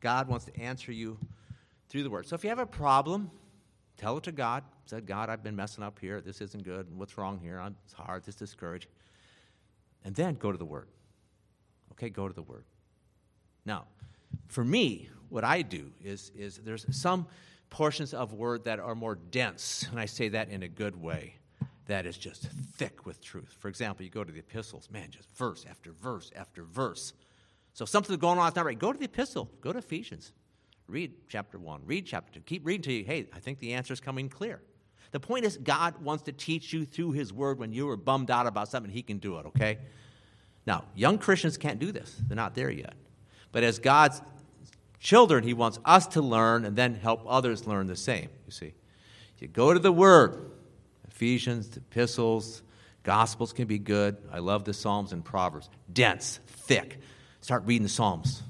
God 0.00 0.28
wants 0.28 0.44
to 0.46 0.60
answer 0.60 0.92
you 0.92 1.18
through 1.88 2.02
the 2.02 2.10
Word. 2.10 2.26
So 2.26 2.34
if 2.34 2.44
you 2.44 2.50
have 2.50 2.58
a 2.58 2.66
problem, 2.66 3.30
tell 3.96 4.16
it 4.18 4.24
to 4.24 4.32
God. 4.32 4.64
Say, 4.86 5.00
God, 5.00 5.30
I've 5.30 5.42
been 5.42 5.56
messing 5.56 5.82
up 5.82 5.98
here. 5.98 6.20
This 6.20 6.40
isn't 6.40 6.62
good. 6.62 6.86
What's 6.94 7.16
wrong 7.16 7.38
here? 7.38 7.58
I'm, 7.58 7.74
it's 7.84 7.94
hard. 7.94 8.24
It's 8.26 8.36
discouraged. 8.36 8.88
And 10.04 10.14
then 10.14 10.34
go 10.34 10.52
to 10.52 10.58
the 10.58 10.64
Word. 10.64 10.88
Okay, 11.92 12.10
go 12.10 12.28
to 12.28 12.34
the 12.34 12.42
Word. 12.42 12.64
Now, 13.64 13.84
for 14.48 14.64
me, 14.64 15.08
what 15.34 15.42
I 15.42 15.62
do 15.62 15.90
is, 16.00 16.30
is 16.36 16.60
there's 16.64 16.86
some 16.96 17.26
portions 17.68 18.14
of 18.14 18.32
Word 18.32 18.64
that 18.64 18.78
are 18.78 18.94
more 18.94 19.16
dense, 19.16 19.84
and 19.90 19.98
I 19.98 20.06
say 20.06 20.28
that 20.28 20.48
in 20.48 20.62
a 20.62 20.68
good 20.68 20.94
way 20.94 21.34
that 21.86 22.06
is 22.06 22.16
just 22.16 22.42
thick 22.76 23.04
with 23.04 23.20
truth. 23.20 23.52
For 23.58 23.66
example, 23.66 24.04
you 24.04 24.12
go 24.12 24.22
to 24.22 24.30
the 24.30 24.38
epistles, 24.38 24.88
man, 24.92 25.10
just 25.10 25.28
verse 25.36 25.66
after 25.68 25.90
verse 25.90 26.30
after 26.36 26.62
verse. 26.62 27.14
So 27.72 27.84
something's 27.84 28.18
going 28.18 28.38
on, 28.38 28.46
it's 28.46 28.54
not 28.54 28.64
right. 28.64 28.78
Go 28.78 28.92
to 28.92 28.98
the 28.98 29.06
epistle, 29.06 29.50
go 29.60 29.72
to 29.72 29.80
Ephesians. 29.80 30.32
Read 30.86 31.12
chapter 31.28 31.58
1, 31.58 31.80
read 31.84 32.06
chapter 32.06 32.32
2. 32.34 32.40
Keep 32.42 32.64
reading 32.64 32.82
till 32.82 32.92
you, 32.92 33.04
hey, 33.04 33.26
I 33.34 33.40
think 33.40 33.58
the 33.58 33.72
answer 33.72 33.92
is 33.92 33.98
coming 33.98 34.28
clear. 34.28 34.62
The 35.10 35.18
point 35.18 35.44
is, 35.44 35.56
God 35.56 36.00
wants 36.00 36.22
to 36.24 36.32
teach 36.32 36.72
you 36.72 36.84
through 36.84 37.10
His 37.10 37.32
Word 37.32 37.58
when 37.58 37.72
you 37.72 37.88
are 37.88 37.96
bummed 37.96 38.30
out 38.30 38.46
about 38.46 38.68
something, 38.68 38.92
He 38.92 39.02
can 39.02 39.18
do 39.18 39.38
it, 39.38 39.46
okay? 39.46 39.78
Now, 40.64 40.84
young 40.94 41.18
Christians 41.18 41.56
can't 41.58 41.80
do 41.80 41.90
this, 41.90 42.22
they're 42.28 42.36
not 42.36 42.54
there 42.54 42.70
yet. 42.70 42.94
But 43.50 43.64
as 43.64 43.80
God's 43.80 44.20
children, 45.00 45.44
He 45.44 45.54
wants 45.54 45.78
us 45.84 46.06
to 46.08 46.22
learn 46.22 46.64
and 46.64 46.76
then 46.76 46.94
help 46.94 47.22
others 47.26 47.66
learn 47.66 47.86
the 47.86 47.96
same, 47.96 48.28
you 48.46 48.52
see. 48.52 48.74
You 49.38 49.48
go 49.48 49.74
to 49.74 49.78
the 49.78 49.92
Word, 49.92 50.50
Ephesians, 51.06 51.68
the 51.68 51.80
epistles, 51.80 52.62
Gospels 53.04 53.52
can 53.52 53.66
be 53.66 53.78
good. 53.78 54.16
I 54.32 54.38
love 54.38 54.64
the 54.64 54.72
Psalms 54.72 55.12
and 55.12 55.22
Proverbs. 55.24 55.68
Dense, 55.92 56.40
thick. 56.46 56.98
Start 57.42 57.64
reading 57.66 57.82
the 57.82 57.90
Psalms. 57.90 58.42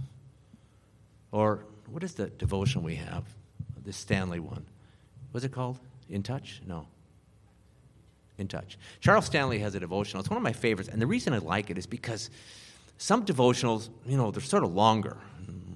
Or 1.33 1.67
what 1.91 2.05
is 2.05 2.15
the 2.15 2.29
devotion 2.29 2.85
we 2.85 2.95
have? 2.95 3.25
The 3.85 3.93
Stanley 3.93 4.39
one. 4.39 4.65
What's 5.33 5.45
it 5.45 5.51
called? 5.51 5.81
In 6.09 6.23
Touch? 6.23 6.63
No. 6.67 6.87
In 8.39 8.47
Touch. 8.47 8.79
Charles 9.01 9.27
Stanley 9.27 9.59
has 9.59 9.75
a 9.75 9.81
devotional. 9.81 10.21
It's 10.21 10.31
one 10.31 10.37
of 10.37 10.45
my 10.45 10.53
favorites. 10.53 10.89
And 10.89 11.03
the 11.03 11.07
reason 11.07 11.33
I 11.33 11.39
like 11.39 11.71
it 11.71 11.77
is 11.77 11.87
because 11.87 12.31
some 12.97 13.27
devotionals, 13.27 13.89
you 14.07 14.17
know, 14.17 14.31
they're 14.31 14.41
sort 14.41 14.63
of 14.63 14.73
longer, 14.73 15.17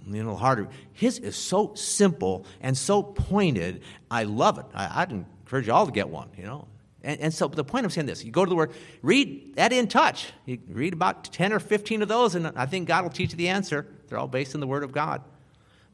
you 0.08 0.22
know, 0.22 0.36
harder. 0.36 0.68
His 0.92 1.18
is 1.18 1.36
so 1.36 1.74
simple 1.74 2.46
and 2.60 2.76
so 2.76 3.02
pointed. 3.02 3.82
I 4.10 4.24
love 4.24 4.58
it. 4.58 4.66
I, 4.74 5.02
I'd 5.02 5.12
encourage 5.12 5.66
you 5.66 5.72
all 5.72 5.86
to 5.86 5.92
get 5.92 6.08
one, 6.08 6.30
you 6.36 6.44
know. 6.44 6.68
And, 7.02 7.20
and, 7.20 7.34
so 7.34 7.46
the 7.46 7.64
point 7.64 7.84
I'm 7.84 7.90
saying 7.90 8.06
this, 8.06 8.24
you 8.24 8.32
go 8.32 8.44
to 8.44 8.48
the 8.48 8.56
Word, 8.56 8.72
read 9.02 9.54
that 9.54 9.72
in 9.72 9.86
touch. 9.86 10.32
You 10.46 10.58
read 10.68 10.92
about 10.92 11.24
10 11.24 11.52
or 11.52 11.60
15 11.60 12.02
of 12.02 12.08
those, 12.08 12.34
and 12.34 12.48
I 12.56 12.66
think 12.66 12.88
God 12.88 13.04
will 13.04 13.10
teach 13.10 13.30
you 13.30 13.38
the 13.38 13.48
answer. 13.48 13.86
They're 14.08 14.18
all 14.18 14.26
based 14.26 14.54
in 14.54 14.60
the 14.60 14.66
Word 14.66 14.82
of 14.82 14.90
God. 14.90 15.22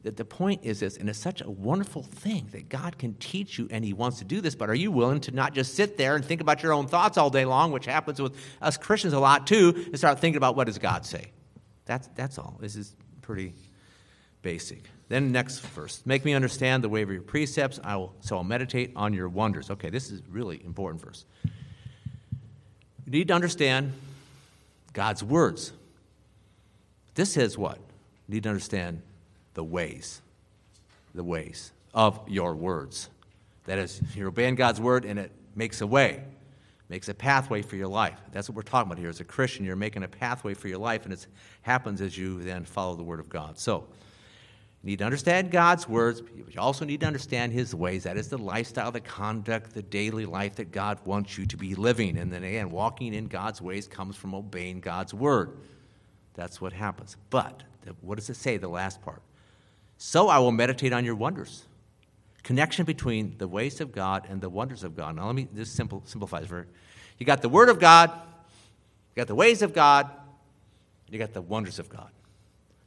The, 0.01 0.11
the 0.11 0.25
point 0.25 0.61
is 0.63 0.79
this, 0.79 0.97
and 0.97 1.07
it's 1.07 1.19
such 1.19 1.41
a 1.41 1.49
wonderful 1.49 2.03
thing 2.03 2.47
that 2.51 2.69
God 2.69 2.97
can 2.97 3.13
teach 3.15 3.59
you, 3.59 3.67
and 3.69 3.85
He 3.85 3.93
wants 3.93 4.17
to 4.19 4.25
do 4.25 4.41
this, 4.41 4.55
but 4.55 4.69
are 4.69 4.75
you 4.75 4.91
willing 4.91 5.19
to 5.21 5.31
not 5.31 5.53
just 5.53 5.75
sit 5.75 5.95
there 5.95 6.15
and 6.15 6.25
think 6.25 6.41
about 6.41 6.63
your 6.63 6.73
own 6.73 6.87
thoughts 6.87 7.17
all 7.17 7.29
day 7.29 7.45
long, 7.45 7.71
which 7.71 7.85
happens 7.85 8.19
with 8.19 8.35
us 8.61 8.75
Christians 8.75 9.13
a 9.13 9.19
lot 9.19 9.45
too, 9.45 9.73
and 9.75 9.97
start 9.97 10.19
thinking 10.19 10.37
about 10.37 10.55
what 10.55 10.65
does 10.65 10.79
God 10.79 11.05
say? 11.05 11.25
That's, 11.85 12.07
that's 12.15 12.39
all. 12.39 12.57
This 12.59 12.75
is 12.75 12.95
pretty 13.21 13.53
basic. 14.45 14.83
Then 15.09 15.31
next 15.31 15.57
verse, 15.59 16.03
make 16.05 16.23
me 16.23 16.35
understand 16.35 16.83
the 16.83 16.89
way 16.89 17.01
of 17.01 17.09
your 17.09 17.23
precepts. 17.23 17.79
I 17.83 17.95
will, 17.95 18.13
so 18.19 18.37
I'll 18.37 18.43
meditate 18.43 18.91
on 18.95 19.11
your 19.11 19.27
wonders. 19.27 19.71
Okay, 19.71 19.89
this 19.89 20.11
is 20.11 20.21
really 20.29 20.63
important 20.63 21.03
verse. 21.03 21.25
You 23.05 23.11
need 23.11 23.27
to 23.29 23.33
understand 23.33 23.91
God's 24.93 25.23
words. 25.23 25.73
This 27.15 27.33
says 27.33 27.57
what? 27.57 27.79
You 28.27 28.35
need 28.35 28.43
to 28.43 28.49
understand 28.49 29.01
the 29.55 29.63
ways, 29.63 30.21
the 31.15 31.23
ways 31.23 31.71
of 31.95 32.19
your 32.27 32.53
words. 32.53 33.09
That 33.65 33.79
is, 33.79 33.99
you're 34.13 34.27
obeying 34.27 34.53
God's 34.53 34.79
word 34.79 35.05
and 35.05 35.17
it 35.17 35.31
makes 35.55 35.81
a 35.81 35.87
way, 35.87 36.23
makes 36.87 37.09
a 37.09 37.15
pathway 37.15 37.63
for 37.63 37.77
your 37.77 37.87
life. 37.87 38.19
That's 38.31 38.47
what 38.47 38.55
we're 38.55 38.61
talking 38.61 38.91
about 38.91 38.99
here. 38.99 39.09
As 39.09 39.21
a 39.21 39.25
Christian, 39.25 39.65
you're 39.65 39.75
making 39.75 40.03
a 40.03 40.07
pathway 40.07 40.53
for 40.53 40.67
your 40.67 40.77
life, 40.77 41.05
and 41.05 41.13
it 41.13 41.25
happens 41.63 41.99
as 41.99 42.15
you 42.15 42.43
then 42.43 42.63
follow 42.63 42.95
the 42.95 43.03
word 43.03 43.19
of 43.19 43.27
God. 43.27 43.57
So, 43.57 43.87
you 44.85 44.91
need 44.91 44.99
to 44.99 45.05
understand 45.05 45.49
God's 45.49 45.89
words, 45.89 46.21
but 46.21 46.37
you 46.37 46.45
also 46.59 46.85
need 46.85 46.99
to 46.99 47.07
understand 47.07 47.51
His 47.51 47.73
ways. 47.73 48.03
That 48.03 48.17
is 48.17 48.27
the 48.27 48.37
lifestyle, 48.37 48.91
the 48.91 48.99
conduct, 48.99 49.73
the 49.73 49.81
daily 49.81 50.27
life 50.27 50.57
that 50.57 50.71
God 50.71 50.99
wants 51.05 51.39
you 51.39 51.47
to 51.47 51.57
be 51.57 51.73
living. 51.73 52.19
And 52.19 52.31
then 52.31 52.43
again, 52.43 52.69
walking 52.69 53.15
in 53.15 53.25
God's 53.25 53.63
ways 53.63 53.87
comes 53.87 54.15
from 54.15 54.35
obeying 54.35 54.81
God's 54.81 55.11
word. 55.11 55.57
That's 56.35 56.61
what 56.61 56.71
happens. 56.71 57.17
But 57.31 57.63
what 58.01 58.19
does 58.19 58.29
it 58.29 58.35
say, 58.35 58.57
the 58.57 58.67
last 58.67 59.01
part? 59.01 59.23
So 59.97 60.29
I 60.29 60.37
will 60.37 60.51
meditate 60.51 60.93
on 60.93 61.03
your 61.03 61.15
wonders. 61.15 61.63
Connection 62.43 62.85
between 62.85 63.39
the 63.39 63.47
ways 63.47 63.81
of 63.81 63.91
God 63.91 64.27
and 64.29 64.39
the 64.39 64.49
wonders 64.49 64.83
of 64.83 64.95
God. 64.95 65.15
Now, 65.15 65.25
let 65.25 65.35
me 65.35 65.47
just 65.55 65.75
simple, 65.75 66.03
simplify 66.05 66.41
this. 66.41 66.49
For 66.49 66.67
you 67.17 67.25
got 67.25 67.41
the 67.41 67.49
Word 67.49 67.69
of 67.69 67.79
God, 67.79 68.11
you 68.11 69.15
got 69.15 69.25
the 69.25 69.33
ways 69.33 69.63
of 69.63 69.73
God, 69.73 70.11
you 71.09 71.17
got 71.17 71.33
the 71.33 71.41
wonders 71.41 71.79
of 71.79 71.89
God 71.89 72.11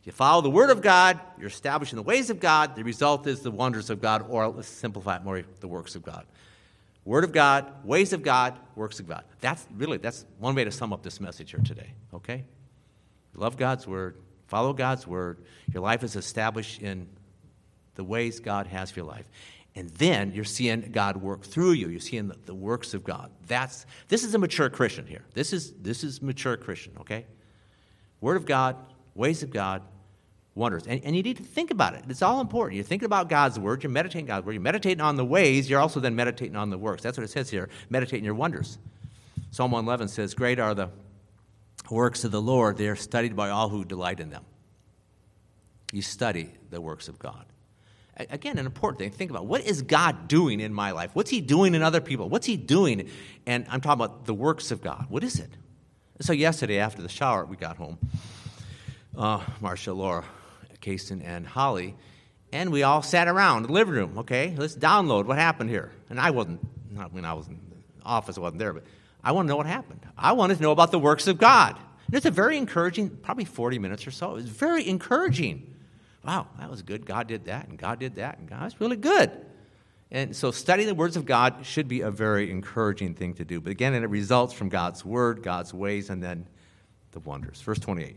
you 0.09 0.13
follow 0.13 0.41
the 0.41 0.49
Word 0.49 0.71
of 0.71 0.81
God, 0.81 1.21
you're 1.37 1.49
establishing 1.49 1.97
the 1.97 2.03
ways 2.03 2.31
of 2.31 2.41
God. 2.41 2.75
The 2.75 2.83
result 2.83 3.27
is 3.27 3.41
the 3.41 3.51
wonders 3.51 3.91
of 3.91 4.01
God, 4.01 4.25
or 4.31 4.49
let's 4.49 4.67
simplify 4.67 5.17
it 5.17 5.23
more 5.23 5.43
the 5.61 5.69
works 5.69 5.97
of 5.97 6.03
God. 6.03 6.25
Word 7.05 7.25
of 7.25 7.33
God, 7.33 7.85
ways 7.85 8.15
of 8.15 8.23
God, 8.23 8.59
works 8.75 9.01
of 9.01 9.07
God. 9.07 9.23
That's 9.43 9.67
really 9.77 9.99
that's 9.99 10.25
one 10.39 10.55
way 10.55 10.65
to 10.65 10.71
sum 10.71 10.95
up 10.95 11.03
this 11.03 11.21
message 11.21 11.51
here 11.51 11.61
today. 11.61 11.93
Okay? 12.15 12.47
Love 13.35 13.59
God's 13.59 13.87
word, 13.87 14.17
follow 14.47 14.73
God's 14.73 15.07
word. 15.07 15.45
Your 15.75 15.83
life 15.83 16.03
is 16.03 16.17
established 16.17 16.81
in 16.81 17.07
the 17.95 18.03
ways 18.03 18.41
God 18.41 18.67
has 18.67 18.91
for 18.91 19.01
your 19.01 19.09
life. 19.09 19.29
And 19.75 19.91
then 19.91 20.33
you're 20.33 20.45
seeing 20.45 20.91
God 20.91 21.19
work 21.19 21.45
through 21.45 21.73
you. 21.73 21.91
You're 21.91 22.01
seeing 22.01 22.29
the, 22.29 22.37
the 22.47 22.55
works 22.55 22.95
of 22.95 23.05
God. 23.05 23.31
That's 23.47 23.85
this 24.09 24.25
is 24.25 24.35
a 24.35 24.39
mature 24.39 24.71
Christian 24.71 25.07
here. 25.07 25.27
This 25.35 25.53
is 25.53 25.75
this 25.83 26.03
is 26.03 26.23
mature 26.23 26.57
Christian, 26.57 26.95
okay? 27.01 27.27
Word 28.23 28.39
of 28.39 28.47
God, 28.47 28.77
ways 29.15 29.43
of 29.43 29.51
God, 29.51 29.83
wonders. 30.59 30.87
And, 30.87 31.01
and 31.05 31.17
you 31.17 31.23
need 31.23 31.39
to 31.39 31.43
think 31.43 31.71
about 31.71 31.95
it. 31.95 32.05
It's 32.09 32.21
all 32.21 32.41
important. 32.41 32.77
You're 32.77 32.85
thinking 32.85 33.07
about 33.07 33.29
God's 33.29 33.59
word, 33.59 33.83
you're 33.83 33.91
meditating 33.91 34.27
God's 34.27 34.45
word, 34.45 34.53
you're 34.53 34.61
meditating 34.61 35.01
on 35.01 35.17
the 35.17 35.25
ways, 35.25 35.71
you're 35.71 35.81
also 35.81 36.01
then 36.01 36.15
meditating 36.15 36.57
on 36.57 36.69
the 36.69 36.77
works. 36.77 37.03
That's 37.03 37.17
what 37.17 37.25
it 37.25 37.31
says 37.31 37.49
here 37.49 37.71
meditating 37.89 38.25
your 38.25 38.35
wonders. 38.35 38.79
Psalm 39.51 39.71
111 39.71 40.09
says, 40.09 40.35
Great 40.35 40.59
are 40.59 40.75
the 40.75 40.91
works 41.91 42.25
of 42.25 42.33
the 42.33 42.43
Lord, 42.43 42.77
they 42.77 42.89
are 42.89 42.97
studied 42.97 43.35
by 43.35 43.49
all 43.49 43.71
who 43.71 43.85
delight 43.85 44.21
in 44.21 44.29
them. 44.29 44.45
You 45.93 46.03
study 46.03 46.53
the 46.69 46.81
works 46.81 47.09
of 47.09 47.19
God. 47.19 47.47
Again, 48.31 48.59
an 48.59 48.67
important 48.67 48.99
thing. 48.99 49.11
Think 49.11 49.31
about 49.31 49.47
what 49.47 49.65
is 49.65 49.81
God 49.83 50.27
doing 50.27 50.59
in 50.59 50.75
my 50.75 50.91
life? 50.91 51.11
What's 51.15 51.31
He 51.31 51.41
doing 51.41 51.75
in 51.77 51.83
other 51.83 52.01
people? 52.01 52.29
What's 52.29 52.47
He 52.47 52.57
doing? 52.57 53.09
And 53.47 53.65
I'm 53.71 53.81
talking 53.81 54.05
about 54.05 54.27
the 54.27 54.35
works 54.35 54.73
of 54.73 54.83
God. 54.83 55.07
What 55.09 55.23
is 55.23 55.39
it? 55.39 55.51
So, 56.21 56.33
yesterday 56.33 56.79
after 56.79 57.01
the 57.01 57.09
shower, 57.09 57.45
we 57.45 57.57
got 57.57 57.77
home. 57.77 57.97
Uh, 59.17 59.41
Marcia, 59.61 59.93
Laura, 59.93 60.25
Kason 60.81 61.23
and 61.25 61.47
Holly, 61.47 61.95
and 62.53 62.71
we 62.71 62.83
all 62.83 63.03
sat 63.03 63.29
around 63.29 63.65
the 63.65 63.73
living 63.73 63.95
room. 63.95 64.19
Okay, 64.19 64.55
let's 64.57 64.75
download 64.75 65.27
what 65.27 65.39
happened 65.39 65.71
here. 65.71 65.93
And 66.09 66.21
I 66.21 66.31
wasn't, 66.31 66.61
not 66.91 67.13
when 67.13 67.25
I 67.25 67.35
was 67.35 67.47
in 67.49 67.55
the 67.55 68.07
office, 68.07 68.39
I 68.39 68.41
wasn't 68.41 68.61
there, 68.61 68.73
but 68.73 68.85
I 69.23 69.33
want 69.33 69.47
to 69.47 69.51
know 69.51 69.57
what 69.57 69.67
happened. 69.67 70.01
I 70.17 70.33
wanted 70.33 70.57
to 70.57 70.63
know 70.63 70.73
about 70.73 70.91
the 70.91 70.99
works 70.99 71.27
of 71.27 71.39
God. 71.39 71.77
And 72.07 72.15
it's 72.15 72.27
a 72.27 72.31
very 72.31 72.57
encouraging, 72.57 73.11
probably 73.11 73.45
40 73.45 73.79
minutes 73.79 74.07
or 74.07 74.11
so. 74.11 74.31
It 74.31 74.35
was 74.35 74.49
very 74.49 74.89
encouraging. 74.89 75.75
Wow, 76.25 76.47
that 76.59 76.71
was 76.71 76.83
good. 76.83 77.05
God 77.05 77.27
did 77.27 77.45
that, 77.47 77.69
and 77.69 77.79
God 77.79 77.99
did 77.99 78.17
that, 78.17 78.39
and 78.39 78.49
God 78.49 78.65
was 78.65 78.81
really 78.81 78.97
good. 78.97 79.31
And 80.11 80.35
so 80.35 80.51
studying 80.51 80.89
the 80.89 80.95
words 80.95 81.17
of 81.17 81.27
God 81.27 81.67
should 81.67 81.87
be 81.87 82.01
a 82.01 82.11
very 82.11 82.51
encouraging 82.51 83.15
thing 83.15 83.35
to 83.35 83.45
do. 83.45 83.61
But 83.61 83.73
again, 83.73 83.95
it 83.95 84.09
results 84.09 84.55
from 84.55 84.71
God's 84.71 85.05
word, 85.05 85.43
God's 85.43 85.75
ways, 85.75 86.09
and 86.09 86.23
then 86.23 86.47
the 87.13 87.21
wonders. 87.21 87.61
Verse 87.61 87.79
28. 87.79 88.17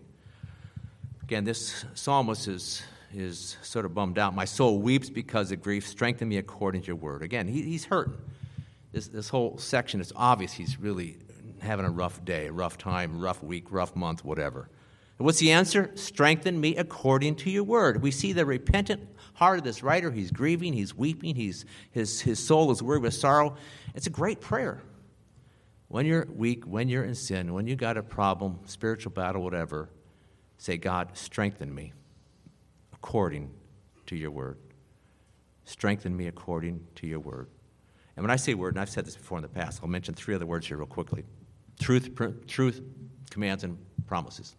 Again, 1.32 1.46
this 1.46 1.86
psalmist 1.94 2.50
is, 2.50 2.82
is 3.14 3.56
sort 3.62 3.86
of 3.86 3.94
bummed 3.94 4.20
out. 4.20 4.36
My 4.36 4.44
soul 4.44 4.80
weeps 4.80 5.10
because 5.10 5.50
of 5.54 5.62
grief. 5.62 5.88
Strengthen 5.88 6.28
me 6.28 6.36
according 6.36 6.82
to 6.82 6.88
your 6.88 6.98
word. 6.98 7.22
Again, 7.22 7.48
he, 7.48 7.62
he's 7.62 7.86
hurting. 7.86 8.18
This, 8.92 9.08
this 9.08 9.30
whole 9.30 9.58
section, 9.58 10.02
it's 10.02 10.12
obvious 10.14 10.52
he's 10.52 10.78
really 10.78 11.20
having 11.62 11.86
a 11.86 11.90
rough 11.90 12.26
day, 12.26 12.48
a 12.48 12.52
rough 12.52 12.78
time, 12.78 13.18
rough 13.18 13.42
week, 13.42 13.72
rough 13.72 13.96
month, 13.96 14.26
whatever. 14.26 14.68
And 15.20 15.26
what's 15.26 15.40
the 15.40 15.54
answer? 15.54 15.92
Strengthen 15.96 16.60
me 16.60 16.76
according 16.76 17.36
to 17.36 17.50
your 17.50 17.64
word. 17.64 18.02
We 18.02 18.12
see 18.12 18.34
the 18.34 18.46
repentant 18.46 19.08
heart 19.36 19.60
of 19.60 19.64
this 19.64 19.82
writer. 19.82 20.12
He's 20.12 20.32
grieving, 20.32 20.74
he's 20.74 20.94
weeping, 20.94 21.36
he's, 21.36 21.64
his, 21.92 22.20
his 22.20 22.46
soul 22.46 22.72
is 22.72 22.84
worried 22.84 23.04
with 23.04 23.14
sorrow. 23.14 23.56
It's 23.96 24.06
a 24.06 24.10
great 24.10 24.42
prayer. 24.42 24.84
When 25.88 26.06
you're 26.06 26.28
weak, 26.36 26.66
when 26.66 26.90
you're 26.90 27.06
in 27.06 27.16
sin, 27.16 27.54
when 27.54 27.68
you 27.68 27.78
got 27.78 27.96
a 27.96 28.04
problem, 28.04 28.60
spiritual 28.66 29.14
battle, 29.14 29.42
whatever, 29.42 29.88
Say, 30.62 30.78
God, 30.78 31.18
strengthen 31.18 31.74
me 31.74 31.92
according 32.94 33.50
to 34.06 34.16
your 34.16 34.30
word. 34.30 34.60
Strengthen 35.66 36.16
me 36.16 36.28
according 36.28 36.86
to 36.98 37.08
your 37.08 37.20
word. 37.20 37.48
And 38.16 38.24
when 38.24 38.30
I 38.30 38.36
say 38.36 38.54
word, 38.54 38.76
and 38.76 38.80
I've 38.80 38.88
said 38.88 39.08
this 39.08 39.16
before 39.16 39.40
in 39.40 39.42
the 39.42 39.48
past, 39.48 39.80
I'll 39.82 39.90
mention 39.90 40.14
three 40.14 40.36
other 40.36 40.46
words 40.46 40.68
here 40.68 40.78
real 40.78 40.86
quickly 40.86 41.24
truth, 41.80 42.14
pr- 42.14 42.28
truth 42.46 42.80
commands, 43.32 43.64
and 43.64 43.76
promises. 44.06 44.56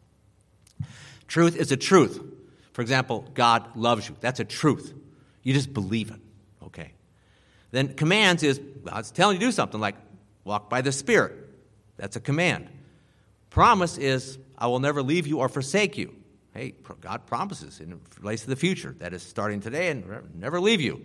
Truth 1.28 1.55
is 1.55 1.70
a 1.70 1.76
truth. 1.76 2.20
For 2.72 2.82
example, 2.82 3.24
God 3.34 3.76
loves 3.76 4.09
you. 4.09 4.16
That's 4.20 4.40
a 4.40 4.44
truth. 4.44 4.92
You 5.44 5.55
just 5.55 5.72
believe 5.72 6.11
it. 6.11 6.20
Okay. 6.64 6.94
Then 7.70 7.94
commands 7.94 8.42
is 8.42 8.59
God's 8.59 9.12
telling 9.12 9.36
you 9.36 9.40
to 9.40 9.46
do 9.46 9.53
something 9.53 9.80
like 9.80 9.94
walk 10.42 10.68
by 10.68 10.80
the 10.80 10.90
Spirit. 10.90 11.32
That's 11.96 12.16
a 12.16 12.20
command. 12.20 12.70
Promise 13.50 13.98
is 13.98 14.38
I 14.62 14.68
will 14.68 14.78
never 14.78 15.02
leave 15.02 15.26
you 15.26 15.40
or 15.40 15.48
forsake 15.48 15.98
you. 15.98 16.14
Hey, 16.54 16.74
God 17.00 17.26
promises 17.26 17.80
in 17.80 18.00
relates 18.20 18.42
to 18.42 18.48
the 18.48 18.54
future. 18.54 18.94
That 19.00 19.12
is 19.12 19.20
starting 19.20 19.60
today 19.60 19.88
and 19.88 20.04
never 20.36 20.60
leave 20.60 20.80
you. 20.80 21.02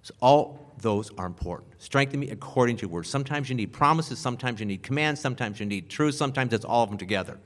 So 0.00 0.14
all 0.22 0.72
those 0.78 1.10
are 1.18 1.26
important. 1.26 1.74
Strengthen 1.82 2.18
me 2.18 2.30
according 2.30 2.78
to 2.78 2.82
your 2.82 2.90
word. 2.90 3.06
Sometimes 3.06 3.50
you 3.50 3.56
need 3.56 3.74
promises, 3.74 4.18
sometimes 4.18 4.58
you 4.58 4.64
need 4.64 4.82
commands, 4.82 5.20
sometimes 5.20 5.60
you 5.60 5.66
need 5.66 5.90
truth, 5.90 6.14
sometimes 6.14 6.54
it's 6.54 6.64
all 6.64 6.82
of 6.82 6.88
them 6.88 6.96
together. 6.96 7.38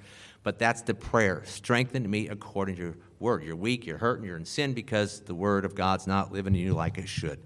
But 0.45 0.61
that's 0.61 0.82
the 0.82 0.95
prayer. 0.95 1.43
Strengthen 1.45 2.09
me 2.09 2.28
according 2.28 2.76
to 2.76 2.82
your 2.82 2.97
word. 3.18 3.43
You're 3.43 3.57
weak, 3.57 3.84
you're 3.84 3.99
hurting, 3.99 4.24
you're 4.24 4.36
in 4.36 4.45
sin 4.45 4.74
because 4.74 5.22
the 5.22 5.34
word 5.34 5.64
of 5.64 5.74
God's 5.74 6.07
not 6.07 6.32
living 6.32 6.55
in 6.55 6.61
you 6.61 6.74
like 6.74 6.99
it 6.99 7.09
should. 7.09 7.40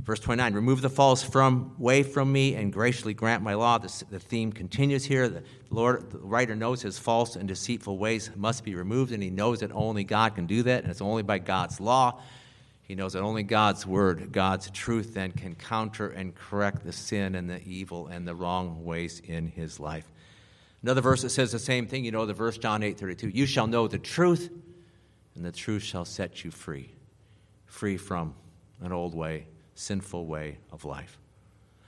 Verse 0.00 0.20
29 0.20 0.54
Remove 0.54 0.80
the 0.80 0.88
false 0.88 1.22
from 1.22 1.74
way 1.78 2.02
from 2.02 2.32
me 2.32 2.54
and 2.54 2.72
graciously 2.72 3.14
grant 3.14 3.42
my 3.42 3.54
law. 3.54 3.78
The, 3.78 4.04
the 4.10 4.18
theme 4.18 4.52
continues 4.52 5.04
here. 5.04 5.28
The 5.28 5.42
Lord, 5.70 6.10
the 6.10 6.18
writer 6.18 6.56
knows 6.56 6.82
his 6.82 6.98
false 6.98 7.36
and 7.36 7.46
deceitful 7.46 7.98
ways 7.98 8.30
must 8.36 8.64
be 8.64 8.74
removed, 8.74 9.12
and 9.12 9.22
he 9.22 9.30
knows 9.30 9.60
that 9.60 9.72
only 9.72 10.04
God 10.04 10.34
can 10.34 10.46
do 10.46 10.62
that, 10.62 10.82
and 10.82 10.90
it's 10.90 11.02
only 11.02 11.22
by 11.22 11.38
God's 11.38 11.80
law. 11.80 12.20
He 12.82 12.94
knows 12.94 13.12
that 13.12 13.20
only 13.20 13.42
God's 13.42 13.86
word, 13.86 14.32
God's 14.32 14.70
truth, 14.70 15.12
then 15.12 15.32
can 15.32 15.54
counter 15.54 16.08
and 16.08 16.34
correct 16.34 16.84
the 16.84 16.92
sin 16.92 17.34
and 17.34 17.48
the 17.48 17.62
evil 17.62 18.06
and 18.06 18.26
the 18.26 18.34
wrong 18.34 18.82
ways 18.82 19.20
in 19.22 19.46
his 19.46 19.78
life. 19.78 20.10
Another 20.82 21.02
verse 21.02 21.20
that 21.20 21.30
says 21.30 21.52
the 21.52 21.58
same 21.58 21.86
thing, 21.86 22.04
you 22.04 22.12
know, 22.12 22.24
the 22.24 22.32
verse 22.32 22.56
John 22.56 22.82
8 22.82 22.98
32. 22.98 23.28
You 23.28 23.44
shall 23.44 23.66
know 23.66 23.88
the 23.88 23.98
truth, 23.98 24.50
and 25.34 25.44
the 25.44 25.52
truth 25.52 25.82
shall 25.82 26.06
set 26.06 26.44
you 26.44 26.50
free. 26.50 26.94
Free 27.66 27.98
from 27.98 28.34
an 28.80 28.92
old 28.92 29.14
way, 29.14 29.46
sinful 29.78 30.26
way 30.26 30.58
of 30.72 30.84
life. 30.84 31.18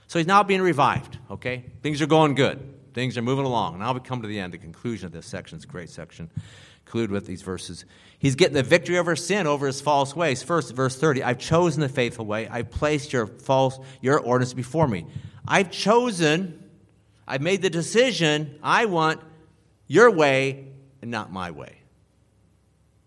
So 0.06 0.18
he's 0.18 0.26
now 0.26 0.42
being 0.42 0.62
revived, 0.62 1.18
okay? 1.30 1.64
Things 1.82 2.00
are 2.00 2.06
going 2.06 2.34
good. 2.34 2.74
Things 2.94 3.18
are 3.18 3.22
moving 3.22 3.44
along. 3.44 3.78
Now 3.78 3.92
we 3.92 4.00
come 4.00 4.22
to 4.22 4.28
the 4.28 4.38
end, 4.38 4.52
the 4.52 4.58
conclusion 4.58 5.06
of 5.06 5.12
this 5.12 5.26
section. 5.26 5.56
It's 5.56 5.64
a 5.64 5.68
great 5.68 5.90
section. 5.90 6.30
Conclude 6.84 7.10
with 7.10 7.26
these 7.26 7.42
verses. 7.42 7.84
He's 8.18 8.34
getting 8.34 8.54
the 8.54 8.62
victory 8.62 8.98
over 8.98 9.14
sin, 9.14 9.46
over 9.46 9.66
his 9.66 9.80
false 9.80 10.14
ways. 10.14 10.42
First, 10.42 10.74
verse 10.74 10.96
30, 10.96 11.22
I've 11.22 11.38
chosen 11.38 11.80
the 11.80 11.88
faithful 11.88 12.26
way. 12.26 12.48
I've 12.48 12.70
placed 12.70 13.12
your 13.12 13.26
false, 13.26 13.78
your 14.00 14.18
ordinance 14.18 14.54
before 14.54 14.88
me. 14.88 15.06
I've 15.46 15.70
chosen, 15.70 16.68
I've 17.26 17.42
made 17.42 17.62
the 17.62 17.70
decision, 17.70 18.58
I 18.62 18.86
want 18.86 19.20
your 19.86 20.10
way 20.10 20.66
and 21.02 21.10
not 21.10 21.32
my 21.32 21.50
way. 21.50 21.78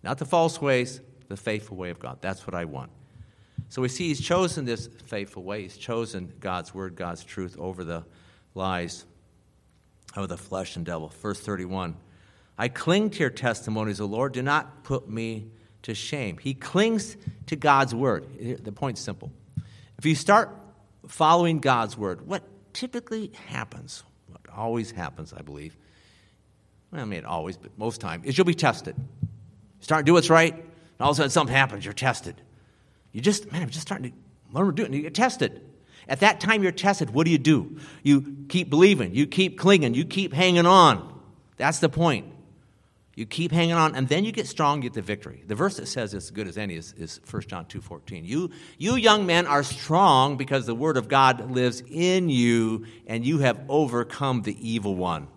Not 0.01 0.17
the 0.17 0.25
false 0.25 0.61
ways, 0.61 1.01
the 1.27 1.37
faithful 1.37 1.77
way 1.77 1.89
of 1.89 1.99
God. 1.99 2.19
That's 2.21 2.45
what 2.47 2.53
I 2.53 2.65
want. 2.65 2.91
So 3.73 3.81
we 3.81 3.87
see 3.87 4.09
he's 4.09 4.21
chosen 4.21 4.65
this 4.65 4.87
faithful 5.07 5.41
way. 5.41 5.63
He's 5.63 5.77
chosen 5.77 6.31
God's 6.39 6.75
word, 6.75 6.95
God's 6.95 7.23
truth 7.23 7.57
over 7.57 7.83
the 7.83 8.05
lies 8.53 9.03
of 10.15 10.29
the 10.29 10.37
flesh 10.37 10.75
and 10.75 10.85
devil. 10.85 11.11
Verse 11.23 11.39
31 11.39 11.95
I 12.55 12.67
cling 12.67 13.09
to 13.09 13.19
your 13.21 13.31
testimonies, 13.31 13.99
O 13.99 14.05
Lord. 14.05 14.33
Do 14.33 14.43
not 14.43 14.83
put 14.83 15.09
me 15.09 15.47
to 15.81 15.95
shame. 15.95 16.37
He 16.37 16.53
clings 16.53 17.17
to 17.47 17.55
God's 17.55 17.95
word. 17.95 18.63
The 18.63 18.71
point's 18.71 19.01
simple. 19.01 19.31
If 19.97 20.05
you 20.05 20.13
start 20.13 20.55
following 21.07 21.57
God's 21.57 21.97
word, 21.97 22.27
what 22.27 22.43
typically 22.73 23.31
happens, 23.47 24.03
what 24.27 24.41
always 24.55 24.91
happens, 24.91 25.33
I 25.33 25.41
believe, 25.41 25.75
well, 26.91 27.01
I 27.01 27.05
mean, 27.05 27.17
it 27.17 27.25
always, 27.25 27.57
but 27.57 27.75
most 27.75 27.99
time, 27.99 28.21
is 28.23 28.37
you'll 28.37 28.45
be 28.45 28.53
tested. 28.53 28.95
You 28.99 29.83
start 29.83 30.01
to 30.01 30.11
do 30.11 30.13
what's 30.13 30.29
right, 30.29 30.53
and 30.53 30.65
all 30.99 31.09
of 31.09 31.15
a 31.15 31.17
sudden 31.17 31.31
something 31.31 31.55
happens, 31.55 31.85
you're 31.85 31.95
tested. 31.95 32.39
You 33.13 33.21
just, 33.21 33.49
man, 33.51 33.61
I'm 33.61 33.69
just 33.69 33.87
starting 33.87 34.11
to 34.11 34.17
learn 34.51 34.65
to 34.67 34.73
do 34.73 34.83
it, 34.83 34.87
and 34.87 34.95
you 34.95 35.01
get 35.01 35.15
tested. 35.15 35.61
At 36.09 36.19
that 36.19 36.41
time 36.41 36.63
you're 36.63 36.73
tested, 36.73 37.11
what 37.11 37.25
do 37.25 37.31
you 37.31 37.37
do? 37.37 37.77
You 38.01 38.45
keep 38.49 38.69
believing, 38.69 39.15
you 39.15 39.25
keep 39.25 39.57
clinging, 39.57 39.93
you 39.93 40.03
keep 40.03 40.33
hanging 40.33 40.65
on. 40.65 41.21
That's 41.55 41.79
the 41.79 41.87
point. 41.87 42.27
You 43.15 43.27
keep 43.27 43.51
hanging 43.51 43.75
on, 43.75 43.95
and 43.95 44.09
then 44.09 44.25
you 44.25 44.31
get 44.31 44.47
strong, 44.47 44.81
you 44.81 44.89
get 44.89 44.93
the 44.93 45.03
victory. 45.03 45.43
The 45.45 45.53
verse 45.53 45.77
that 45.77 45.87
says 45.87 46.15
it's 46.15 46.25
as 46.25 46.31
good 46.31 46.47
as 46.47 46.57
any 46.57 46.75
is, 46.75 46.93
is 46.97 47.21
1 47.29 47.43
John 47.43 47.65
2.14. 47.65 48.25
You, 48.25 48.49
you 48.79 48.95
young 48.95 49.27
men 49.27 49.45
are 49.45 49.61
strong 49.61 50.35
because 50.35 50.65
the 50.65 50.73
word 50.73 50.97
of 50.97 51.07
God 51.07 51.51
lives 51.51 51.83
in 51.87 52.29
you, 52.29 52.87
and 53.05 53.23
you 53.23 53.37
have 53.39 53.61
overcome 53.69 54.41
the 54.41 54.57
evil 54.67 54.95
one. 54.95 55.27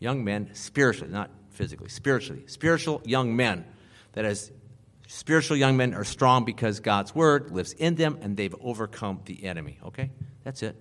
Young 0.00 0.24
men, 0.24 0.50
spiritually, 0.54 1.12
not 1.12 1.30
physically, 1.50 1.88
spiritually. 1.88 2.42
Spiritual 2.46 3.00
young 3.04 3.36
men. 3.36 3.64
That 4.14 4.24
is, 4.24 4.50
spiritual 5.10 5.56
young 5.56 5.76
men 5.76 5.92
are 5.92 6.04
strong 6.04 6.44
because 6.44 6.78
God's 6.78 7.14
word 7.14 7.50
lives 7.50 7.72
in 7.72 7.96
them, 7.96 8.18
and 8.22 8.36
they've 8.36 8.54
overcome 8.60 9.20
the 9.24 9.44
enemy. 9.44 9.78
Okay? 9.84 10.10
That's 10.44 10.62
it. 10.62 10.76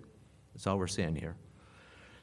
That's 0.54 0.68
all 0.68 0.78
we're 0.78 0.88
saying 0.88 1.16
here. 1.16 1.36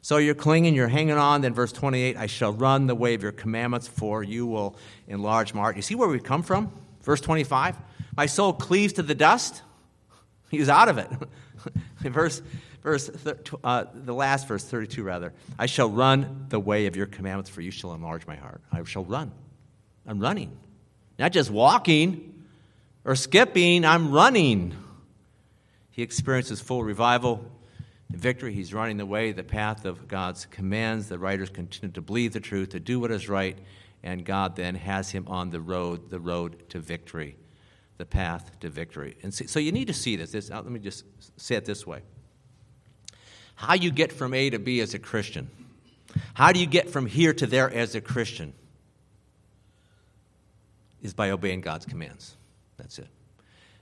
So 0.02 0.18
you're 0.18 0.36
clinging, 0.36 0.74
you're 0.74 0.86
hanging 0.86 1.16
on. 1.16 1.40
Then, 1.40 1.52
verse 1.52 1.72
28 1.72 2.16
I 2.16 2.26
shall 2.26 2.52
run 2.52 2.86
the 2.86 2.94
way 2.94 3.14
of 3.14 3.22
your 3.22 3.32
commandments, 3.32 3.88
for 3.88 4.22
you 4.22 4.46
will 4.46 4.76
enlarge 5.08 5.52
my 5.52 5.62
heart. 5.62 5.74
You 5.74 5.82
see 5.82 5.96
where 5.96 6.08
we 6.08 6.20
come 6.20 6.44
from? 6.44 6.72
Verse 7.02 7.20
25 7.20 7.76
My 8.16 8.26
soul 8.26 8.52
cleaves 8.52 8.92
to 8.94 9.02
the 9.02 9.14
dust. 9.14 9.62
He's 10.50 10.68
out 10.68 10.88
of 10.88 10.98
it. 10.98 11.10
verse, 12.02 12.40
verse 12.84 13.10
uh, 13.64 13.84
the 13.92 14.14
last 14.14 14.46
verse, 14.46 14.64
32 14.64 15.02
rather. 15.02 15.32
I 15.58 15.66
shall 15.66 15.88
run 15.88 16.46
the 16.50 16.60
way 16.60 16.86
of 16.86 16.94
your 16.94 17.06
commandments, 17.06 17.50
for 17.50 17.62
you 17.62 17.72
shall 17.72 17.92
enlarge 17.94 18.28
my 18.28 18.36
heart. 18.36 18.60
I 18.70 18.84
shall 18.84 19.04
run. 19.04 19.32
I'm 20.06 20.20
running. 20.20 20.56
Not 21.18 21.32
just 21.32 21.50
walking 21.50 22.44
or 23.04 23.14
skipping, 23.16 23.84
I'm 23.84 24.12
running. 24.12 24.74
He 25.90 26.02
experiences 26.02 26.60
full 26.60 26.84
revival 26.84 27.50
victory. 28.10 28.52
He's 28.52 28.74
running 28.74 28.96
the 28.96 29.06
way, 29.06 29.32
the 29.32 29.44
path 29.44 29.84
of 29.84 30.08
God's 30.08 30.46
commands. 30.46 31.08
The 31.08 31.18
writers 31.18 31.50
continue 31.50 31.92
to 31.94 32.02
believe 32.02 32.32
the 32.32 32.40
truth, 32.40 32.70
to 32.70 32.80
do 32.80 33.00
what 33.00 33.10
is 33.10 33.28
right, 33.28 33.58
and 34.02 34.24
God 34.24 34.56
then 34.56 34.74
has 34.74 35.10
him 35.10 35.26
on 35.26 35.50
the 35.50 35.60
road, 35.60 36.10
the 36.10 36.20
road 36.20 36.68
to 36.70 36.78
victory, 36.78 37.36
the 37.96 38.04
path 38.04 38.60
to 38.60 38.68
victory. 38.68 39.16
And 39.22 39.32
so 39.32 39.58
you 39.58 39.72
need 39.72 39.86
to 39.86 39.94
see 39.94 40.16
this. 40.16 40.32
this 40.32 40.50
uh, 40.50 40.56
let 40.56 40.70
me 40.70 40.80
just 40.80 41.04
say 41.40 41.56
it 41.56 41.64
this 41.64 41.86
way. 41.86 42.02
How 43.54 43.74
you 43.74 43.90
get 43.90 44.12
from 44.12 44.34
A 44.34 44.50
to 44.50 44.58
B 44.58 44.80
as 44.80 44.92
a 44.92 44.98
Christian. 44.98 45.50
How 46.34 46.52
do 46.52 46.60
you 46.60 46.66
get 46.66 46.90
from 46.90 47.06
here 47.06 47.32
to 47.32 47.46
there 47.46 47.70
as 47.70 47.94
a 47.94 48.00
Christian? 48.00 48.52
Is 51.06 51.14
by 51.14 51.30
obeying 51.30 51.60
God's 51.60 51.86
commands. 51.86 52.36
That's 52.78 52.98
it. 52.98 53.06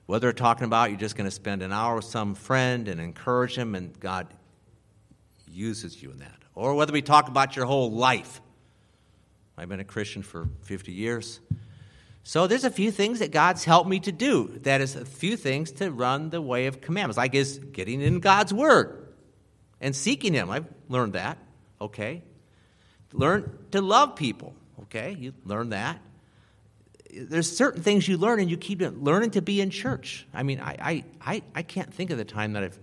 Whether 0.04 0.26
they're 0.26 0.34
talking 0.34 0.66
about 0.66 0.90
you're 0.90 0.98
just 0.98 1.16
going 1.16 1.24
to 1.24 1.30
spend 1.30 1.62
an 1.62 1.72
hour 1.72 1.96
with 1.96 2.04
some 2.04 2.34
friend 2.34 2.86
and 2.86 3.00
encourage 3.00 3.56
him, 3.56 3.74
and 3.74 3.98
God 3.98 4.26
uses 5.50 6.02
you 6.02 6.10
in 6.10 6.18
that. 6.18 6.36
Or 6.54 6.74
whether 6.74 6.92
we 6.92 7.00
talk 7.00 7.28
about 7.28 7.56
your 7.56 7.64
whole 7.64 7.90
life. 7.90 8.42
I've 9.56 9.70
been 9.70 9.80
a 9.80 9.84
Christian 9.84 10.22
for 10.22 10.50
50 10.64 10.92
years. 10.92 11.40
So 12.24 12.46
there's 12.46 12.64
a 12.64 12.70
few 12.70 12.90
things 12.90 13.20
that 13.20 13.30
God's 13.30 13.64
helped 13.64 13.88
me 13.88 14.00
to 14.00 14.12
do. 14.12 14.58
That 14.64 14.82
is 14.82 14.94
a 14.94 15.06
few 15.06 15.38
things 15.38 15.72
to 15.72 15.90
run 15.90 16.28
the 16.28 16.42
way 16.42 16.66
of 16.66 16.82
commandments. 16.82 17.16
Like 17.16 17.34
is 17.34 17.58
getting 17.58 18.02
in 18.02 18.20
God's 18.20 18.52
word 18.52 19.08
and 19.80 19.96
seeking 19.96 20.34
him. 20.34 20.50
I've 20.50 20.66
learned 20.90 21.14
that. 21.14 21.38
Okay. 21.80 22.22
Learn 23.14 23.58
to 23.70 23.80
love 23.80 24.14
people. 24.14 24.54
Okay. 24.82 25.16
You 25.18 25.32
learn 25.46 25.70
that 25.70 26.02
there's 27.16 27.56
certain 27.56 27.82
things 27.82 28.06
you 28.08 28.16
learn 28.16 28.40
and 28.40 28.50
you 28.50 28.56
keep 28.56 28.80
learning 28.80 29.32
to 29.32 29.42
be 29.42 29.60
in 29.60 29.70
church. 29.70 30.26
I 30.34 30.42
mean, 30.42 30.60
I, 30.60 31.04
I, 31.20 31.42
I, 31.54 31.62
can't 31.62 31.92
think 31.92 32.10
of 32.10 32.18
the 32.18 32.24
time 32.24 32.54
that 32.54 32.62
I've 32.64 32.78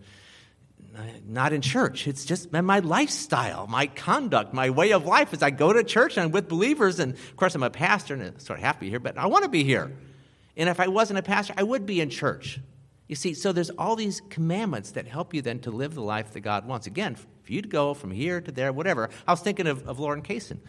not 1.26 1.54
in 1.54 1.62
church. 1.62 2.08
It's 2.08 2.26
just 2.26 2.52
been 2.52 2.66
my 2.66 2.80
lifestyle, 2.80 3.68
my 3.68 3.88
conduct, 3.88 4.54
my 4.54 4.70
way 4.70 4.92
of 4.92 5.06
life 5.06 5.34
as 5.34 5.42
I 5.42 5.50
go 5.50 5.72
to 5.72 5.84
church 5.84 6.18
and 6.18 6.26
I'm 6.26 6.32
with 6.32 6.50
believers. 6.50 7.00
And 7.00 7.14
of 7.14 7.36
course, 7.38 7.56
I'm 7.56 7.64
a 7.64 7.70
pastor 7.70 8.14
and 8.14 8.24
I 8.24 8.40
sort 8.40 8.60
of 8.60 8.66
have 8.66 8.76
to 8.76 8.82
be 8.82 8.90
here, 8.90 9.00
but 9.00 9.18
I 9.18 9.28
want 9.28 9.44
to 9.44 9.50
be 9.50 9.64
here. 9.64 9.92
And 10.58 10.70
if 10.70 10.80
I 10.80 10.88
wasn't 10.88 11.20
a 11.20 11.24
pastor, 11.24 11.54
I 11.58 11.64
would 11.64 11.86
be 11.86 12.02
in 12.02 12.10
church. 12.10 12.60
You 13.08 13.16
see, 13.16 13.34
so 13.34 13.52
there's 13.52 13.70
all 13.72 13.96
these 13.96 14.22
commandments 14.30 14.92
that 14.92 15.08
help 15.08 15.34
you 15.34 15.42
then 15.42 15.60
to 15.60 15.72
live 15.72 15.96
the 15.96 16.02
life 16.02 16.32
that 16.34 16.42
God 16.42 16.66
wants. 16.66 16.88
Again, 16.88 17.16
for 17.16 17.54
you 17.54 17.62
to 17.62 17.68
go 17.68 17.94
from 17.94 18.12
here 18.12 18.42
to 18.42 18.52
there, 18.52 18.72
whatever. 18.72 19.10
I 19.28 19.32
was 19.32 19.42
thinking 19.42 19.68
of, 19.68 19.88
of 19.88 20.00
Loren 20.00 20.22
Kaysen 20.22 20.60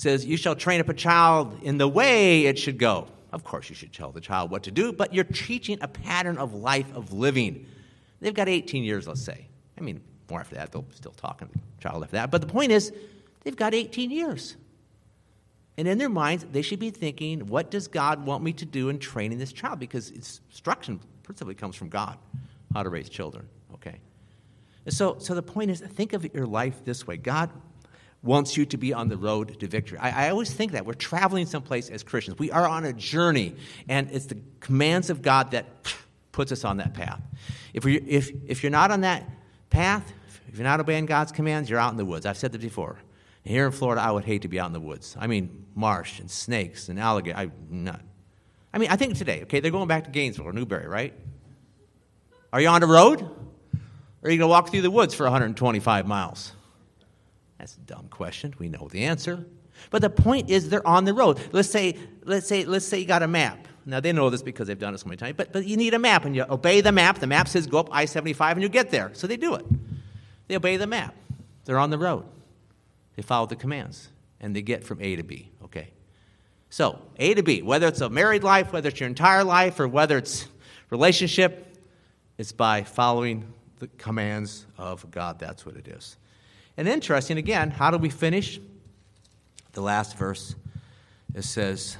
says, 0.00 0.24
You 0.24 0.36
shall 0.36 0.56
train 0.56 0.80
up 0.80 0.88
a 0.88 0.94
child 0.94 1.62
in 1.62 1.78
the 1.78 1.88
way 1.88 2.46
it 2.46 2.58
should 2.58 2.78
go. 2.78 3.06
Of 3.32 3.44
course, 3.44 3.68
you 3.68 3.76
should 3.76 3.92
tell 3.92 4.10
the 4.10 4.20
child 4.20 4.50
what 4.50 4.64
to 4.64 4.70
do, 4.70 4.92
but 4.92 5.14
you're 5.14 5.24
teaching 5.24 5.78
a 5.82 5.88
pattern 5.88 6.38
of 6.38 6.54
life, 6.54 6.86
of 6.94 7.12
living. 7.12 7.66
They've 8.20 8.34
got 8.34 8.48
18 8.48 8.82
years, 8.82 9.06
let's 9.06 9.22
say. 9.22 9.46
I 9.78 9.82
mean, 9.82 10.00
more 10.28 10.40
after 10.40 10.56
that, 10.56 10.72
they'll 10.72 10.86
still 10.94 11.12
talk 11.12 11.38
to 11.38 11.44
the 11.44 11.58
child 11.80 12.02
after 12.02 12.16
that. 12.16 12.30
But 12.30 12.40
the 12.40 12.46
point 12.46 12.72
is, 12.72 12.92
they've 13.44 13.56
got 13.56 13.72
18 13.72 14.10
years. 14.10 14.56
And 15.76 15.86
in 15.86 15.98
their 15.98 16.08
minds, 16.08 16.44
they 16.50 16.62
should 16.62 16.80
be 16.80 16.90
thinking, 16.90 17.46
what 17.46 17.70
does 17.70 17.86
God 17.86 18.26
want 18.26 18.42
me 18.42 18.52
to 18.54 18.66
do 18.66 18.88
in 18.88 18.98
training 18.98 19.38
this 19.38 19.52
child? 19.52 19.78
Because 19.78 20.10
instruction 20.10 21.00
principally 21.22 21.54
comes 21.54 21.76
from 21.76 21.88
God, 21.88 22.18
how 22.74 22.82
to 22.82 22.88
raise 22.88 23.08
children, 23.08 23.48
okay? 23.74 24.00
And 24.84 24.94
so, 24.94 25.16
so 25.18 25.34
the 25.34 25.42
point 25.42 25.70
is, 25.70 25.80
think 25.80 26.12
of 26.12 26.26
your 26.34 26.46
life 26.46 26.84
this 26.84 27.06
way 27.06 27.16
God 27.16 27.50
wants 28.22 28.56
you 28.56 28.66
to 28.66 28.76
be 28.76 28.92
on 28.92 29.08
the 29.08 29.16
road 29.16 29.58
to 29.60 29.66
victory. 29.66 29.98
I, 29.98 30.26
I, 30.26 30.30
always 30.30 30.52
think 30.52 30.72
that 30.72 30.84
we're 30.84 30.92
traveling 30.92 31.46
someplace 31.46 31.88
as 31.88 32.02
Christians. 32.02 32.38
We 32.38 32.50
are 32.50 32.68
on 32.68 32.84
a 32.84 32.92
journey, 32.92 33.56
and 33.88 34.10
it's 34.10 34.26
the 34.26 34.36
commands 34.60 35.08
of 35.08 35.22
God 35.22 35.52
that 35.52 35.66
puts 36.32 36.52
us 36.52 36.64
on 36.64 36.76
that 36.78 36.92
path. 36.92 37.22
If, 37.72 37.84
we, 37.84 37.96
if, 37.96 38.30
if 38.46 38.62
you're 38.62 38.70
not 38.70 38.90
on 38.90 39.02
that 39.02 39.28
path, 39.70 40.12
if 40.48 40.58
you're 40.58 40.64
not 40.64 40.80
obeying 40.80 41.06
God's 41.06 41.32
commands, 41.32 41.70
you're 41.70 41.78
out 41.78 41.92
in 41.92 41.96
the 41.96 42.04
woods. 42.04 42.26
I've 42.26 42.36
said 42.36 42.52
that 42.52 42.60
before. 42.60 42.98
Here 43.42 43.64
in 43.64 43.72
Florida, 43.72 44.02
I 44.02 44.10
would 44.10 44.24
hate 44.24 44.42
to 44.42 44.48
be 44.48 44.60
out 44.60 44.66
in 44.66 44.74
the 44.74 44.80
woods. 44.80 45.16
I 45.18 45.26
mean, 45.26 45.66
marsh 45.74 46.20
and 46.20 46.30
snakes 46.30 46.90
and 46.90 47.00
alligator. 47.00 47.38
I 47.38 47.50
not. 47.70 48.00
I 48.72 48.78
mean, 48.78 48.90
I 48.90 48.96
think 48.96 49.16
today, 49.16 49.42
okay, 49.42 49.60
they're 49.60 49.70
going 49.70 49.88
back 49.88 50.04
to 50.04 50.10
Gainesville 50.10 50.46
or 50.46 50.52
Newberry, 50.52 50.86
right? 50.86 51.14
Are 52.52 52.60
you 52.60 52.68
on 52.68 52.80
the 52.80 52.86
road? 52.86 53.22
Or 53.22 54.28
are 54.28 54.30
you 54.30 54.38
going 54.38 54.40
to 54.40 54.46
walk 54.48 54.68
through 54.68 54.82
the 54.82 54.90
woods 54.90 55.14
for 55.14 55.24
125 55.24 56.06
miles? 56.06 56.52
That's 57.60 57.76
a 57.76 57.80
dumb 57.80 58.08
question. 58.08 58.54
We 58.58 58.70
know 58.70 58.88
the 58.90 59.04
answer. 59.04 59.44
But 59.90 60.00
the 60.00 60.08
point 60.08 60.48
is 60.48 60.70
they're 60.70 60.86
on 60.86 61.04
the 61.04 61.12
road. 61.12 61.38
Let's 61.52 61.68
say, 61.68 61.94
let's 62.24 62.48
say, 62.48 62.64
let's 62.64 62.86
say 62.86 63.00
you 63.00 63.04
got 63.04 63.22
a 63.22 63.28
map. 63.28 63.68
Now 63.84 64.00
they 64.00 64.12
know 64.12 64.30
this 64.30 64.42
because 64.42 64.66
they've 64.66 64.78
done 64.78 64.94
it 64.94 64.98
so 64.98 65.06
many 65.06 65.18
times, 65.18 65.34
but, 65.36 65.52
but 65.52 65.66
you 65.66 65.76
need 65.76 65.92
a 65.92 65.98
map 65.98 66.24
and 66.24 66.34
you 66.34 66.46
obey 66.48 66.80
the 66.80 66.90
map. 66.90 67.18
The 67.18 67.26
map 67.26 67.48
says 67.48 67.66
go 67.66 67.80
up 67.80 67.88
I 67.92 68.06
75 68.06 68.56
and 68.56 68.62
you 68.62 68.70
get 68.70 68.90
there. 68.90 69.10
So 69.12 69.26
they 69.26 69.36
do 69.36 69.54
it. 69.56 69.66
They 70.48 70.56
obey 70.56 70.78
the 70.78 70.86
map. 70.86 71.14
They're 71.66 71.78
on 71.78 71.90
the 71.90 71.98
road. 71.98 72.24
They 73.16 73.22
follow 73.22 73.46
the 73.46 73.56
commands 73.56 74.08
and 74.40 74.56
they 74.56 74.62
get 74.62 74.82
from 74.82 75.02
A 75.02 75.16
to 75.16 75.22
B. 75.22 75.50
Okay. 75.64 75.88
So, 76.70 77.02
A 77.18 77.34
to 77.34 77.42
B, 77.42 77.60
whether 77.60 77.88
it's 77.88 78.00
a 78.00 78.08
married 78.08 78.42
life, 78.42 78.72
whether 78.72 78.88
it's 78.88 79.00
your 79.00 79.08
entire 79.08 79.44
life, 79.44 79.80
or 79.80 79.88
whether 79.88 80.16
it's 80.16 80.46
relationship, 80.88 81.76
it's 82.38 82.52
by 82.52 82.84
following 82.84 83.52
the 83.80 83.88
commands 83.98 84.66
of 84.78 85.10
God. 85.10 85.38
That's 85.40 85.66
what 85.66 85.76
it 85.76 85.88
is. 85.88 86.16
And 86.80 86.88
interesting, 86.88 87.36
again, 87.36 87.70
how 87.72 87.90
do 87.90 87.98
we 87.98 88.08
finish? 88.08 88.58
The 89.72 89.82
last 89.82 90.16
verse, 90.16 90.54
it 91.34 91.44
says, 91.44 91.98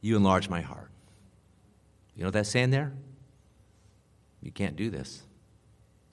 You 0.00 0.16
enlarge 0.16 0.48
my 0.48 0.60
heart. 0.60 0.92
You 2.14 2.22
know 2.22 2.30
that's 2.30 2.48
saying 2.48 2.70
there? 2.70 2.92
You 4.40 4.52
can't 4.52 4.76
do 4.76 4.90
this 4.90 5.24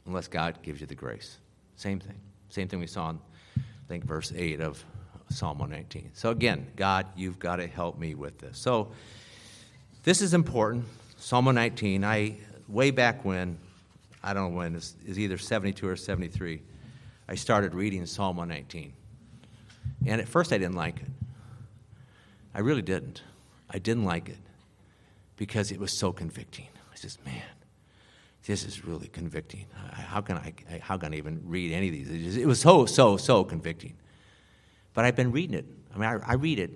unless 0.07 0.27
God 0.27 0.63
gives 0.63 0.81
you 0.81 0.87
the 0.87 0.95
grace. 0.95 1.37
Same 1.75 1.99
thing. 1.99 2.15
Same 2.49 2.67
thing 2.67 2.79
we 2.79 2.87
saw 2.87 3.11
in, 3.11 3.19
I 3.57 3.61
think, 3.87 4.03
verse 4.03 4.33
8 4.35 4.59
of 4.59 4.83
Psalm 5.29 5.59
119. 5.59 6.09
So 6.15 6.31
again, 6.31 6.65
God, 6.75 7.05
you've 7.15 7.37
got 7.37 7.57
to 7.57 7.67
help 7.67 7.99
me 7.99 8.15
with 8.15 8.39
this. 8.39 8.57
So 8.57 8.91
this 10.01 10.23
is 10.23 10.33
important. 10.33 10.85
Psalm 11.17 11.45
119, 11.45 12.03
I, 12.03 12.37
way 12.67 12.89
back 12.89 13.23
when, 13.23 13.59
I 14.23 14.33
don't 14.33 14.49
know 14.49 14.57
when, 14.57 14.73
is 14.73 14.95
either 15.05 15.37
72 15.37 15.87
or 15.87 15.95
73. 15.95 16.59
I 17.27 17.35
started 17.35 17.73
reading 17.73 18.05
Psalm 18.05 18.37
119. 18.37 18.93
And 20.05 20.21
at 20.21 20.27
first 20.27 20.53
I 20.53 20.57
didn't 20.57 20.75
like 20.75 20.97
it. 21.01 21.09
I 22.53 22.59
really 22.59 22.81
didn't. 22.81 23.21
I 23.69 23.79
didn't 23.79 24.05
like 24.05 24.29
it 24.29 24.37
because 25.35 25.71
it 25.71 25.79
was 25.79 25.91
so 25.91 26.11
convicting. 26.11 26.67
I 26.91 26.95
says, 26.95 27.17
man, 27.25 27.43
this 28.45 28.63
is 28.63 28.85
really 28.85 29.07
convicting. 29.09 29.65
How 29.91 30.21
can 30.21 30.37
I, 30.37 30.53
how 30.79 30.97
can 30.97 31.13
I 31.13 31.17
even 31.17 31.41
read 31.45 31.73
any 31.73 31.87
of 31.89 31.93
these? 31.93 32.37
It 32.37 32.47
was 32.47 32.59
so, 32.59 32.85
so, 32.85 33.17
so 33.17 33.43
convicting. 33.43 33.95
But 34.93 35.05
I've 35.05 35.15
been 35.15 35.31
reading 35.31 35.55
it. 35.55 35.65
I 35.93 35.97
mean, 35.97 36.09
I, 36.09 36.31
I 36.31 36.33
read 36.35 36.59
it. 36.59 36.71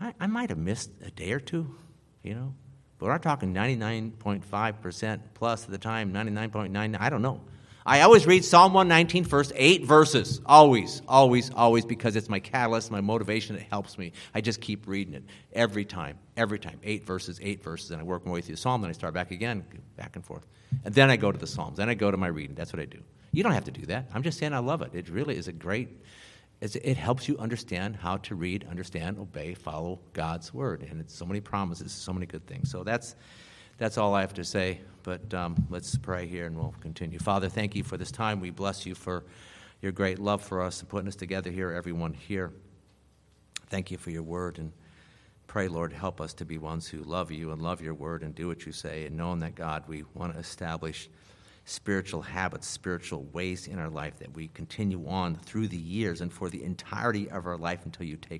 I, 0.00 0.14
I 0.20 0.26
might 0.26 0.50
have 0.50 0.58
missed 0.58 0.90
a 1.04 1.10
day 1.10 1.32
or 1.32 1.40
two, 1.40 1.74
you 2.22 2.34
know, 2.34 2.54
but 2.98 3.06
we're 3.06 3.18
talking 3.18 3.52
99.5% 3.52 5.20
plus 5.34 5.64
at 5.64 5.70
the 5.70 5.78
time, 5.78 6.12
99.9, 6.12 6.96
I 7.00 7.10
don't 7.10 7.22
know. 7.22 7.40
I 7.84 8.02
always 8.02 8.26
read 8.26 8.44
Psalm 8.44 8.74
119 8.74 9.24
first, 9.24 9.52
eight 9.56 9.84
verses. 9.84 10.40
Always, 10.46 11.02
always, 11.08 11.50
always, 11.50 11.84
because 11.84 12.14
it's 12.14 12.28
my 12.28 12.38
catalyst, 12.38 12.90
my 12.90 13.00
motivation. 13.00 13.56
It 13.56 13.66
helps 13.70 13.98
me. 13.98 14.12
I 14.34 14.40
just 14.40 14.60
keep 14.60 14.86
reading 14.86 15.14
it 15.14 15.24
every 15.52 15.84
time, 15.84 16.18
every 16.36 16.58
time. 16.58 16.78
Eight 16.84 17.04
verses, 17.04 17.40
eight 17.42 17.62
verses, 17.62 17.90
and 17.90 18.00
I 18.00 18.04
work 18.04 18.24
my 18.24 18.32
way 18.32 18.40
through 18.40 18.54
the 18.54 18.60
Psalm, 18.60 18.82
then 18.82 18.90
I 18.90 18.92
start 18.92 19.14
back 19.14 19.32
again, 19.32 19.64
back 19.96 20.14
and 20.14 20.24
forth. 20.24 20.46
And 20.84 20.94
then 20.94 21.10
I 21.10 21.16
go 21.16 21.32
to 21.32 21.38
the 21.38 21.46
Psalms. 21.46 21.78
Then 21.78 21.88
I 21.88 21.94
go 21.94 22.10
to 22.10 22.16
my 22.16 22.28
reading. 22.28 22.54
That's 22.54 22.72
what 22.72 22.80
I 22.80 22.86
do. 22.86 22.98
You 23.32 23.42
don't 23.42 23.52
have 23.52 23.64
to 23.64 23.70
do 23.70 23.86
that. 23.86 24.08
I'm 24.14 24.22
just 24.22 24.38
saying 24.38 24.52
I 24.52 24.58
love 24.58 24.82
it. 24.82 24.94
It 24.94 25.08
really 25.08 25.36
is 25.36 25.48
a 25.48 25.52
great, 25.52 25.88
it 26.60 26.96
helps 26.96 27.28
you 27.28 27.36
understand 27.38 27.96
how 27.96 28.18
to 28.18 28.34
read, 28.34 28.66
understand, 28.70 29.18
obey, 29.18 29.54
follow 29.54 29.98
God's 30.12 30.54
word. 30.54 30.86
And 30.88 31.00
it's 31.00 31.14
so 31.14 31.24
many 31.24 31.40
promises, 31.40 31.92
so 31.92 32.12
many 32.12 32.26
good 32.26 32.46
things. 32.46 32.70
So 32.70 32.84
that's, 32.84 33.16
that's 33.78 33.98
all 33.98 34.14
I 34.14 34.20
have 34.20 34.34
to 34.34 34.44
say. 34.44 34.80
But 35.02 35.34
um, 35.34 35.66
let's 35.68 35.96
pray 35.96 36.26
here 36.26 36.46
and 36.46 36.56
we'll 36.56 36.74
continue. 36.80 37.18
Father, 37.18 37.48
thank 37.48 37.74
you 37.74 37.82
for 37.82 37.96
this 37.96 38.12
time. 38.12 38.40
We 38.40 38.50
bless 38.50 38.86
you 38.86 38.94
for 38.94 39.24
your 39.80 39.92
great 39.92 40.18
love 40.18 40.42
for 40.42 40.62
us 40.62 40.80
and 40.80 40.88
putting 40.88 41.08
us 41.08 41.16
together 41.16 41.50
here, 41.50 41.72
everyone 41.72 42.14
here. 42.14 42.52
Thank 43.68 43.90
you 43.90 43.98
for 43.98 44.10
your 44.10 44.22
word. 44.22 44.58
And 44.58 44.72
pray, 45.48 45.66
Lord, 45.66 45.92
help 45.92 46.20
us 46.20 46.32
to 46.34 46.44
be 46.44 46.58
ones 46.58 46.86
who 46.86 47.02
love 47.02 47.32
you 47.32 47.50
and 47.50 47.60
love 47.60 47.82
your 47.82 47.94
word 47.94 48.22
and 48.22 48.34
do 48.34 48.46
what 48.46 48.64
you 48.64 48.72
say. 48.72 49.06
And 49.06 49.16
knowing 49.16 49.40
that, 49.40 49.56
God, 49.56 49.84
we 49.88 50.04
want 50.14 50.34
to 50.34 50.38
establish 50.38 51.08
spiritual 51.64 52.22
habits, 52.22 52.66
spiritual 52.66 53.24
ways 53.32 53.66
in 53.66 53.78
our 53.78 53.90
life 53.90 54.18
that 54.18 54.34
we 54.34 54.48
continue 54.48 55.06
on 55.08 55.34
through 55.36 55.68
the 55.68 55.76
years 55.76 56.20
and 56.20 56.32
for 56.32 56.48
the 56.48 56.62
entirety 56.62 57.28
of 57.30 57.46
our 57.46 57.56
life 57.56 57.80
until 57.84 58.06
you 58.06 58.16
take 58.16 58.30